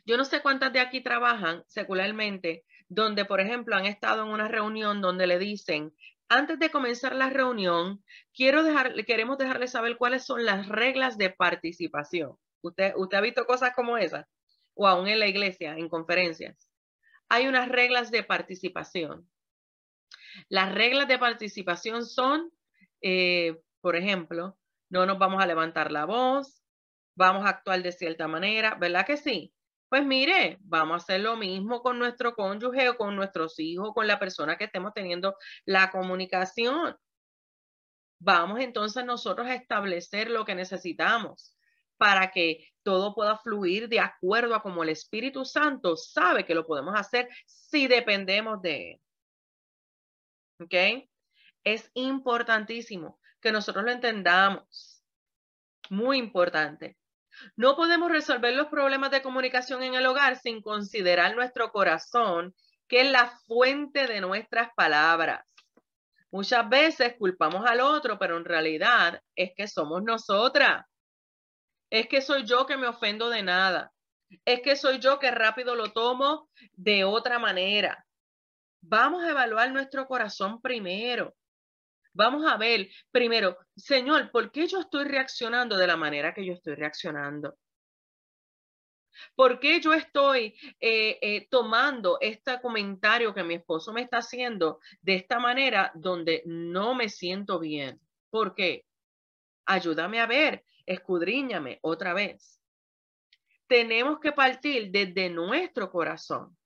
Yo 0.05 0.17
no 0.17 0.25
sé 0.25 0.43
cuántas 0.43 0.73
de 0.73 0.81
aquí 0.81 1.01
trabajan 1.01 1.63
secularmente, 1.69 2.65
donde, 2.89 3.25
por 3.25 3.41
ejemplo, 3.41 3.77
han 3.77 3.87
estado 3.87 4.25
en 4.25 4.31
una 4.31 4.49
reunión 4.49 5.01
donde 5.01 5.29
le 5.29 5.39
dicen, 5.39 5.95
antes 6.29 6.59
de 6.59 6.71
comenzar 6.71 7.15
la 7.15 7.31
reunión, 7.31 8.03
quiero 8.35 8.65
dejar, 8.65 8.97
queremos 9.05 9.39
dejarle 9.39 9.69
saber 9.69 9.97
cuáles 9.97 10.25
son 10.27 10.45
las 10.45 10.69
reglas 10.69 11.17
de 11.17 11.31
participación. 11.31 12.37
¿Usted, 12.61 12.93
¿Usted 12.97 13.19
ha 13.19 13.21
visto 13.21 13.47
cosas 13.47 13.77
como 13.77 13.99
esas? 13.99 14.27
O 14.75 14.89
aún 14.89 15.07
en 15.07 15.21
la 15.21 15.29
iglesia, 15.29 15.77
en 15.79 15.89
conferencias. 15.89 16.69
Hay 17.29 17.47
unas 17.47 17.69
reglas 17.69 18.11
de 18.11 18.25
participación. 18.25 19.31
Las 20.49 20.75
reglas 20.75 21.07
de 21.07 21.19
participación 21.21 22.05
son, 22.05 22.53
eh, 23.01 23.63
por 23.81 23.95
ejemplo, 23.95 24.59
no 24.93 25.07
nos 25.07 25.19
vamos 25.19 25.43
a 25.43 25.47
levantar 25.47 25.91
la 25.91 26.05
voz, 26.05 26.63
vamos 27.17 27.47
a 27.47 27.49
actuar 27.49 27.83
de 27.83 27.93
cierta 27.93 28.29
manera, 28.29 28.75
¿verdad 28.75 29.07
que 29.07 29.17
sí? 29.17 29.55
Pues 29.89 30.05
mire, 30.05 30.59
vamos 30.61 30.93
a 30.93 31.03
hacer 31.03 31.21
lo 31.21 31.37
mismo 31.37 31.81
con 31.81 31.99
nuestro 31.99 32.35
cónyuge 32.35 32.91
o 32.91 32.99
con 32.99 33.17
nuestros 33.17 33.59
hijos, 33.59 33.93
con 33.95 34.07
la 34.07 34.19
persona 34.19 34.57
que 34.57 34.65
estemos 34.65 34.93
teniendo 34.93 35.35
la 35.65 35.91
comunicación. 35.91 36.95
Vamos 38.19 38.61
entonces 38.61 39.05
nosotros 39.07 39.47
a 39.49 39.55
establecer 39.55 40.31
lo 40.31 40.45
que 40.45 40.55
necesitamos 40.55 41.57
para 41.97 42.31
que 42.31 42.69
todo 42.83 43.15
pueda 43.15 43.39
fluir 43.39 43.89
de 43.89 44.01
acuerdo 44.01 44.55
a 44.55 44.63
como 44.63 44.83
el 44.83 44.91
Espíritu 44.91 45.47
Santo 45.47 45.97
sabe 45.97 46.45
que 46.45 46.55
lo 46.55 46.67
podemos 46.67 46.95
hacer 47.01 47.31
si 47.47 47.87
dependemos 47.87 48.61
de 48.61 48.93
él. 48.93 49.01
¿Ok? 50.61 51.09
Es 51.65 51.91
importantísimo 51.95 53.22
que 53.43 53.53
nosotros 53.53 53.85
lo 53.85 53.91
entendamos. 53.91 55.03
Muy 55.91 56.17
importante. 56.17 56.97
No 57.57 57.77
podemos 57.77 58.11
resolver 58.11 58.55
los 58.55 58.69
problemas 58.69 59.11
de 59.11 59.23
comunicación 59.23 59.83
en 59.83 59.95
el 59.95 60.07
hogar 60.07 60.39
sin 60.39 60.63
considerar 60.63 61.35
nuestro 61.35 61.73
corazón, 61.73 62.55
que 62.89 63.03
es 63.03 63.11
la 63.11 63.39
fuente 63.47 64.07
de 64.07 64.21
nuestras 64.21 64.71
palabras. 64.75 65.45
Muchas 66.31 66.67
veces 66.69 67.15
culpamos 67.19 67.67
al 67.67 67.81
otro, 67.81 68.19
pero 68.19 68.37
en 68.39 68.45
realidad 68.45 69.21
es 69.35 69.53
que 69.55 69.67
somos 69.67 70.03
nosotras. 70.03 70.87
Es 71.91 72.09
que 72.09 72.23
soy 72.23 72.45
yo 72.45 72.65
que 72.65 72.79
me 72.79 72.87
ofendo 72.87 73.29
de 73.29 73.43
nada. 73.43 73.93
Es 74.47 74.63
que 74.63 74.77
soy 74.77 74.99
yo 74.99 75.19
que 75.19 75.31
rápido 75.31 75.75
lo 75.75 75.93
tomo 75.93 76.49
de 76.73 77.05
otra 77.05 77.39
manera. 77.39 78.07
Vamos 78.81 79.23
a 79.25 79.31
evaluar 79.31 79.71
nuestro 79.73 80.07
corazón 80.07 80.63
primero. 80.63 81.35
Vamos 82.15 82.45
a 82.51 82.57
ver 82.59 82.89
primero, 83.11 83.57
Señor, 83.75 84.31
¿por 84.31 84.51
qué 84.51 84.67
yo 84.67 84.81
estoy 84.81 85.05
reaccionando 85.05 85.77
de 85.77 85.87
la 85.87 85.97
manera 85.97 86.35
que 86.35 86.45
yo 86.45 86.53
estoy 86.53 86.75
reaccionando? 86.75 87.57
¿Por 89.35 89.59
qué 89.61 89.81
yo 89.81 89.93
estoy 89.95 90.55
eh, 90.81 91.19
eh, 91.21 91.49
tomando 91.51 92.19
este 92.21 92.61
comentario 92.61 93.35
que 93.35 93.45
mi 93.45 93.55
esposo 93.55 93.93
me 93.93 94.03
está 94.03 94.19
haciendo 94.19 94.81
de 95.01 95.15
esta 95.15 95.39
manera 95.39 95.91
donde 95.95 96.43
no 96.45 96.95
me 96.95 97.09
siento 97.09 97.59
bien? 97.59 98.01
¿Por 98.31 98.55
qué? 98.55 98.85
Ayúdame 99.67 100.21
a 100.21 100.27
ver, 100.27 100.65
escudriñame 100.85 101.79
otra 101.83 102.13
vez. 102.15 102.61
Tenemos 103.67 104.19
que 104.21 104.33
partir 104.33 104.91
desde 104.91 105.31
nuestro 105.31 105.91
corazón. 105.91 106.57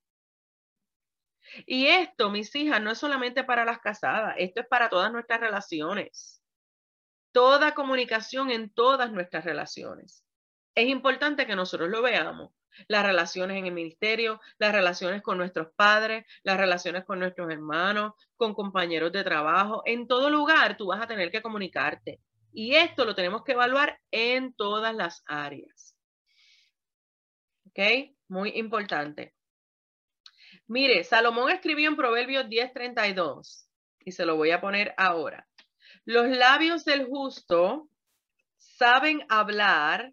Y 1.67 1.87
esto, 1.87 2.31
mis 2.31 2.55
hijas, 2.55 2.81
no 2.83 2.91
es 2.91 2.99
solamente 2.99 3.45
para 3.45 3.65
las 3.65 3.79
casadas, 3.79 4.35
esto 4.39 4.61
es 4.61 4.67
para 4.67 4.89
todas 4.89 5.13
nuestras 5.13 5.41
relaciones. 5.41 6.43
Toda 7.33 7.75
comunicación 7.75 8.51
en 8.51 8.71
todas 8.71 9.13
nuestras 9.13 9.45
relaciones. 9.45 10.25
Es 10.75 10.89
importante 10.89 11.47
que 11.47 11.57
nosotros 11.57 11.89
lo 11.91 12.03
veamos. 12.03 12.53
Las 12.89 13.05
relaciones 13.05 13.57
en 13.57 13.67
el 13.67 13.73
ministerio, 13.73 14.41
las 14.59 14.73
relaciones 14.73 15.23
con 15.23 15.39
nuestros 15.39 15.69
padres, 15.75 16.27
las 16.43 16.59
relaciones 16.59 17.05
con 17.05 17.19
nuestros 17.19 17.51
hermanos, 17.51 18.13
con 18.37 18.55
compañeros 18.55 19.13
de 19.13 19.25
trabajo. 19.25 19.83
En 19.87 20.07
todo 20.07 20.29
lugar 20.29 20.77
tú 20.77 20.87
vas 20.89 21.01
a 21.01 21.07
tener 21.07 21.31
que 21.31 21.43
comunicarte. 21.43 22.21
Y 22.53 22.75
esto 22.75 23.05
lo 23.05 23.15
tenemos 23.15 23.45
que 23.45 23.53
evaluar 23.53 23.99
en 24.11 24.55
todas 24.55 24.95
las 24.95 25.23
áreas. 25.27 25.97
¿Ok? 27.67 27.79
Muy 28.29 28.51
importante. 28.57 29.36
Mire, 30.69 31.05
Salomón 31.05 31.51
escribió 31.51 31.89
en 31.89 31.97
Proverbios 31.97 32.49
10:32 32.49 33.69
y 34.01 34.13
se 34.13 34.27
lo 34.27 34.37
voy 34.37 34.51
a 34.51 34.61
poner 34.61 34.95
ahora. 34.97 35.49
Los 36.05 36.29
labios 36.29 36.85
del 36.85 37.07
justo 37.07 37.89
saben 38.57 39.25
hablar, 39.29 40.13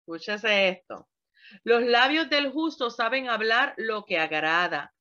escúchese 0.00 0.68
esto, 0.68 1.08
Los 1.62 1.82
labios 1.84 2.28
del 2.28 2.50
justo 2.50 2.90
saben 2.90 3.28
hablar 3.28 3.74
lo 3.76 4.04
que 4.04 4.18
agrada, 4.18 4.92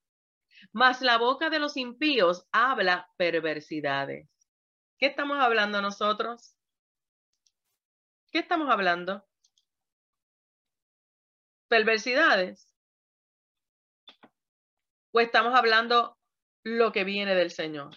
mas 0.71 1.01
la 1.01 1.17
boca 1.17 1.49
de 1.49 1.59
los 1.59 1.77
impíos 1.77 2.47
habla 2.51 3.09
perversidades. 3.17 4.29
¿Qué 4.99 5.07
estamos 5.07 5.39
hablando 5.39 5.81
nosotros? 5.81 6.55
¿Qué 8.31 8.39
estamos 8.39 8.69
hablando? 8.69 9.25
¿Perversidades? 11.67 12.74
¿O 15.17 15.21
estamos 15.21 15.55
hablando 15.55 16.17
lo 16.65 16.91
que 16.91 17.05
viene 17.05 17.35
del 17.35 17.49
Señor? 17.49 17.95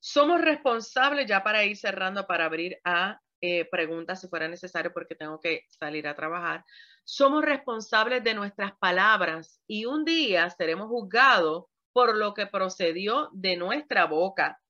Somos 0.00 0.40
responsables 0.40 1.28
ya 1.28 1.44
para 1.44 1.64
ir 1.64 1.76
cerrando, 1.76 2.26
para 2.26 2.46
abrir 2.46 2.80
a 2.82 3.20
eh, 3.40 3.64
preguntas 3.66 4.20
si 4.20 4.26
fuera 4.26 4.48
necesario, 4.48 4.92
porque 4.92 5.14
tengo 5.14 5.38
que 5.38 5.62
salir 5.68 6.08
a 6.08 6.16
trabajar. 6.16 6.64
Somos 7.04 7.44
responsables 7.44 8.24
de 8.24 8.34
nuestras 8.34 8.76
palabras 8.78 9.62
y 9.68 9.84
un 9.84 10.04
día 10.04 10.50
seremos 10.50 10.88
juzgados 10.88 11.66
por 11.92 12.16
lo 12.16 12.34
que 12.34 12.48
procedió 12.48 13.30
de 13.32 13.56
nuestra 13.56 14.06
boca. 14.06 14.60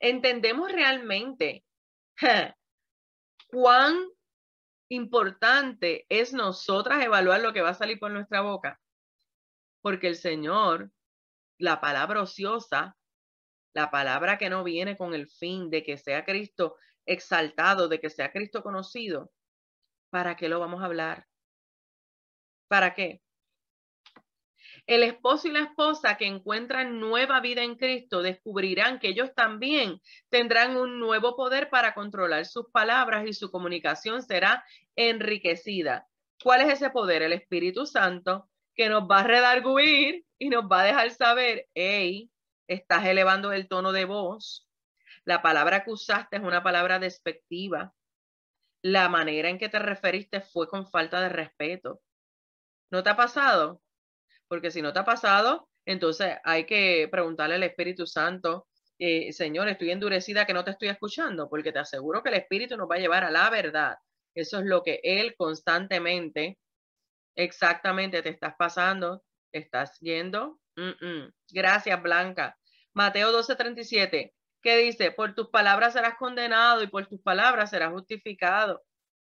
Entendemos 0.00 0.72
realmente 0.72 1.64
cuán 3.52 3.94
importante 4.88 6.06
es 6.08 6.32
nosotras 6.32 7.04
evaluar 7.04 7.40
lo 7.40 7.52
que 7.52 7.62
va 7.62 7.68
a 7.68 7.74
salir 7.74 8.00
por 8.00 8.10
nuestra 8.10 8.40
boca. 8.40 8.80
Porque 9.82 10.08
el 10.08 10.16
Señor, 10.16 10.90
la 11.58 11.80
palabra 11.80 12.22
ociosa, 12.22 12.96
la 13.72 13.90
palabra 13.90 14.38
que 14.38 14.50
no 14.50 14.64
viene 14.64 14.96
con 14.96 15.14
el 15.14 15.28
fin 15.28 15.70
de 15.70 15.82
que 15.82 15.96
sea 15.96 16.24
Cristo 16.24 16.76
exaltado, 17.06 17.88
de 17.88 18.00
que 18.00 18.10
sea 18.10 18.32
Cristo 18.32 18.62
conocido, 18.62 19.32
¿para 20.10 20.36
qué 20.36 20.48
lo 20.48 20.60
vamos 20.60 20.82
a 20.82 20.86
hablar? 20.86 21.26
¿Para 22.68 22.94
qué? 22.94 23.22
El 24.86 25.02
esposo 25.02 25.48
y 25.48 25.52
la 25.52 25.60
esposa 25.60 26.16
que 26.16 26.26
encuentran 26.26 26.98
nueva 26.98 27.40
vida 27.40 27.62
en 27.62 27.76
Cristo 27.76 28.22
descubrirán 28.22 28.98
que 28.98 29.08
ellos 29.08 29.34
también 29.34 30.00
tendrán 30.30 30.76
un 30.76 30.98
nuevo 30.98 31.36
poder 31.36 31.70
para 31.70 31.94
controlar 31.94 32.44
sus 32.46 32.70
palabras 32.70 33.24
y 33.26 33.32
su 33.32 33.50
comunicación 33.50 34.22
será 34.22 34.64
enriquecida. 34.96 36.08
¿Cuál 36.42 36.62
es 36.62 36.74
ese 36.74 36.90
poder? 36.90 37.22
El 37.22 37.32
Espíritu 37.32 37.86
Santo 37.86 38.49
que 38.80 38.88
nos 38.88 39.02
va 39.02 39.18
a 39.18 39.24
redarguir 39.24 40.24
y 40.38 40.48
nos 40.48 40.64
va 40.64 40.80
a 40.80 40.84
dejar 40.84 41.10
saber, 41.10 41.68
hey, 41.74 42.30
estás 42.66 43.04
elevando 43.04 43.52
el 43.52 43.68
tono 43.68 43.92
de 43.92 44.06
voz, 44.06 44.66
la 45.26 45.42
palabra 45.42 45.84
que 45.84 45.90
usaste 45.90 46.38
es 46.38 46.42
una 46.42 46.62
palabra 46.62 46.98
despectiva. 46.98 47.92
La 48.80 49.10
manera 49.10 49.50
en 49.50 49.58
que 49.58 49.68
te 49.68 49.78
referiste 49.78 50.40
fue 50.40 50.66
con 50.66 50.90
falta 50.90 51.20
de 51.20 51.28
respeto. 51.28 52.00
¿No 52.90 53.02
te 53.02 53.10
ha 53.10 53.16
pasado? 53.16 53.82
Porque 54.48 54.70
si 54.70 54.80
no 54.80 54.94
te 54.94 55.00
ha 55.00 55.04
pasado, 55.04 55.68
entonces 55.84 56.38
hay 56.42 56.64
que 56.64 57.06
preguntarle 57.12 57.56
al 57.56 57.62
Espíritu 57.64 58.06
Santo, 58.06 58.66
eh, 58.98 59.30
Señor, 59.34 59.68
estoy 59.68 59.90
endurecida 59.90 60.46
que 60.46 60.54
no 60.54 60.64
te 60.64 60.70
estoy 60.70 60.88
escuchando, 60.88 61.50
porque 61.50 61.70
te 61.70 61.80
aseguro 61.80 62.22
que 62.22 62.30
el 62.30 62.36
Espíritu 62.36 62.78
nos 62.78 62.90
va 62.90 62.94
a 62.94 63.00
llevar 63.00 63.24
a 63.24 63.30
la 63.30 63.50
verdad. 63.50 63.96
Eso 64.34 64.58
es 64.58 64.64
lo 64.64 64.82
que 64.82 65.00
Él 65.02 65.34
constantemente, 65.36 66.58
exactamente 67.34 68.22
te 68.22 68.30
estás 68.30 68.54
pasando, 68.58 69.22
estás 69.52 69.98
yendo. 70.00 70.60
Gracias, 71.50 72.02
Blanca. 72.02 72.56
Mateo 72.92 73.32
12:37 73.32 74.32
que 74.62 74.76
dice, 74.76 75.10
por 75.12 75.34
tus 75.34 75.48
palabras 75.48 75.94
serás 75.94 76.16
condenado 76.16 76.82
y 76.82 76.86
por 76.86 77.06
tus 77.06 77.20
palabras 77.20 77.70
serás 77.70 77.92
justificado. 77.92 78.82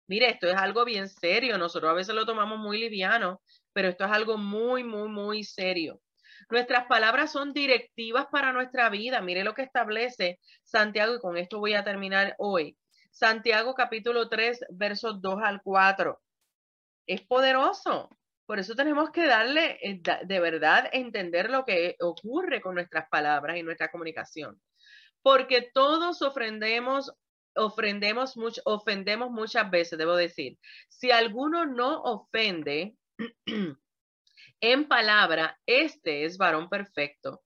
Mire, 0.08 0.30
esto 0.30 0.48
es 0.48 0.56
algo 0.56 0.86
bien 0.86 1.10
serio. 1.10 1.58
Nosotros 1.58 1.92
a 1.92 1.96
veces 1.96 2.16
lo 2.16 2.26
tomamos 2.26 2.60
muy 2.60 2.80
liviano, 2.80 3.42
pero 3.74 3.90
esto 3.90 4.06
es 4.06 4.12
algo 4.12 4.38
muy, 4.38 4.84
muy, 4.84 5.10
muy 5.10 5.44
serio. 5.44 6.02
Nuestras 6.50 6.86
palabras 6.86 7.32
son 7.32 7.54
directivas 7.54 8.28
para 8.32 8.54
nuestra 8.54 8.90
vida. 8.90 9.22
Mire 9.22 9.44
lo 9.44 9.54
que 9.54 9.64
establece 9.64 10.40
Santiago 10.64 11.16
y 11.16 11.20
con 11.20 11.38
esto 11.38 11.60
voy 11.60 11.74
a 11.74 11.84
terminar 11.84 12.36
hoy. 12.38 12.78
Santiago 13.12 13.74
capítulo 13.74 14.30
3, 14.30 14.60
versos 14.72 15.22
2 15.22 15.40
al 15.44 15.62
4. 15.64 16.22
Es 17.08 17.22
poderoso. 17.22 18.10
Por 18.46 18.60
eso 18.60 18.76
tenemos 18.76 19.10
que 19.12 19.26
darle 19.26 19.80
eh, 19.82 20.02
de 20.24 20.40
verdad 20.40 20.90
entender 20.92 21.50
lo 21.50 21.66
que 21.66 21.96
ocurre 22.00 22.62
con 22.62 22.76
nuestras 22.76 23.10
palabras 23.10 23.58
y 23.58 23.64
nuestra 23.64 23.90
comunicación 23.90 24.62
porque 25.26 25.72
todos 25.74 26.22
ofrendemos, 26.22 27.12
ofrendemos, 27.56 28.38
mucho, 28.38 28.62
ofendemos 28.64 29.32
muchas 29.32 29.72
veces, 29.72 29.98
debo 29.98 30.16
decir. 30.16 30.60
Si 30.88 31.10
alguno 31.10 31.66
no 31.66 32.00
ofende 32.04 32.96
en 34.62 34.88
palabra, 34.88 35.60
este 35.66 36.26
es 36.26 36.38
varón 36.38 36.70
perfecto, 36.70 37.42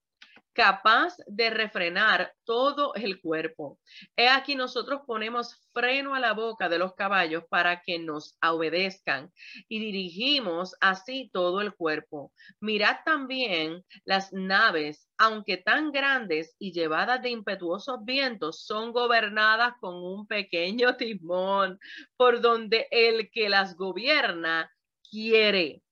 capaz 0.60 1.16
de 1.26 1.48
refrenar 1.48 2.34
todo 2.44 2.94
el 2.94 3.18
cuerpo. 3.22 3.78
He 4.14 4.28
aquí 4.28 4.54
nosotros 4.54 5.00
ponemos 5.06 5.58
freno 5.72 6.14
a 6.14 6.20
la 6.20 6.34
boca 6.34 6.68
de 6.68 6.78
los 6.78 6.94
caballos 6.94 7.44
para 7.48 7.80
que 7.80 7.98
nos 7.98 8.36
obedezcan 8.46 9.32
y 9.70 9.78
dirigimos 9.80 10.76
así 10.82 11.30
todo 11.32 11.62
el 11.62 11.74
cuerpo. 11.74 12.34
Mirad 12.60 12.98
también 13.06 13.86
las 14.04 14.34
naves, 14.34 15.08
aunque 15.16 15.56
tan 15.56 15.92
grandes 15.92 16.54
y 16.58 16.72
llevadas 16.72 17.22
de 17.22 17.30
impetuosos 17.30 18.04
vientos, 18.04 18.62
son 18.66 18.92
gobernadas 18.92 19.72
con 19.80 19.94
un 19.94 20.26
pequeño 20.26 20.94
timón 20.98 21.78
por 22.18 22.42
donde 22.42 22.86
el 22.90 23.30
que 23.30 23.48
las 23.48 23.76
gobierna 23.76 24.70
quiere. 25.10 25.82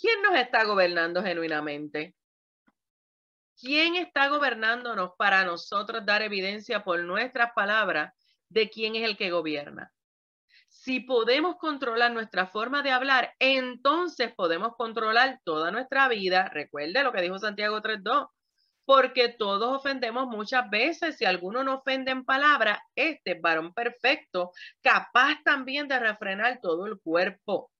¿Quién 0.00 0.22
nos 0.22 0.34
está 0.34 0.64
gobernando 0.64 1.22
genuinamente? 1.22 2.14
¿Quién 3.60 3.94
está 3.94 4.28
gobernándonos 4.28 5.10
para 5.18 5.44
nosotros 5.44 6.06
dar 6.06 6.22
evidencia 6.22 6.82
por 6.82 7.04
nuestras 7.04 7.52
palabras 7.52 8.14
de 8.48 8.70
quién 8.70 8.96
es 8.96 9.02
el 9.02 9.18
que 9.18 9.30
gobierna? 9.30 9.92
Si 10.66 11.00
podemos 11.00 11.56
controlar 11.56 12.10
nuestra 12.10 12.46
forma 12.46 12.82
de 12.82 12.90
hablar, 12.90 13.34
entonces 13.38 14.32
podemos 14.34 14.76
controlar 14.76 15.40
toda 15.44 15.70
nuestra 15.70 16.08
vida. 16.08 16.48
Recuerde 16.48 17.02
lo 17.02 17.12
que 17.12 17.20
dijo 17.20 17.38
Santiago 17.38 17.82
3.2, 17.82 18.28
porque 18.86 19.28
todos 19.28 19.76
ofendemos 19.76 20.26
muchas 20.26 20.70
veces. 20.70 21.18
Si 21.18 21.26
alguno 21.26 21.62
no 21.62 21.74
ofende 21.74 22.12
en 22.12 22.24
palabra, 22.24 22.82
este 22.94 23.34
varón 23.34 23.74
perfecto, 23.74 24.52
capaz 24.80 25.42
también 25.44 25.86
de 25.86 25.98
refrenar 25.98 26.60
todo 26.62 26.86
el 26.86 26.98
cuerpo. 26.98 27.70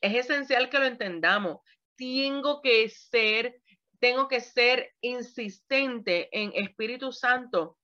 Es 0.00 0.14
esencial 0.14 0.70
que 0.70 0.78
lo 0.78 0.86
entendamos. 0.86 1.58
Tengo 1.94 2.62
que 2.62 2.88
ser 2.88 3.60
tengo 4.00 4.28
que 4.28 4.40
ser 4.40 4.92
insistente 5.00 6.28
en 6.32 6.52
Espíritu 6.54 7.12
Santo. 7.12 7.78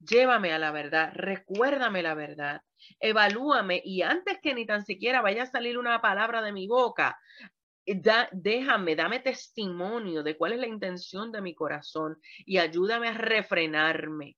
Llévame 0.00 0.52
a 0.52 0.58
la 0.58 0.72
verdad, 0.72 1.12
recuérdame 1.14 2.02
la 2.02 2.14
verdad, 2.14 2.62
evalúame 2.98 3.80
y 3.84 4.02
antes 4.02 4.38
que 4.42 4.54
ni 4.54 4.66
tan 4.66 4.84
siquiera 4.84 5.20
vaya 5.22 5.44
a 5.44 5.46
salir 5.46 5.78
una 5.78 6.00
palabra 6.00 6.42
de 6.42 6.50
mi 6.50 6.66
boca, 6.66 7.20
déjame, 8.32 8.96
dame 8.96 9.20
testimonio 9.20 10.24
de 10.24 10.36
cuál 10.36 10.54
es 10.54 10.58
la 10.58 10.66
intención 10.66 11.30
de 11.30 11.40
mi 11.40 11.54
corazón 11.54 12.20
y 12.44 12.58
ayúdame 12.58 13.08
a 13.08 13.14
refrenarme, 13.14 14.36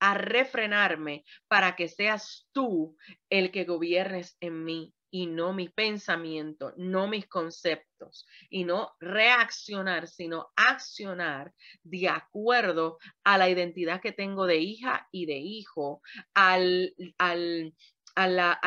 a 0.00 0.14
refrenarme 0.14 1.24
para 1.46 1.76
que 1.76 1.88
seas 1.88 2.48
tú 2.52 2.96
el 3.28 3.52
que 3.52 3.64
gobiernes 3.64 4.36
en 4.40 4.64
mí 4.64 4.92
y 5.10 5.26
no 5.26 5.52
mis 5.52 5.70
pensamientos, 5.72 6.72
no 6.76 7.08
mis 7.08 7.26
conceptos, 7.26 8.26
y 8.48 8.64
no 8.64 8.92
reaccionar, 9.00 10.08
sino 10.08 10.50
accionar 10.56 11.52
de 11.82 12.08
acuerdo 12.08 12.98
a 13.24 13.36
la 13.38 13.48
identidad 13.48 14.00
que 14.00 14.12
tengo 14.12 14.46
de 14.46 14.58
hija 14.58 15.08
y 15.10 15.26
de 15.26 15.38
hijo, 15.38 16.00
al, 16.34 16.94
al, 17.18 17.74
al, 18.14 18.58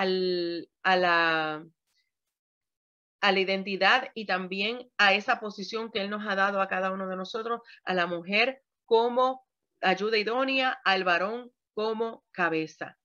a 3.24 3.32
la 3.32 3.40
identidad 3.40 4.12
y 4.14 4.26
también 4.26 4.92
a 4.98 5.14
esa 5.14 5.40
posición 5.40 5.92
que 5.92 6.02
Él 6.02 6.10
nos 6.10 6.28
ha 6.28 6.36
dado 6.36 6.62
a 6.62 6.68
cada 6.68 6.92
uno 6.92 7.08
de 7.08 7.16
nosotros, 7.16 7.62
a 7.86 7.94
la 7.94 8.06
mujer 8.06 8.62
como 8.86 9.46
ayuda 9.82 10.18
idónea, 10.18 10.78
al 10.84 11.04
varón 11.04 11.52
como 11.74 12.26
cabeza. 12.32 12.98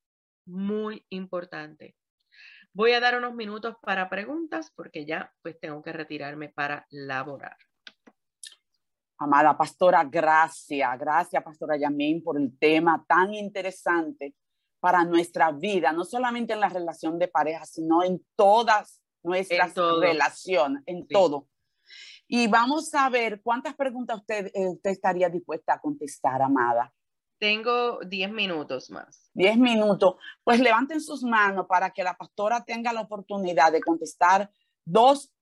Muy 0.45 1.07
importante. 1.11 1.98
Voy 2.79 2.93
a 2.93 3.01
dar 3.01 3.19
unos 3.19 3.35
minutos 3.35 3.75
para 3.83 4.09
preguntas 4.09 4.71
porque 4.73 5.05
ya 5.05 5.35
pues 5.43 5.59
tengo 5.59 5.83
que 5.83 5.93
retirarme 5.93 6.49
para 6.49 6.87
laborar. 6.91 7.57
Amada 9.19 9.59
pastora, 9.59 10.05
gracias, 10.05 10.97
gracias 10.97 11.43
pastora 11.43 11.77
Yamín 11.77 12.23
por 12.23 12.41
el 12.41 12.57
tema 12.57 13.05
tan 13.09 13.35
interesante 13.35 14.37
para 14.79 15.03
nuestra 15.03 15.51
vida, 15.51 15.91
no 15.91 16.05
solamente 16.05 16.53
en 16.53 16.61
la 16.61 16.69
relación 16.69 17.19
de 17.19 17.27
pareja, 17.27 17.67
sino 17.67 18.05
en 18.05 18.25
todas 18.37 19.03
nuestras 19.25 19.75
relaciones, 19.75 20.85
en 20.87 21.09
todo. 21.09 21.49
Y 22.29 22.47
vamos 22.47 22.95
a 22.95 23.09
ver 23.09 23.41
cuántas 23.43 23.75
preguntas 23.75 24.19
usted, 24.19 24.53
eh, 24.55 24.69
usted 24.69 24.91
estaría 24.91 25.29
dispuesta 25.29 25.75
a 25.75 25.81
contestar, 25.81 26.41
amada. 26.43 26.95
Tengo 27.39 28.01
10 28.01 28.33
minutos 28.33 28.91
más. 28.91 29.31
10 29.35 29.59
minutos. 29.59 30.17
Pues 30.43 30.61
levanten 30.61 31.01
sus 31.01 31.23
manos 31.23 31.67
para 31.69 31.91
que 31.91 32.03
la 32.03 32.17
pastora 32.17 32.65
tenga 32.65 32.93
la 32.93 33.03
oportunidad 33.03 33.71
de 33.73 33.81
contestar 33.81 34.51
dos, 34.85 35.33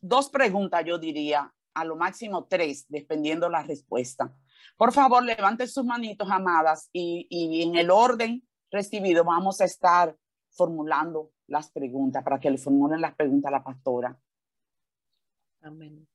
dos 0.00 0.28
preguntas, 0.28 0.84
yo 0.84 0.98
diría, 0.98 1.52
a 1.74 1.84
lo 1.84 1.96
máximo 1.96 2.46
tres, 2.46 2.86
dependiendo 2.88 3.48
la 3.48 3.62
respuesta. 3.62 4.34
Por 4.76 4.92
favor, 4.92 5.22
levanten 5.22 5.68
sus 5.68 5.84
manitos, 5.84 6.28
amadas, 6.30 6.90
y, 6.92 7.26
y 7.30 7.62
en 7.62 7.76
el 7.76 7.90
orden 7.90 8.46
recibido 8.70 9.24
vamos 9.24 9.60
a 9.60 9.64
estar 9.64 10.16
formulando 10.50 11.32
las 11.46 11.70
preguntas 11.70 12.22
para 12.22 12.40
que 12.40 12.50
le 12.50 12.58
formulen 12.58 13.00
las 13.00 13.14
preguntas 13.14 13.48
a 13.48 13.52
la 13.52 13.64
pastora. 13.64 14.18
Amén. 15.62 16.06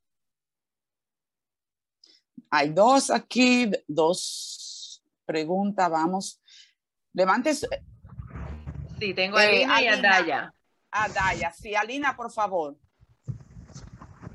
Hay 2.50 2.70
dos 2.70 3.10
aquí, 3.10 3.72
dos 3.88 4.61
preguntas, 5.32 5.90
vamos. 5.90 6.42
Levantes. 7.14 7.66
Sí, 9.00 9.14
tengo 9.14 9.38
a 9.38 9.46
Eh, 9.46 9.64
Alina 9.66 9.82
y 9.82 9.88
a. 9.88 10.02
Daya. 10.02 10.54
A 10.92 11.08
Daya. 11.08 11.52
Sí, 11.52 11.74
Alina, 11.74 12.16
por 12.16 12.32
favor. 12.32 12.78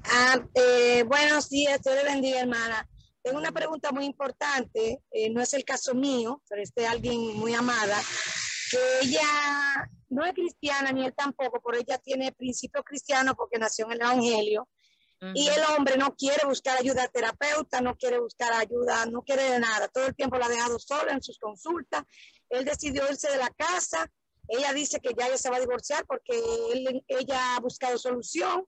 Ah, 0.05 0.39
eh, 0.55 1.03
buenos 1.03 1.51
días, 1.51 1.83
Dios 1.83 1.97
le 1.97 2.05
bendiga, 2.05 2.41
hermana. 2.41 2.89
Tengo 3.23 3.39
una 3.39 3.53
pregunta 3.53 3.91
muy 3.93 4.05
importante, 4.05 5.03
eh, 5.11 5.31
no 5.31 5.43
es 5.43 5.53
el 5.53 5.65
caso 5.65 5.95
mío, 5.95 6.41
pero 6.49 6.63
es 6.63 6.73
de 6.75 6.87
alguien 6.87 7.37
muy 7.37 7.55
amada, 7.55 7.99
que 8.71 8.79
ella 9.03 9.91
no 10.09 10.25
es 10.25 10.33
cristiana 10.33 10.93
ni 10.93 11.05
él 11.05 11.13
tampoco, 11.15 11.61
pero 11.61 11.77
ella 11.77 11.99
tiene 11.99 12.33
principio 12.33 12.83
cristiano 12.85 13.35
porque 13.35 13.59
nació 13.59 13.87
en 13.87 13.93
el 13.93 14.01
Evangelio 14.01 14.69
y 15.35 15.49
el 15.49 15.63
hombre 15.77 15.97
no 15.97 16.15
quiere 16.15 16.47
buscar 16.47 16.79
ayuda 16.79 17.09
terapeuta, 17.09 17.81
no 17.81 17.97
quiere 17.97 18.19
buscar 18.19 18.53
ayuda, 18.53 19.07
no 19.07 19.23
quiere 19.23 19.43
de 19.45 19.59
nada, 19.61 19.89
todo 19.89 20.07
el 20.07 20.15
tiempo 20.15 20.39
la 20.39 20.47
ha 20.47 20.49
dejado 20.51 20.79
sola 20.79 21.13
en 21.13 21.23
sus 21.23 21.39
consultas, 21.39 22.03
él 22.51 22.65
decidió 22.65 23.09
irse 23.11 23.31
de 23.31 23.39
la 23.39 23.51
casa, 23.51 24.07
ella 24.49 24.73
dice 24.73 25.01
que 25.01 25.15
ya 25.19 25.27
ella 25.27 25.39
se 25.39 25.51
va 25.51 25.57
a 25.57 25.61
divorciar 25.61 26.07
porque 26.07 26.39
él- 26.73 27.05
ella 27.09 27.57
ha 27.57 27.61
buscado 27.61 27.99
solución 27.99 28.65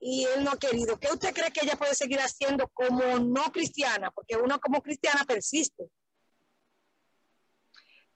y 0.00 0.24
él 0.24 0.44
no 0.44 0.52
ha 0.52 0.58
querido. 0.58 0.98
¿Qué 0.98 1.08
usted 1.12 1.34
cree 1.34 1.50
que 1.50 1.64
ella 1.64 1.76
puede 1.76 1.94
seguir 1.94 2.20
haciendo 2.20 2.68
como 2.68 3.02
no 3.18 3.50
cristiana? 3.52 4.12
Porque 4.12 4.36
uno 4.36 4.60
como 4.60 4.80
cristiana 4.80 5.24
persiste. 5.24 5.84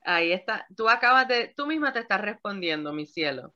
Ahí 0.05 0.31
está. 0.31 0.65
Tú 0.75 0.89
acabas 0.89 1.27
de, 1.27 1.53
tú 1.55 1.65
misma 1.65 1.91
te 1.93 1.99
estás 1.99 2.21
respondiendo, 2.21 2.93
mi 2.93 3.05
cielo. 3.05 3.53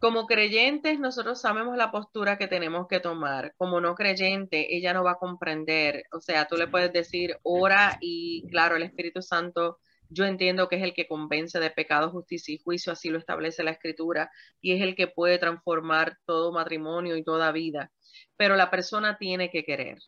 Como 0.00 0.26
creyentes, 0.26 0.98
nosotros 0.98 1.42
sabemos 1.42 1.76
la 1.76 1.90
postura 1.90 2.38
que 2.38 2.48
tenemos 2.48 2.88
que 2.88 3.00
tomar. 3.00 3.52
Como 3.58 3.82
no 3.82 3.94
creyente, 3.94 4.74
ella 4.74 4.94
no 4.94 5.04
va 5.04 5.12
a 5.12 5.18
comprender. 5.18 6.04
O 6.12 6.20
sea, 6.22 6.46
tú 6.46 6.56
le 6.56 6.68
puedes 6.68 6.90
decir, 6.90 7.36
ora 7.42 7.98
y 8.00 8.48
claro, 8.48 8.76
el 8.76 8.82
Espíritu 8.82 9.20
Santo, 9.20 9.78
yo 10.08 10.24
entiendo 10.24 10.68
que 10.68 10.76
es 10.76 10.82
el 10.84 10.94
que 10.94 11.06
convence 11.06 11.60
de 11.60 11.70
pecado, 11.70 12.10
justicia 12.10 12.54
y 12.54 12.62
juicio, 12.64 12.94
así 12.94 13.10
lo 13.10 13.18
establece 13.18 13.62
la 13.62 13.72
Escritura, 13.72 14.30
y 14.62 14.72
es 14.72 14.80
el 14.80 14.96
que 14.96 15.06
puede 15.06 15.36
transformar 15.36 16.16
todo 16.24 16.50
matrimonio 16.50 17.16
y 17.16 17.22
toda 17.22 17.52
vida. 17.52 17.92
Pero 18.38 18.56
la 18.56 18.70
persona 18.70 19.18
tiene 19.18 19.50
que 19.50 19.64
querer. 19.64 19.98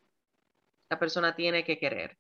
La 0.89 0.99
persona 0.99 1.37
tiene 1.37 1.65
que 1.65 1.79
querer. 1.79 2.17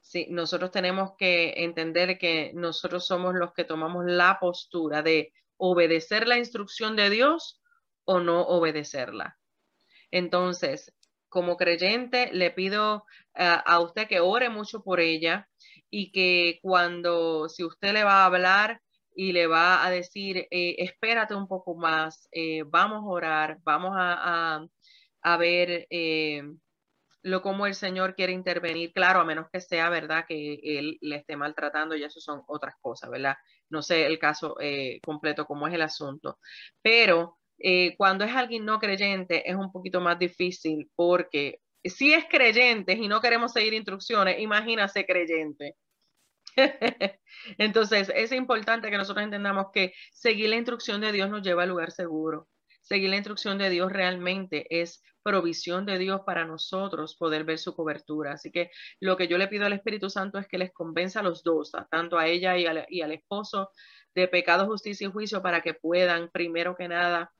Sí, 0.00 0.26
nosotros 0.28 0.70
tenemos 0.70 1.12
que 1.16 1.54
entender 1.64 2.18
que 2.18 2.52
nosotros 2.54 3.06
somos 3.06 3.34
los 3.34 3.54
que 3.54 3.64
tomamos 3.64 4.04
la 4.04 4.38
postura 4.38 5.02
de 5.02 5.32
obedecer 5.56 6.26
la 6.26 6.38
instrucción 6.38 6.96
de 6.96 7.10
Dios 7.10 7.60
o 8.04 8.20
no 8.20 8.42
obedecerla. 8.42 9.38
Entonces, 10.10 10.94
como 11.28 11.56
creyente, 11.56 12.30
le 12.32 12.50
pido 12.50 13.04
a, 13.34 13.54
a 13.54 13.80
usted 13.80 14.06
que 14.06 14.20
ore 14.20 14.50
mucho 14.50 14.82
por 14.82 15.00
ella 15.00 15.48
y 15.90 16.12
que 16.12 16.58
cuando, 16.62 17.48
si 17.48 17.64
usted 17.64 17.92
le 17.92 18.04
va 18.04 18.22
a 18.22 18.26
hablar 18.26 18.80
y 19.14 19.32
le 19.32 19.46
va 19.46 19.84
a 19.84 19.90
decir, 19.90 20.48
eh, 20.50 20.76
espérate 20.78 21.34
un 21.34 21.46
poco 21.46 21.76
más, 21.76 22.28
eh, 22.32 22.64
vamos 22.66 23.04
a 23.04 23.06
orar, 23.06 23.58
vamos 23.62 23.92
a, 23.96 24.66
a, 25.22 25.36
ver 25.36 25.86
eh, 25.90 26.42
lo 27.22 27.42
como 27.42 27.66
el 27.66 27.74
Señor 27.74 28.14
quiere 28.16 28.32
intervenir, 28.32 28.92
claro, 28.92 29.20
a 29.20 29.24
menos 29.24 29.46
que 29.52 29.60
sea 29.60 29.88
verdad 29.88 30.24
que 30.28 30.58
él 30.62 30.98
le 31.00 31.16
esté 31.16 31.36
maltratando 31.36 31.96
y 31.96 32.04
eso 32.04 32.20
son 32.20 32.42
otras 32.48 32.74
cosas, 32.80 33.10
¿verdad? 33.10 33.36
No 33.70 33.82
sé 33.82 34.06
el 34.06 34.18
caso 34.18 34.56
eh, 34.60 35.00
completo, 35.04 35.46
cómo 35.46 35.66
es 35.68 35.74
el 35.74 35.82
asunto, 35.82 36.38
pero 36.82 37.38
eh, 37.58 37.96
cuando 37.96 38.24
es 38.24 38.34
alguien 38.34 38.64
no 38.64 38.78
creyente 38.78 39.48
es 39.50 39.56
un 39.56 39.72
poquito 39.72 40.00
más 40.00 40.18
difícil 40.18 40.90
porque 40.96 41.60
si 41.84 42.12
es 42.12 42.24
creyente 42.28 42.94
y 42.94 43.08
no 43.08 43.20
queremos 43.20 43.52
seguir 43.52 43.74
instrucciones, 43.74 44.40
imagínase 44.40 45.04
creyente. 45.06 45.76
Entonces, 47.58 48.10
es 48.14 48.32
importante 48.32 48.90
que 48.90 48.96
nosotros 48.96 49.24
entendamos 49.24 49.66
que 49.72 49.92
seguir 50.12 50.50
la 50.50 50.56
instrucción 50.56 51.00
de 51.00 51.12
Dios 51.12 51.30
nos 51.30 51.42
lleva 51.42 51.64
al 51.64 51.70
lugar 51.70 51.90
seguro. 51.92 52.48
Seguir 52.84 53.10
la 53.10 53.16
instrucción 53.16 53.58
de 53.58 53.70
Dios 53.70 53.90
realmente 53.90 54.66
es 54.70 55.02
provisión 55.22 55.86
de 55.86 55.98
Dios 55.98 56.20
para 56.26 56.44
nosotros 56.44 57.16
poder 57.16 57.44
ver 57.44 57.58
su 57.58 57.74
cobertura. 57.74 58.34
Así 58.34 58.52
que 58.52 58.70
lo 59.00 59.16
que 59.16 59.26
yo 59.26 59.38
le 59.38 59.48
pido 59.48 59.64
al 59.64 59.72
Espíritu 59.72 60.10
Santo 60.10 60.38
es 60.38 60.46
que 60.46 60.58
les 60.58 60.70
convenza 60.72 61.20
a 61.20 61.22
los 61.22 61.42
dos, 61.42 61.72
tanto 61.90 62.18
a 62.18 62.28
ella 62.28 62.56
y 62.58 63.00
al 63.00 63.12
esposo, 63.12 63.70
de 64.14 64.28
pecado, 64.28 64.66
justicia 64.66 65.08
y 65.08 65.10
juicio 65.10 65.42
para 65.42 65.62
que 65.62 65.74
puedan, 65.74 66.30
primero 66.30 66.76
que 66.76 66.86
nada, 66.86 67.32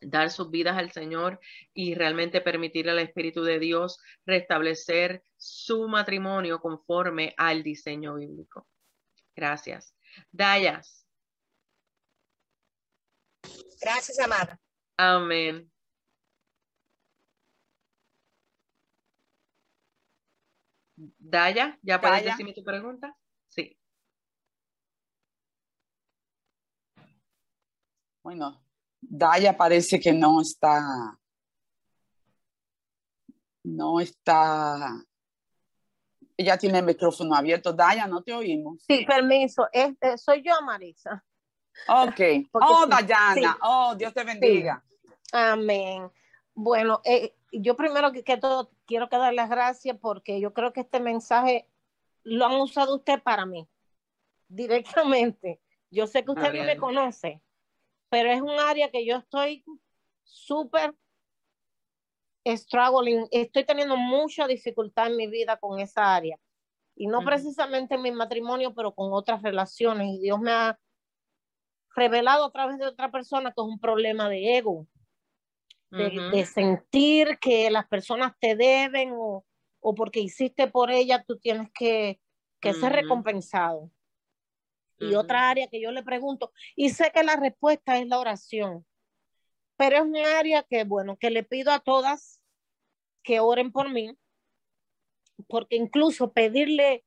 dar 0.00 0.30
sus 0.30 0.50
vidas 0.50 0.78
al 0.78 0.92
Señor 0.92 1.40
y 1.74 1.94
realmente 1.94 2.40
permitirle 2.40 2.92
al 2.92 3.00
Espíritu 3.00 3.42
de 3.42 3.58
Dios 3.58 3.98
restablecer 4.24 5.24
su 5.36 5.88
matrimonio 5.88 6.60
conforme 6.60 7.34
al 7.36 7.62
diseño 7.62 8.14
bíblico. 8.14 8.68
Gracias. 9.34 9.94
Dayas. 10.30 11.04
Gracias, 13.80 14.18
amada. 14.20 14.60
Amén. 14.96 15.70
Daya, 20.96 21.78
¿ya 21.82 22.00
puedes 22.00 22.18
Daya. 22.18 22.30
decirme 22.30 22.52
tu 22.54 22.62
pregunta? 22.62 23.16
Sí. 23.48 23.76
Bueno, 28.22 28.64
Daya 29.00 29.56
parece 29.56 29.98
que 30.00 30.12
no 30.12 30.40
está, 30.40 31.18
no 33.64 34.00
está, 34.00 35.04
ella 36.36 36.56
tiene 36.56 36.78
el 36.78 36.86
micrófono 36.86 37.34
abierto. 37.34 37.72
Daya, 37.72 38.06
no 38.06 38.22
te 38.22 38.32
oímos. 38.32 38.82
Sí, 38.86 39.04
permiso. 39.04 39.68
Este, 39.72 40.16
soy 40.18 40.42
yo, 40.42 40.54
Marisa. 40.64 41.24
Ok. 41.88 42.48
Porque 42.50 42.68
Oh, 42.70 42.84
sí, 42.84 42.90
Dayana. 42.90 43.34
sí. 43.52 43.58
Oh, 43.62 43.94
Dios 43.94 44.14
te 44.14 44.24
bendiga. 44.24 44.82
Amén. 45.32 46.10
Bueno, 46.54 47.00
eh, 47.04 47.34
yo 47.52 47.76
primero 47.76 48.12
que, 48.12 48.22
que 48.22 48.36
todo 48.36 48.70
quiero 48.86 49.08
que 49.08 49.16
dar 49.16 49.34
las 49.34 49.50
gracias 49.50 49.96
porque 50.00 50.40
yo 50.40 50.52
creo 50.54 50.72
que 50.72 50.80
este 50.80 51.00
mensaje 51.00 51.68
lo 52.22 52.46
han 52.46 52.60
usado 52.60 52.96
usted 52.96 53.22
para 53.22 53.44
mí, 53.44 53.68
directamente. 54.48 55.60
Yo 55.90 56.06
sé 56.06 56.24
que 56.24 56.32
usted 56.32 56.52
no 56.54 56.64
me 56.64 56.76
conoce, 56.76 57.42
pero 58.08 58.30
es 58.30 58.40
un 58.40 58.58
área 58.58 58.90
que 58.90 59.04
yo 59.04 59.16
estoy 59.16 59.64
súper 60.22 60.94
struggling, 62.46 63.26
estoy 63.30 63.64
teniendo 63.64 63.96
mucha 63.96 64.46
dificultad 64.46 65.08
en 65.08 65.16
mi 65.16 65.26
vida 65.26 65.56
con 65.56 65.80
esa 65.80 66.14
área. 66.14 66.38
Y 66.96 67.06
no 67.08 67.24
precisamente 67.24 67.96
en 67.96 68.02
mi 68.02 68.12
matrimonio, 68.12 68.72
pero 68.74 68.94
con 68.94 69.12
otras 69.12 69.42
relaciones. 69.42 70.14
Y 70.14 70.20
Dios 70.20 70.38
me 70.38 70.52
ha 70.52 70.78
revelado 71.96 72.44
a 72.46 72.52
través 72.52 72.78
de 72.78 72.86
otra 72.86 73.10
persona 73.10 73.50
que 73.52 73.60
es 73.60 73.66
un 73.66 73.78
problema 73.78 74.28
de 74.28 74.58
ego 74.58 74.86
de, 75.90 76.06
Ujú. 76.08 76.30
de 76.30 76.46
sentir 76.46 77.38
que 77.38 77.70
las 77.70 77.86
personas 77.86 78.32
te 78.40 78.56
deben 78.56 79.12
o, 79.12 79.44
o 79.80 79.94
porque 79.94 80.20
hiciste 80.20 80.66
por 80.66 80.90
ella, 80.90 81.24
tú 81.26 81.38
tienes 81.38 81.70
que, 81.72 82.20
que 82.60 82.74
ser 82.74 82.92
Ujú. 82.92 83.00
recompensado. 83.00 83.90
Y 84.98 85.14
Ujú. 85.14 85.20
otra 85.20 85.50
área 85.50 85.68
que 85.68 85.80
yo 85.80 85.92
le 85.92 86.02
pregunto, 86.02 86.52
y 86.74 86.90
sé 86.90 87.10
que 87.12 87.22
la 87.22 87.36
respuesta 87.36 87.98
es 87.98 88.06
la 88.06 88.18
oración, 88.18 88.84
pero 89.76 89.96
es 89.96 90.02
un 90.02 90.16
área 90.16 90.62
que, 90.62 90.84
bueno, 90.84 91.16
que 91.16 91.30
le 91.30 91.42
pido 91.42 91.72
a 91.72 91.80
todas 91.80 92.40
que 93.22 93.40
oren 93.40 93.72
por 93.72 93.90
mí, 93.90 94.16
porque 95.48 95.76
incluso 95.76 96.32
pedirle 96.32 97.04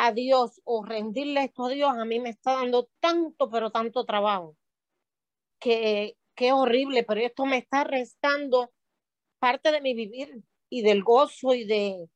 a 0.00 0.12
Dios 0.12 0.60
o 0.64 0.84
rendirle 0.84 1.42
esto 1.42 1.66
a 1.66 1.70
Dios 1.70 1.90
a 1.90 2.04
mí 2.04 2.20
me 2.20 2.30
está 2.30 2.52
dando 2.52 2.88
tanto, 3.00 3.50
pero 3.50 3.72
tanto 3.72 4.04
trabajo, 4.04 4.56
que, 5.58 6.16
es 6.36 6.52
horrible, 6.52 7.02
pero 7.02 7.20
esto 7.20 7.46
me 7.46 7.58
está 7.58 7.82
restando 7.82 8.72
parte 9.40 9.72
de 9.72 9.80
mi 9.80 9.94
vivir 9.94 10.44
y 10.70 10.82
del 10.82 11.02
gozo 11.02 11.52
y 11.52 11.64
de 11.64 12.08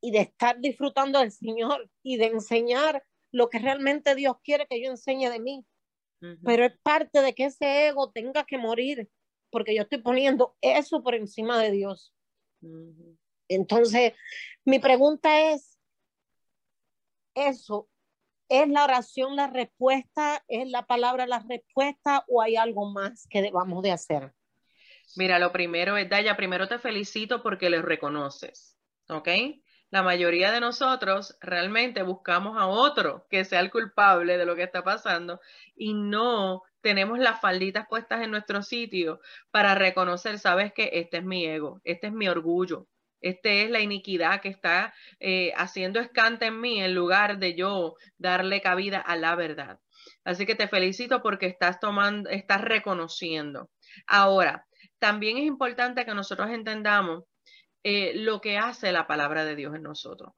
y 0.00 0.10
de 0.10 0.20
estar 0.20 0.58
disfrutando 0.58 1.18
del 1.18 1.32
Señor 1.32 1.90
y 2.02 2.16
de 2.16 2.26
enseñar 2.26 3.04
lo 3.30 3.50
que 3.50 3.58
realmente 3.58 4.14
Dios 4.14 4.36
quiere 4.42 4.66
que 4.66 4.82
yo 4.82 4.90
enseñe 4.90 5.28
de 5.28 5.38
mí. 5.38 5.66
Pero 6.44 6.64
es 6.64 6.72
parte 6.82 7.20
de 7.20 7.34
que 7.34 7.46
ese 7.46 7.88
ego 7.88 8.10
tenga 8.10 8.44
que 8.44 8.56
morir, 8.56 9.10
porque 9.50 9.74
yo 9.74 9.82
estoy 9.82 10.00
poniendo 10.00 10.56
eso 10.60 11.02
por 11.02 11.14
encima 11.14 11.60
de 11.60 11.72
Dios. 11.72 12.14
Entonces, 13.48 14.14
mi 14.64 14.78
pregunta 14.78 15.52
es, 15.52 15.71
eso, 17.34 17.88
¿es 18.48 18.68
la 18.68 18.84
oración 18.84 19.36
la 19.36 19.48
respuesta? 19.48 20.44
¿Es 20.48 20.68
la 20.70 20.86
palabra 20.86 21.26
la 21.26 21.44
respuesta 21.48 22.24
o 22.28 22.42
hay 22.42 22.56
algo 22.56 22.90
más 22.90 23.26
que 23.28 23.42
debamos 23.42 23.82
de 23.82 23.92
hacer? 23.92 24.32
Mira, 25.16 25.38
lo 25.38 25.52
primero 25.52 25.96
es, 25.96 26.08
Daya, 26.08 26.36
primero 26.36 26.68
te 26.68 26.78
felicito 26.78 27.42
porque 27.42 27.70
le 27.70 27.82
reconoces, 27.82 28.78
¿ok? 29.08 29.28
La 29.90 30.02
mayoría 30.02 30.50
de 30.50 30.60
nosotros 30.60 31.36
realmente 31.40 32.02
buscamos 32.02 32.56
a 32.58 32.66
otro 32.66 33.26
que 33.28 33.44
sea 33.44 33.60
el 33.60 33.70
culpable 33.70 34.38
de 34.38 34.46
lo 34.46 34.56
que 34.56 34.62
está 34.62 34.82
pasando 34.82 35.40
y 35.74 35.92
no 35.92 36.62
tenemos 36.80 37.18
las 37.18 37.40
falditas 37.40 37.86
puestas 37.88 38.22
en 38.22 38.30
nuestro 38.30 38.62
sitio 38.62 39.20
para 39.50 39.74
reconocer, 39.74 40.38
sabes 40.38 40.72
que 40.72 40.90
este 40.94 41.18
es 41.18 41.24
mi 41.24 41.44
ego, 41.44 41.82
este 41.84 42.06
es 42.06 42.12
mi 42.14 42.26
orgullo, 42.26 42.88
este 43.22 43.62
es 43.62 43.70
la 43.70 43.80
iniquidad 43.80 44.40
que 44.40 44.48
está 44.48 44.92
eh, 45.20 45.52
haciendo 45.56 46.00
escante 46.00 46.46
en 46.46 46.60
mí 46.60 46.82
en 46.82 46.94
lugar 46.94 47.38
de 47.38 47.54
yo 47.54 47.94
darle 48.18 48.60
cabida 48.60 48.98
a 48.98 49.16
la 49.16 49.34
verdad. 49.36 49.80
Así 50.24 50.46
que 50.46 50.54
te 50.54 50.68
felicito 50.68 51.22
porque 51.22 51.46
estás 51.46 51.80
tomando, 51.80 52.28
estás 52.28 52.60
reconociendo. 52.60 53.70
Ahora, 54.06 54.66
también 54.98 55.38
es 55.38 55.44
importante 55.44 56.04
que 56.04 56.14
nosotros 56.14 56.50
entendamos 56.50 57.24
eh, 57.84 58.12
lo 58.14 58.40
que 58.40 58.58
hace 58.58 58.92
la 58.92 59.06
palabra 59.06 59.44
de 59.44 59.56
Dios 59.56 59.74
en 59.74 59.82
nosotros. 59.82 60.32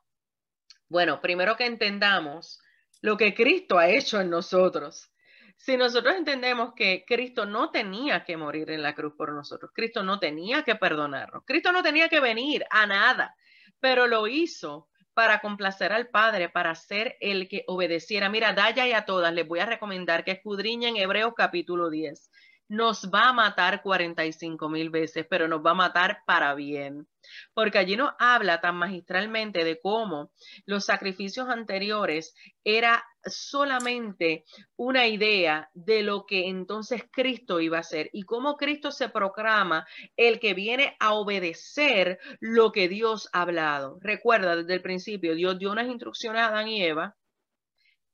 Bueno, 0.89 1.21
primero 1.21 1.57
que 1.57 1.67
entendamos 1.67 2.61
lo 3.01 3.17
que 3.17 3.35
Cristo 3.35 3.79
ha 3.79 3.89
hecho 3.89 4.21
en 4.21 4.31
nosotros. 4.31 5.11
Si 5.57 5.77
nosotros 5.77 6.15
entendemos 6.17 6.75
que 6.75 7.05
Cristo 7.07 7.47
no 7.47 7.71
tenía 7.71 8.25
que 8.25 8.37
morir 8.37 8.71
en 8.71 8.83
la 8.83 8.95
cruz 8.95 9.15
por 9.17 9.33
nosotros, 9.33 9.71
Cristo 9.75 10.03
no 10.03 10.19
tenía 10.19 10.63
que 10.63 10.75
perdonarnos, 10.75 11.45
Cristo 11.47 11.73
no 11.73 11.83
tenía 11.83 12.09
que 12.09 12.21
venir 12.21 12.65
a 12.71 12.87
nada, 12.87 13.35
pero 13.81 14.07
lo 14.07 14.27
hizo 14.27 14.89
para 15.15 15.41
complacer 15.41 15.93
al 15.93 16.09
Padre, 16.09 16.49
para 16.49 16.75
ser 16.75 17.17
el 17.21 17.49
que 17.49 17.65
obedeciera. 17.69 18.29
Mira, 18.29 18.53
Daya 18.53 18.87
y 18.87 18.93
a 18.93 19.05
todas 19.05 19.33
les 19.33 19.47
voy 19.47 19.61
a 19.61 19.67
recomendar 19.67 20.25
que 20.25 20.33
escudriñen 20.33 20.97
Hebreos 20.97 21.35
capítulo 21.37 21.89
10 21.89 22.31
nos 22.75 23.11
va 23.11 23.29
a 23.29 23.33
matar 23.33 23.83
45 23.83 24.69
mil 24.69 24.91
veces, 24.91 25.27
pero 25.29 25.49
nos 25.49 25.65
va 25.65 25.71
a 25.73 25.75
matar 25.75 26.23
para 26.27 26.55
bien. 26.55 27.07
Porque 27.55 27.79
allí 27.79 27.97
nos 27.97 28.13
habla 28.19 28.61
tan 28.61 28.77
magistralmente 28.77 29.65
de 29.65 29.81
cómo 29.81 30.33
los 30.67 30.85
sacrificios 30.85 31.49
anteriores 31.49 32.35
era 32.65 33.05
solamente 33.25 34.45
una 34.77 35.07
idea 35.07 35.71
de 35.73 36.03
lo 36.03 36.27
que 36.27 36.49
entonces 36.49 37.05
Cristo 37.11 37.61
iba 37.61 37.79
a 37.79 37.81
hacer 37.81 38.11
y 38.13 38.25
cómo 38.25 38.57
Cristo 38.57 38.91
se 38.91 39.09
proclama 39.09 39.87
el 40.17 40.41
que 40.41 40.55
viene 40.55 40.97
a 41.01 41.15
obedecer 41.15 42.19
lo 42.41 42.73
que 42.73 42.89
Dios 42.89 43.29
ha 43.33 43.43
hablado. 43.43 43.99
Recuerda, 44.01 44.57
desde 44.57 44.75
el 44.75 44.83
principio, 44.83 45.35
Dios 45.35 45.59
dio 45.59 45.73
unas 45.73 45.89
instrucciones 45.89 46.43
a 46.43 46.49
Adán 46.49 46.69
y 46.69 46.83
Eva, 46.83 47.17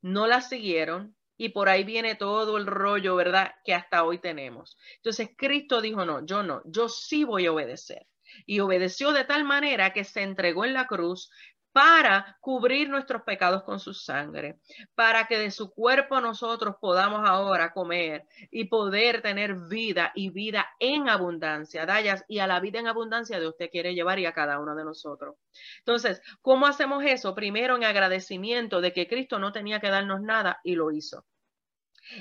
no 0.02 0.26
las 0.26 0.48
siguieron, 0.48 1.16
y 1.40 1.48
por 1.48 1.70
ahí 1.70 1.84
viene 1.84 2.16
todo 2.16 2.58
el 2.58 2.66
rollo, 2.66 3.16
¿verdad? 3.16 3.54
Que 3.64 3.72
hasta 3.72 4.04
hoy 4.04 4.18
tenemos. 4.18 4.76
Entonces 4.96 5.30
Cristo 5.34 5.80
dijo, 5.80 6.04
no, 6.04 6.26
yo 6.26 6.42
no, 6.42 6.60
yo 6.66 6.90
sí 6.90 7.24
voy 7.24 7.46
a 7.46 7.52
obedecer. 7.52 8.06
Y 8.44 8.60
obedeció 8.60 9.12
de 9.12 9.24
tal 9.24 9.44
manera 9.44 9.94
que 9.94 10.04
se 10.04 10.20
entregó 10.20 10.66
en 10.66 10.74
la 10.74 10.86
cruz 10.86 11.30
para 11.72 12.38
cubrir 12.40 12.88
nuestros 12.88 13.22
pecados 13.22 13.62
con 13.62 13.78
su 13.78 13.94
sangre, 13.94 14.58
para 14.94 15.26
que 15.26 15.38
de 15.38 15.50
su 15.50 15.70
cuerpo 15.72 16.20
nosotros 16.20 16.76
podamos 16.80 17.28
ahora 17.28 17.72
comer 17.72 18.26
y 18.50 18.64
poder 18.64 19.22
tener 19.22 19.54
vida 19.68 20.12
y 20.14 20.30
vida 20.30 20.66
en 20.78 21.08
abundancia. 21.08 21.86
Dayas, 21.86 22.24
y 22.28 22.40
a 22.40 22.46
la 22.46 22.60
vida 22.60 22.80
en 22.80 22.88
abundancia 22.88 23.38
de 23.38 23.48
usted 23.48 23.70
quiere 23.70 23.94
llevar 23.94 24.18
y 24.18 24.26
a 24.26 24.32
cada 24.32 24.58
uno 24.58 24.74
de 24.74 24.84
nosotros. 24.84 25.36
Entonces, 25.78 26.20
¿cómo 26.40 26.66
hacemos 26.66 27.04
eso? 27.04 27.34
Primero 27.34 27.76
en 27.76 27.84
agradecimiento 27.84 28.80
de 28.80 28.92
que 28.92 29.06
Cristo 29.06 29.38
no 29.38 29.52
tenía 29.52 29.80
que 29.80 29.90
darnos 29.90 30.20
nada 30.20 30.60
y 30.64 30.74
lo 30.74 30.90
hizo 30.90 31.24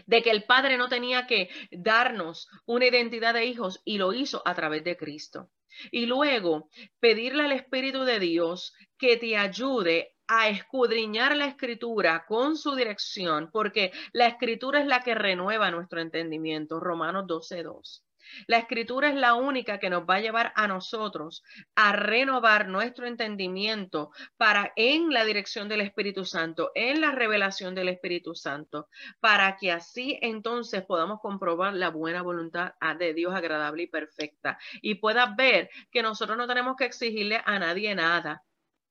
de 0.06 0.22
que 0.22 0.30
el 0.30 0.44
Padre 0.44 0.78
no 0.78 0.88
tenía 0.88 1.26
que 1.26 1.50
darnos 1.72 2.48
una 2.66 2.86
identidad 2.86 3.34
de 3.34 3.46
hijos 3.46 3.82
y 3.86 3.98
lo 3.98 4.14
hizo 4.14 4.42
a 4.46 4.54
través 4.54 4.84
de 4.84 4.98
Cristo. 4.98 5.50
Y 5.92 6.06
luego 6.06 6.70
pedirle 7.00 7.44
al 7.44 7.52
Espíritu 7.52 8.04
de 8.04 8.20
Dios 8.20 8.74
que 8.98 9.18
te 9.18 9.38
ayude 9.38 10.16
a 10.28 10.50
escudriñar 10.50 11.36
la 11.36 11.46
escritura 11.46 12.26
con 12.28 12.56
su 12.56 12.76
dirección, 12.76 13.50
porque 13.52 13.92
la 14.14 14.28
escritura 14.28 14.80
es 14.80 14.86
la 14.86 15.02
que 15.02 15.16
renueva 15.16 15.72
nuestro 15.72 16.02
entendimiento. 16.02 16.80
Romanos 16.80 17.26
12.2. 17.26 18.04
La 18.48 18.58
escritura 18.58 19.10
es 19.10 19.16
la 19.16 19.36
única 19.36 19.80
que 19.80 19.90
nos 19.90 20.04
va 20.04 20.16
a 20.16 20.22
llevar 20.22 20.54
a 20.56 20.68
nosotros 20.68 21.44
a 21.76 21.94
renovar 21.94 22.68
nuestro 22.68 23.08
entendimiento 23.08 24.12
para 24.38 24.74
en 24.76 25.12
la 25.12 25.26
dirección 25.26 25.70
del 25.70 25.82
Espíritu 25.82 26.26
Santo, 26.26 26.72
en 26.76 27.02
la 27.02 27.12
revelación 27.12 27.76
del 27.76 27.90
Espíritu 27.90 28.36
Santo, 28.36 28.88
para 29.20 29.58
que 29.58 29.72
así 29.72 30.18
entonces 30.22 30.84
podamos 30.84 31.20
comprobar 31.22 31.74
la 31.74 31.90
buena 31.90 32.22
voluntad 32.22 32.74
de 32.98 33.14
Dios 33.14 33.34
agradable 33.34 33.84
y 33.84 33.88
perfecta 33.88 34.58
y 34.82 34.96
puedas 34.96 35.36
ver 35.36 35.70
que 35.92 36.02
nosotros 36.02 36.38
no 36.38 36.48
tenemos 36.48 36.76
que 36.76 36.86
exigirle 36.86 37.42
a 37.46 37.60
nadie 37.60 37.94
nada 37.96 38.44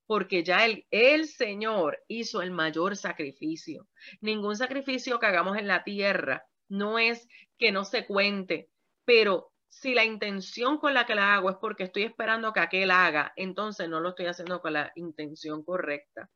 porque 0.05 0.43
ya 0.43 0.65
el, 0.65 0.87
el, 0.89 1.27
Señor 1.27 1.99
hizo 2.07 2.41
el 2.41 2.49
mayor 2.49 2.97
sacrificio. 2.97 3.87
Ningún 4.21 4.57
sacrificio 4.57 5.19
que 5.19 5.27
hagamos 5.27 5.55
en 5.55 5.67
la 5.67 5.83
tierra 5.83 6.47
no 6.67 6.97
es 6.97 7.27
que 7.59 7.71
no 7.71 7.85
se 7.85 8.07
cuente, 8.07 8.69
pero 9.09 9.53
si 9.67 9.95
la 9.95 10.05
intención 10.05 10.77
con 10.77 10.93
la 10.93 11.07
que 11.07 11.15
la 11.15 11.33
hago 11.33 11.49
es 11.49 11.55
porque 11.55 11.85
estoy 11.85 12.03
esperando 12.03 12.53
que 12.53 12.59
aquel 12.59 12.91
haga, 12.91 13.33
entonces 13.35 13.89
no 13.89 13.99
lo 13.99 14.09
estoy 14.09 14.27
haciendo 14.27 14.61
con 14.61 14.73
la 14.73 14.91
intención 14.93 15.63
correcta. 15.63 16.29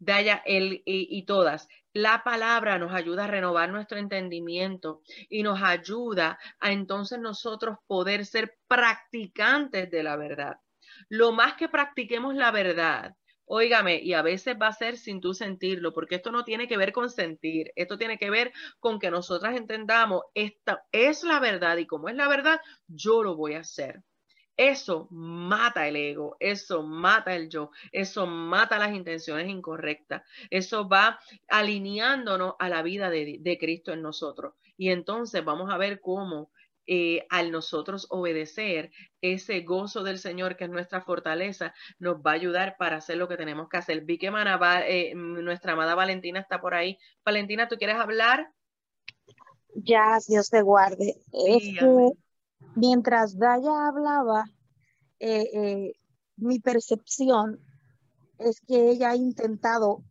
Daya, 0.00 0.42
él 0.44 0.82
y, 0.84 1.16
y, 1.16 1.24
todas. 1.26 1.68
La 1.92 2.24
palabra 2.24 2.76
nos 2.80 2.92
ayuda 2.92 3.22
a 3.22 3.28
renovar 3.28 3.70
nuestro 3.70 3.98
entendimiento 3.98 5.02
y 5.28 5.44
nos 5.44 5.62
ayuda 5.62 6.40
a 6.58 6.72
entonces 6.72 7.20
nosotros 7.20 7.78
poder 7.86 8.26
ser 8.26 8.58
practicantes 8.66 9.88
de 9.88 10.02
la 10.02 10.16
verdad. 10.16 10.56
Lo 11.08 11.30
más 11.30 11.54
que 11.54 11.68
practiquemos 11.68 12.34
la 12.34 12.50
verdad, 12.50 13.14
Óigame, 13.54 14.00
y 14.02 14.14
a 14.14 14.22
veces 14.22 14.56
va 14.58 14.68
a 14.68 14.72
ser 14.72 14.96
sin 14.96 15.20
tú 15.20 15.34
sentirlo, 15.34 15.92
porque 15.92 16.14
esto 16.14 16.32
no 16.32 16.42
tiene 16.42 16.66
que 16.66 16.78
ver 16.78 16.90
con 16.90 17.10
sentir, 17.10 17.70
esto 17.76 17.98
tiene 17.98 18.16
que 18.16 18.30
ver 18.30 18.50
con 18.80 18.98
que 18.98 19.10
nosotras 19.10 19.54
entendamos, 19.54 20.22
esta 20.32 20.86
es 20.90 21.22
la 21.22 21.38
verdad 21.38 21.76
y 21.76 21.86
como 21.86 22.08
es 22.08 22.16
la 22.16 22.28
verdad, 22.28 22.62
yo 22.88 23.22
lo 23.22 23.36
voy 23.36 23.52
a 23.52 23.60
hacer. 23.60 24.02
Eso 24.56 25.06
mata 25.10 25.86
el 25.86 25.96
ego, 25.96 26.38
eso 26.40 26.82
mata 26.82 27.36
el 27.36 27.50
yo, 27.50 27.72
eso 27.90 28.26
mata 28.26 28.78
las 28.78 28.94
intenciones 28.94 29.50
incorrectas, 29.50 30.22
eso 30.48 30.88
va 30.88 31.20
alineándonos 31.48 32.54
a 32.58 32.70
la 32.70 32.82
vida 32.82 33.10
de, 33.10 33.36
de 33.38 33.58
Cristo 33.58 33.92
en 33.92 34.00
nosotros. 34.00 34.54
Y 34.78 34.88
entonces 34.88 35.44
vamos 35.44 35.70
a 35.70 35.76
ver 35.76 36.00
cómo 36.00 36.50
eh, 36.86 37.26
al 37.30 37.52
nosotros 37.52 38.08
obedecer, 38.10 38.90
ese 39.20 39.60
gozo 39.60 40.02
del 40.02 40.18
Señor, 40.18 40.56
que 40.56 40.64
es 40.64 40.70
nuestra 40.70 41.00
fortaleza, 41.00 41.72
nos 42.00 42.16
va 42.16 42.32
a 42.32 42.34
ayudar 42.34 42.76
para 42.76 42.96
hacer 42.96 43.18
lo 43.18 43.28
que 43.28 43.36
tenemos 43.36 43.68
que 43.68 43.76
hacer. 43.76 44.04
Vi 44.04 44.18
que 44.18 44.32
eh, 44.86 45.14
nuestra 45.14 45.74
amada 45.74 45.94
Valentina 45.94 46.40
está 46.40 46.60
por 46.60 46.74
ahí. 46.74 46.98
Valentina, 47.24 47.68
¿tú 47.68 47.76
quieres 47.76 47.96
hablar? 47.96 48.52
Ya, 49.74 50.18
Dios 50.26 50.50
te 50.50 50.60
guarde. 50.60 51.14
mientras 52.74 53.38
Daya 53.38 53.86
hablaba, 53.86 54.44
eh, 55.20 55.92
mi 56.36 56.58
percepción 56.58 57.60
es 58.38 58.60
que 58.60 58.90
ella 58.90 59.10
ha 59.10 59.16
intentado 59.16 60.02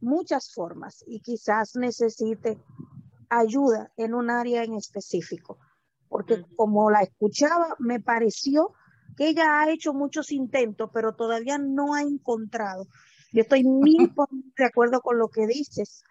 muchas 0.00 0.52
formas 0.52 1.04
y 1.06 1.20
quizás 1.20 1.76
necesite 1.76 2.58
ayuda 3.28 3.92
en 3.98 4.14
un 4.14 4.30
área 4.30 4.64
en 4.64 4.74
específico 4.74 5.58
porque 6.14 6.44
como 6.54 6.92
la 6.92 7.00
escuchaba, 7.00 7.74
me 7.80 7.98
pareció 7.98 8.72
que 9.16 9.30
ella 9.30 9.62
ha 9.62 9.72
hecho 9.72 9.92
muchos 9.92 10.30
intentos, 10.30 10.88
pero 10.94 11.16
todavía 11.16 11.58
no 11.58 11.94
ha 11.94 12.02
encontrado. 12.02 12.86
Yo 13.32 13.42
estoy 13.42 13.64
mil 13.64 14.12
de 14.56 14.64
acuerdo 14.64 15.00
con 15.00 15.18
lo 15.18 15.26
que 15.26 15.48
dices, 15.48 16.04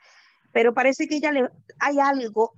pero 0.52 0.74
parece 0.74 1.08
que 1.08 1.16
ella 1.16 1.32
le, 1.32 1.48
hay 1.80 2.00
algo 2.00 2.52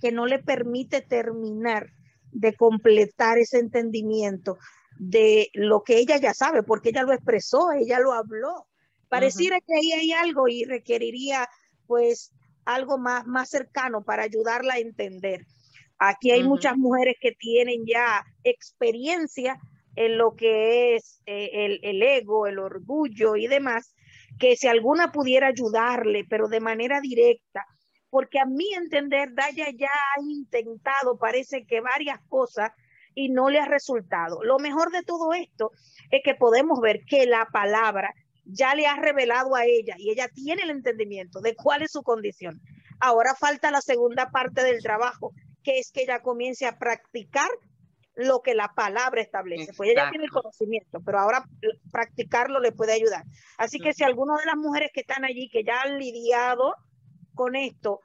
que 0.00 0.10
no 0.10 0.24
le 0.24 0.38
permite 0.38 1.02
terminar 1.02 1.90
de 2.32 2.56
completar 2.56 3.36
ese 3.36 3.58
entendimiento 3.58 4.56
de 4.98 5.50
lo 5.52 5.82
que 5.82 5.98
ella 5.98 6.16
ya 6.16 6.32
sabe, 6.32 6.62
porque 6.62 6.88
ella 6.88 7.02
lo 7.02 7.12
expresó, 7.12 7.72
ella 7.72 8.00
lo 8.00 8.14
habló. 8.14 8.68
Pareciera 9.10 9.60
que 9.60 9.74
ahí 9.74 9.92
hay 9.92 10.12
algo 10.12 10.48
y 10.48 10.64
requeriría 10.64 11.46
pues 11.86 12.32
algo 12.64 12.96
más, 12.96 13.26
más 13.26 13.50
cercano 13.50 14.02
para 14.02 14.22
ayudarla 14.22 14.74
a 14.74 14.78
entender. 14.78 15.44
Aquí 15.98 16.30
hay 16.30 16.42
muchas 16.42 16.76
mujeres 16.76 17.16
que 17.20 17.32
tienen 17.32 17.84
ya 17.86 18.24
experiencia 18.44 19.58
en 19.94 20.18
lo 20.18 20.36
que 20.36 20.94
es 20.94 21.22
eh, 21.26 21.78
el, 21.82 22.02
ego, 22.02 22.46
el 22.46 22.58
orgullo 22.58 23.36
y 23.36 23.46
demás, 23.46 23.94
que 24.38 24.56
si 24.56 24.68
alguna 24.68 25.10
pudiera 25.10 25.46
ayudarle, 25.46 26.24
pero 26.28 26.48
de 26.48 26.60
manera 26.60 27.00
directa, 27.00 27.64
porque 28.10 28.38
a 28.38 28.44
mi 28.44 28.72
entender, 28.74 29.34
Daya 29.34 29.66
ya 29.74 29.88
ha 29.88 30.22
intentado, 30.22 31.18
parece 31.18 31.64
que 31.64 31.80
varias 31.80 32.20
cosas 32.28 32.70
y 33.14 33.30
no 33.30 33.48
le 33.48 33.58
ha 33.58 33.66
resultado. 33.66 34.44
Lo 34.44 34.58
mejor 34.58 34.92
de 34.92 35.02
todo 35.02 35.32
esto 35.32 35.72
es 36.10 36.20
que 36.22 36.34
podemos 36.34 36.80
ver 36.80 37.00
que 37.08 37.24
la 37.24 37.48
palabra 37.50 38.12
ya 38.44 38.74
le 38.74 38.86
ha 38.86 38.96
revelado 38.96 39.56
a 39.56 39.64
ella 39.64 39.94
y 39.98 40.10
ella 40.10 40.28
tiene 40.28 40.62
el 40.62 40.70
entendimiento 40.70 41.40
de 41.40 41.56
cuál 41.56 41.82
es 41.82 41.92
su 41.92 42.02
condición. 42.02 42.60
Ahora 43.00 43.34
falta 43.34 43.70
la 43.70 43.80
segunda 43.80 44.30
parte 44.30 44.62
del 44.62 44.82
trabajo, 44.82 45.32
que 45.66 45.80
es 45.80 45.90
que 45.90 46.02
ella 46.02 46.20
comience 46.20 46.64
a 46.64 46.78
practicar 46.78 47.50
lo 48.14 48.40
que 48.40 48.54
la 48.54 48.68
palabra 48.68 49.20
establece. 49.20 49.72
Pues 49.76 49.90
ella 49.90 50.10
tiene 50.10 50.26
el 50.26 50.30
conocimiento, 50.30 51.00
pero 51.04 51.18
ahora 51.18 51.44
practicarlo 51.90 52.60
le 52.60 52.70
puede 52.70 52.92
ayudar. 52.92 53.24
Así 53.58 53.80
que 53.80 53.92
si 53.92 54.04
alguna 54.04 54.36
de 54.36 54.46
las 54.46 54.54
mujeres 54.54 54.90
que 54.94 55.00
están 55.00 55.24
allí, 55.24 55.50
que 55.50 55.64
ya 55.64 55.82
han 55.82 55.98
lidiado 55.98 56.72
con 57.34 57.56
esto, 57.56 57.98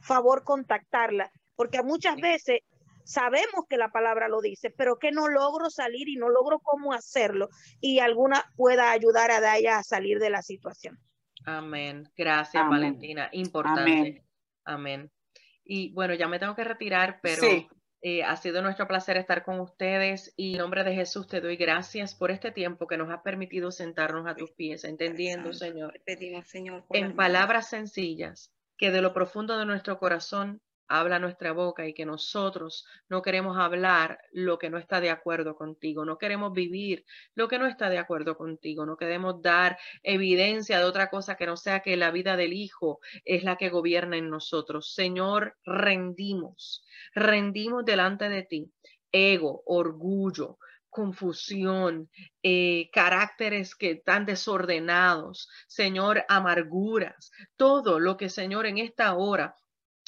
favor 0.00 0.42
contactarla, 0.42 1.30
porque 1.54 1.82
muchas 1.82 2.16
veces 2.16 2.60
sabemos 3.04 3.66
que 3.68 3.76
la 3.76 3.90
palabra 3.90 4.26
lo 4.28 4.40
dice, 4.40 4.70
pero 4.70 4.96
que 4.96 5.12
no 5.12 5.28
logro 5.28 5.68
salir 5.68 6.08
y 6.08 6.16
no 6.16 6.30
logro 6.30 6.60
cómo 6.60 6.94
hacerlo 6.94 7.50
y 7.78 7.98
alguna 7.98 8.42
pueda 8.56 8.90
ayudar 8.90 9.30
a 9.30 9.58
ella 9.58 9.76
a 9.76 9.82
salir 9.82 10.18
de 10.18 10.30
la 10.30 10.40
situación. 10.40 10.98
Amén. 11.44 12.08
Gracias, 12.16 12.66
Valentina. 12.66 13.28
Importante. 13.32 14.24
Amén. 14.64 15.10
Y 15.64 15.92
bueno, 15.92 16.14
ya 16.14 16.28
me 16.28 16.38
tengo 16.38 16.54
que 16.54 16.64
retirar, 16.64 17.20
pero 17.22 17.42
eh, 18.04 18.24
ha 18.24 18.36
sido 18.36 18.62
nuestro 18.62 18.88
placer 18.88 19.16
estar 19.16 19.44
con 19.44 19.60
ustedes 19.60 20.34
y 20.36 20.54
en 20.54 20.58
nombre 20.58 20.82
de 20.82 20.94
Jesús 20.94 21.28
te 21.28 21.40
doy 21.40 21.56
gracias 21.56 22.16
por 22.16 22.32
este 22.32 22.50
tiempo 22.50 22.88
que 22.88 22.96
nos 22.96 23.10
ha 23.10 23.22
permitido 23.22 23.70
sentarnos 23.70 24.26
a 24.26 24.34
tus 24.34 24.50
pies, 24.50 24.82
entendiendo, 24.82 25.52
Señor, 25.52 26.00
Señor 26.44 26.84
en 26.90 27.14
palabras 27.14 27.70
sencillas, 27.70 28.52
que 28.76 28.90
de 28.90 29.02
lo 29.02 29.14
profundo 29.14 29.56
de 29.56 29.66
nuestro 29.66 29.98
corazón 30.00 30.60
habla 30.98 31.18
nuestra 31.18 31.52
boca 31.52 31.86
y 31.86 31.94
que 31.94 32.04
nosotros 32.04 32.84
no 33.08 33.22
queremos 33.22 33.56
hablar 33.56 34.18
lo 34.32 34.58
que 34.58 34.70
no 34.70 34.78
está 34.78 35.00
de 35.00 35.10
acuerdo 35.10 35.56
contigo, 35.56 36.04
no 36.04 36.18
queremos 36.18 36.52
vivir 36.52 37.04
lo 37.34 37.48
que 37.48 37.58
no 37.58 37.66
está 37.66 37.88
de 37.88 37.98
acuerdo 37.98 38.36
contigo, 38.36 38.84
no 38.84 38.96
queremos 38.96 39.40
dar 39.40 39.78
evidencia 40.02 40.78
de 40.78 40.84
otra 40.84 41.08
cosa 41.08 41.36
que 41.36 41.46
no 41.46 41.56
sea 41.56 41.80
que 41.80 41.96
la 41.96 42.10
vida 42.10 42.36
del 42.36 42.52
Hijo 42.52 43.00
es 43.24 43.42
la 43.42 43.56
que 43.56 43.70
gobierna 43.70 44.16
en 44.16 44.28
nosotros. 44.28 44.92
Señor, 44.94 45.56
rendimos, 45.64 46.84
rendimos 47.14 47.84
delante 47.84 48.28
de 48.28 48.42
ti 48.42 48.72
ego, 49.12 49.62
orgullo, 49.66 50.58
confusión, 50.88 52.10
eh, 52.42 52.90
caracteres 52.92 53.74
que 53.74 53.92
están 53.92 54.26
desordenados, 54.26 55.48
Señor, 55.66 56.24
amarguras, 56.28 57.30
todo 57.56 57.98
lo 57.98 58.18
que, 58.18 58.28
Señor, 58.28 58.66
en 58.66 58.78
esta 58.78 59.14
hora 59.14 59.54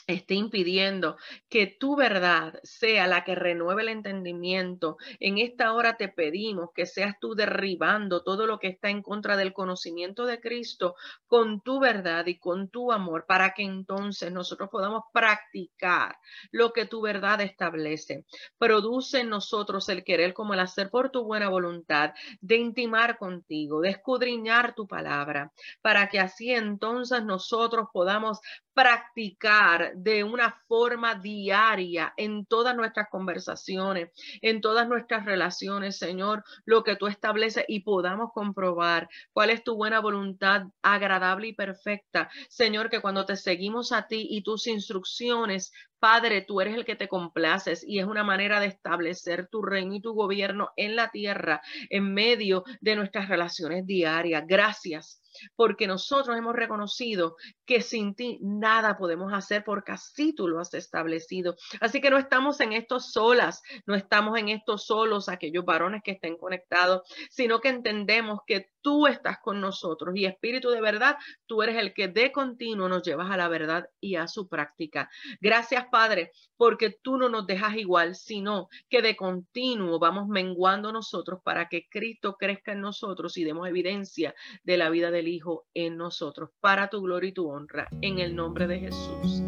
esté 0.07 0.35
impidiendo 0.35 1.17
que 1.49 1.67
tu 1.67 1.97
verdad 1.97 2.61
sea 2.63 3.07
la 3.07 3.25
que 3.25 3.35
renueve 3.35 3.83
el 3.83 3.89
entendimiento. 3.89 4.97
En 5.21 5.39
esta 5.39 5.73
hora 5.73 5.97
te 5.97 6.09
pedimos 6.09 6.71
que 6.75 6.87
seas 6.87 7.17
tú 7.21 7.35
derribando 7.35 8.23
todo 8.23 8.47
lo 8.47 8.59
que 8.59 8.69
está 8.69 8.91
en 8.91 9.03
contra 9.03 9.37
del 9.37 9.53
conocimiento 9.53 10.27
de 10.27 10.41
Cristo 10.41 10.95
con 11.27 11.61
tu 11.63 11.81
verdad 11.81 12.27
y 12.27 12.39
con 12.39 12.69
tu 12.69 12.93
amor 12.93 13.25
para 13.27 13.55
que 13.55 13.63
entonces 13.63 14.31
nosotros 14.33 14.69
podamos 14.71 15.05
practicar 15.13 16.17
lo 16.51 16.73
que 16.73 16.87
tu 16.87 17.01
verdad 17.01 17.41
establece. 17.41 18.25
Produce 18.59 19.21
en 19.21 19.31
nosotros 19.31 19.89
el 19.89 20.05
querer 20.05 20.35
como 20.35 20.55
el 20.55 20.61
hacer 20.61 20.91
por 20.91 21.11
tu 21.11 21.25
buena 21.25 21.49
voluntad, 21.49 22.13
de 22.41 22.57
intimar 22.57 23.19
contigo, 23.19 23.81
de 23.81 23.91
escudriñar 23.91 24.75
tu 24.75 24.87
palabra, 24.87 25.53
para 25.81 26.09
que 26.09 26.21
así 26.21 26.51
entonces 26.53 27.25
nosotros 27.25 27.89
podamos 27.93 28.41
practicar 28.75 29.94
de 29.97 30.25
una 30.25 30.61
forma 30.69 31.15
diaria 31.15 32.13
en 32.17 32.47
todas 32.47 32.77
nuestras 32.77 33.09
conversaciones, 33.11 34.11
en 34.43 34.61
todas 34.61 34.89
nuestras 34.89 35.25
relaciones, 35.25 35.99
Señor, 35.99 36.45
lo 36.65 36.85
que 36.85 36.97
tú 36.97 37.07
estableces 37.07 37.65
y 37.69 37.81
podamos 37.81 38.31
comprobar 38.33 39.09
cuál 39.33 39.51
es 39.51 39.63
tu 39.65 39.77
buena 39.77 40.01
voluntad 40.01 40.63
agradable 40.83 41.49
y 41.49 41.53
perfecta. 41.53 42.31
Señor, 42.49 42.91
que 42.91 43.01
cuando 43.01 43.25
te 43.25 43.37
seguimos 43.37 43.93
a 43.93 44.07
ti 44.07 44.27
y 44.31 44.43
tus 44.43 44.67
instrucciones, 44.67 45.73
Padre, 46.05 46.43
tú 46.43 46.61
eres 46.61 46.75
el 46.75 46.85
que 46.85 46.97
te 46.97 47.09
complaces 47.09 47.83
y 47.83 47.99
es 47.99 48.05
una 48.05 48.23
manera 48.23 48.61
de 48.61 48.67
establecer 48.67 49.49
tu 49.49 49.63
reino 49.63 49.95
y 49.95 50.03
tu 50.03 50.13
gobierno 50.13 50.69
en 50.77 50.97
la 50.97 51.11
tierra 51.11 51.63
en 51.89 52.13
medio 52.13 52.63
de 52.83 52.95
nuestras 52.95 53.27
relaciones 53.27 53.87
diarias. 53.87 54.45
Gracias 54.47 55.23
porque 55.57 55.87
nosotros 55.87 56.37
hemos 56.37 56.55
reconocido 56.55 57.37
que 57.65 57.81
sin 57.81 58.15
ti 58.15 58.39
nada 58.43 58.99
podemos 58.99 59.33
hacer 59.33 59.65
porque 59.65 59.93
así 59.93 60.35
tú 60.35 60.47
lo 60.47 60.61
has 60.61 60.75
establecido. 60.75 61.57
Así 61.81 62.03
que 62.03 62.11
no 62.11 62.19
estamos 62.19 62.61
en 62.61 62.75
esto 62.75 63.01
solas, 63.01 63.63
no 63.87 63.95
estamos 63.95 64.39
en 64.39 64.51
esto 64.51 64.77
solos, 64.77 65.31
aquellos 65.31 65.65
varones 65.65 66.03
que 66.05 66.13
estén 66.13 66.37
conectados, 66.37 67.03
sino 67.31 67.61
que 67.61 67.71
entendemos 67.71 68.41
que 68.47 68.74
tú 68.85 69.07
estás 69.07 69.39
con 69.43 69.63
nosotros 69.63 70.15
y 70.15 70.27
Espíritu 70.27 70.69
de 70.69 70.83
verdad, 70.83 71.17
tú 71.47 71.63
eres 71.63 71.77
el 71.77 71.95
que 71.95 72.07
de 72.07 72.31
continuo 72.31 72.87
nos 72.87 73.03
llevas 73.03 73.31
a 73.31 73.37
la 73.39 73.49
verdad 73.49 73.89
y 73.99 74.17
a 74.17 74.29
su 74.29 74.47
práctica. 74.47 75.09
Gracias, 75.41 75.87
Padre, 75.91 76.33
porque 76.59 76.91
tú 77.03 77.17
no 77.17 77.31
nos 77.31 77.47
dejas 77.47 77.77
igual, 77.77 78.15
sino 78.15 78.69
que 78.91 79.01
de 79.01 79.17
continuo 79.17 79.99
vamos 79.99 80.29
menguando 80.29 80.93
nosotros 80.93 81.41
para 81.43 81.69
que 81.69 81.89
Cristo 81.89 82.37
crezca 82.39 82.73
en 82.73 82.83
nosotros 82.83 83.39
y 83.39 83.45
demos 83.45 83.67
evidencia 83.67 84.35
de 84.63 84.77
la 84.77 84.91
vida 84.91 85.11
del 85.11 85.29
Hijo 85.29 85.67
en 85.73 85.97
nosotros, 85.97 86.51
para 86.61 86.89
tu 86.89 87.01
gloria 87.01 87.31
y 87.31 87.33
tu 87.33 87.49
honra, 87.49 87.89
en 88.03 88.19
el 88.19 88.37
nombre 88.37 88.67
de 88.67 88.81
Jesús. 88.81 89.43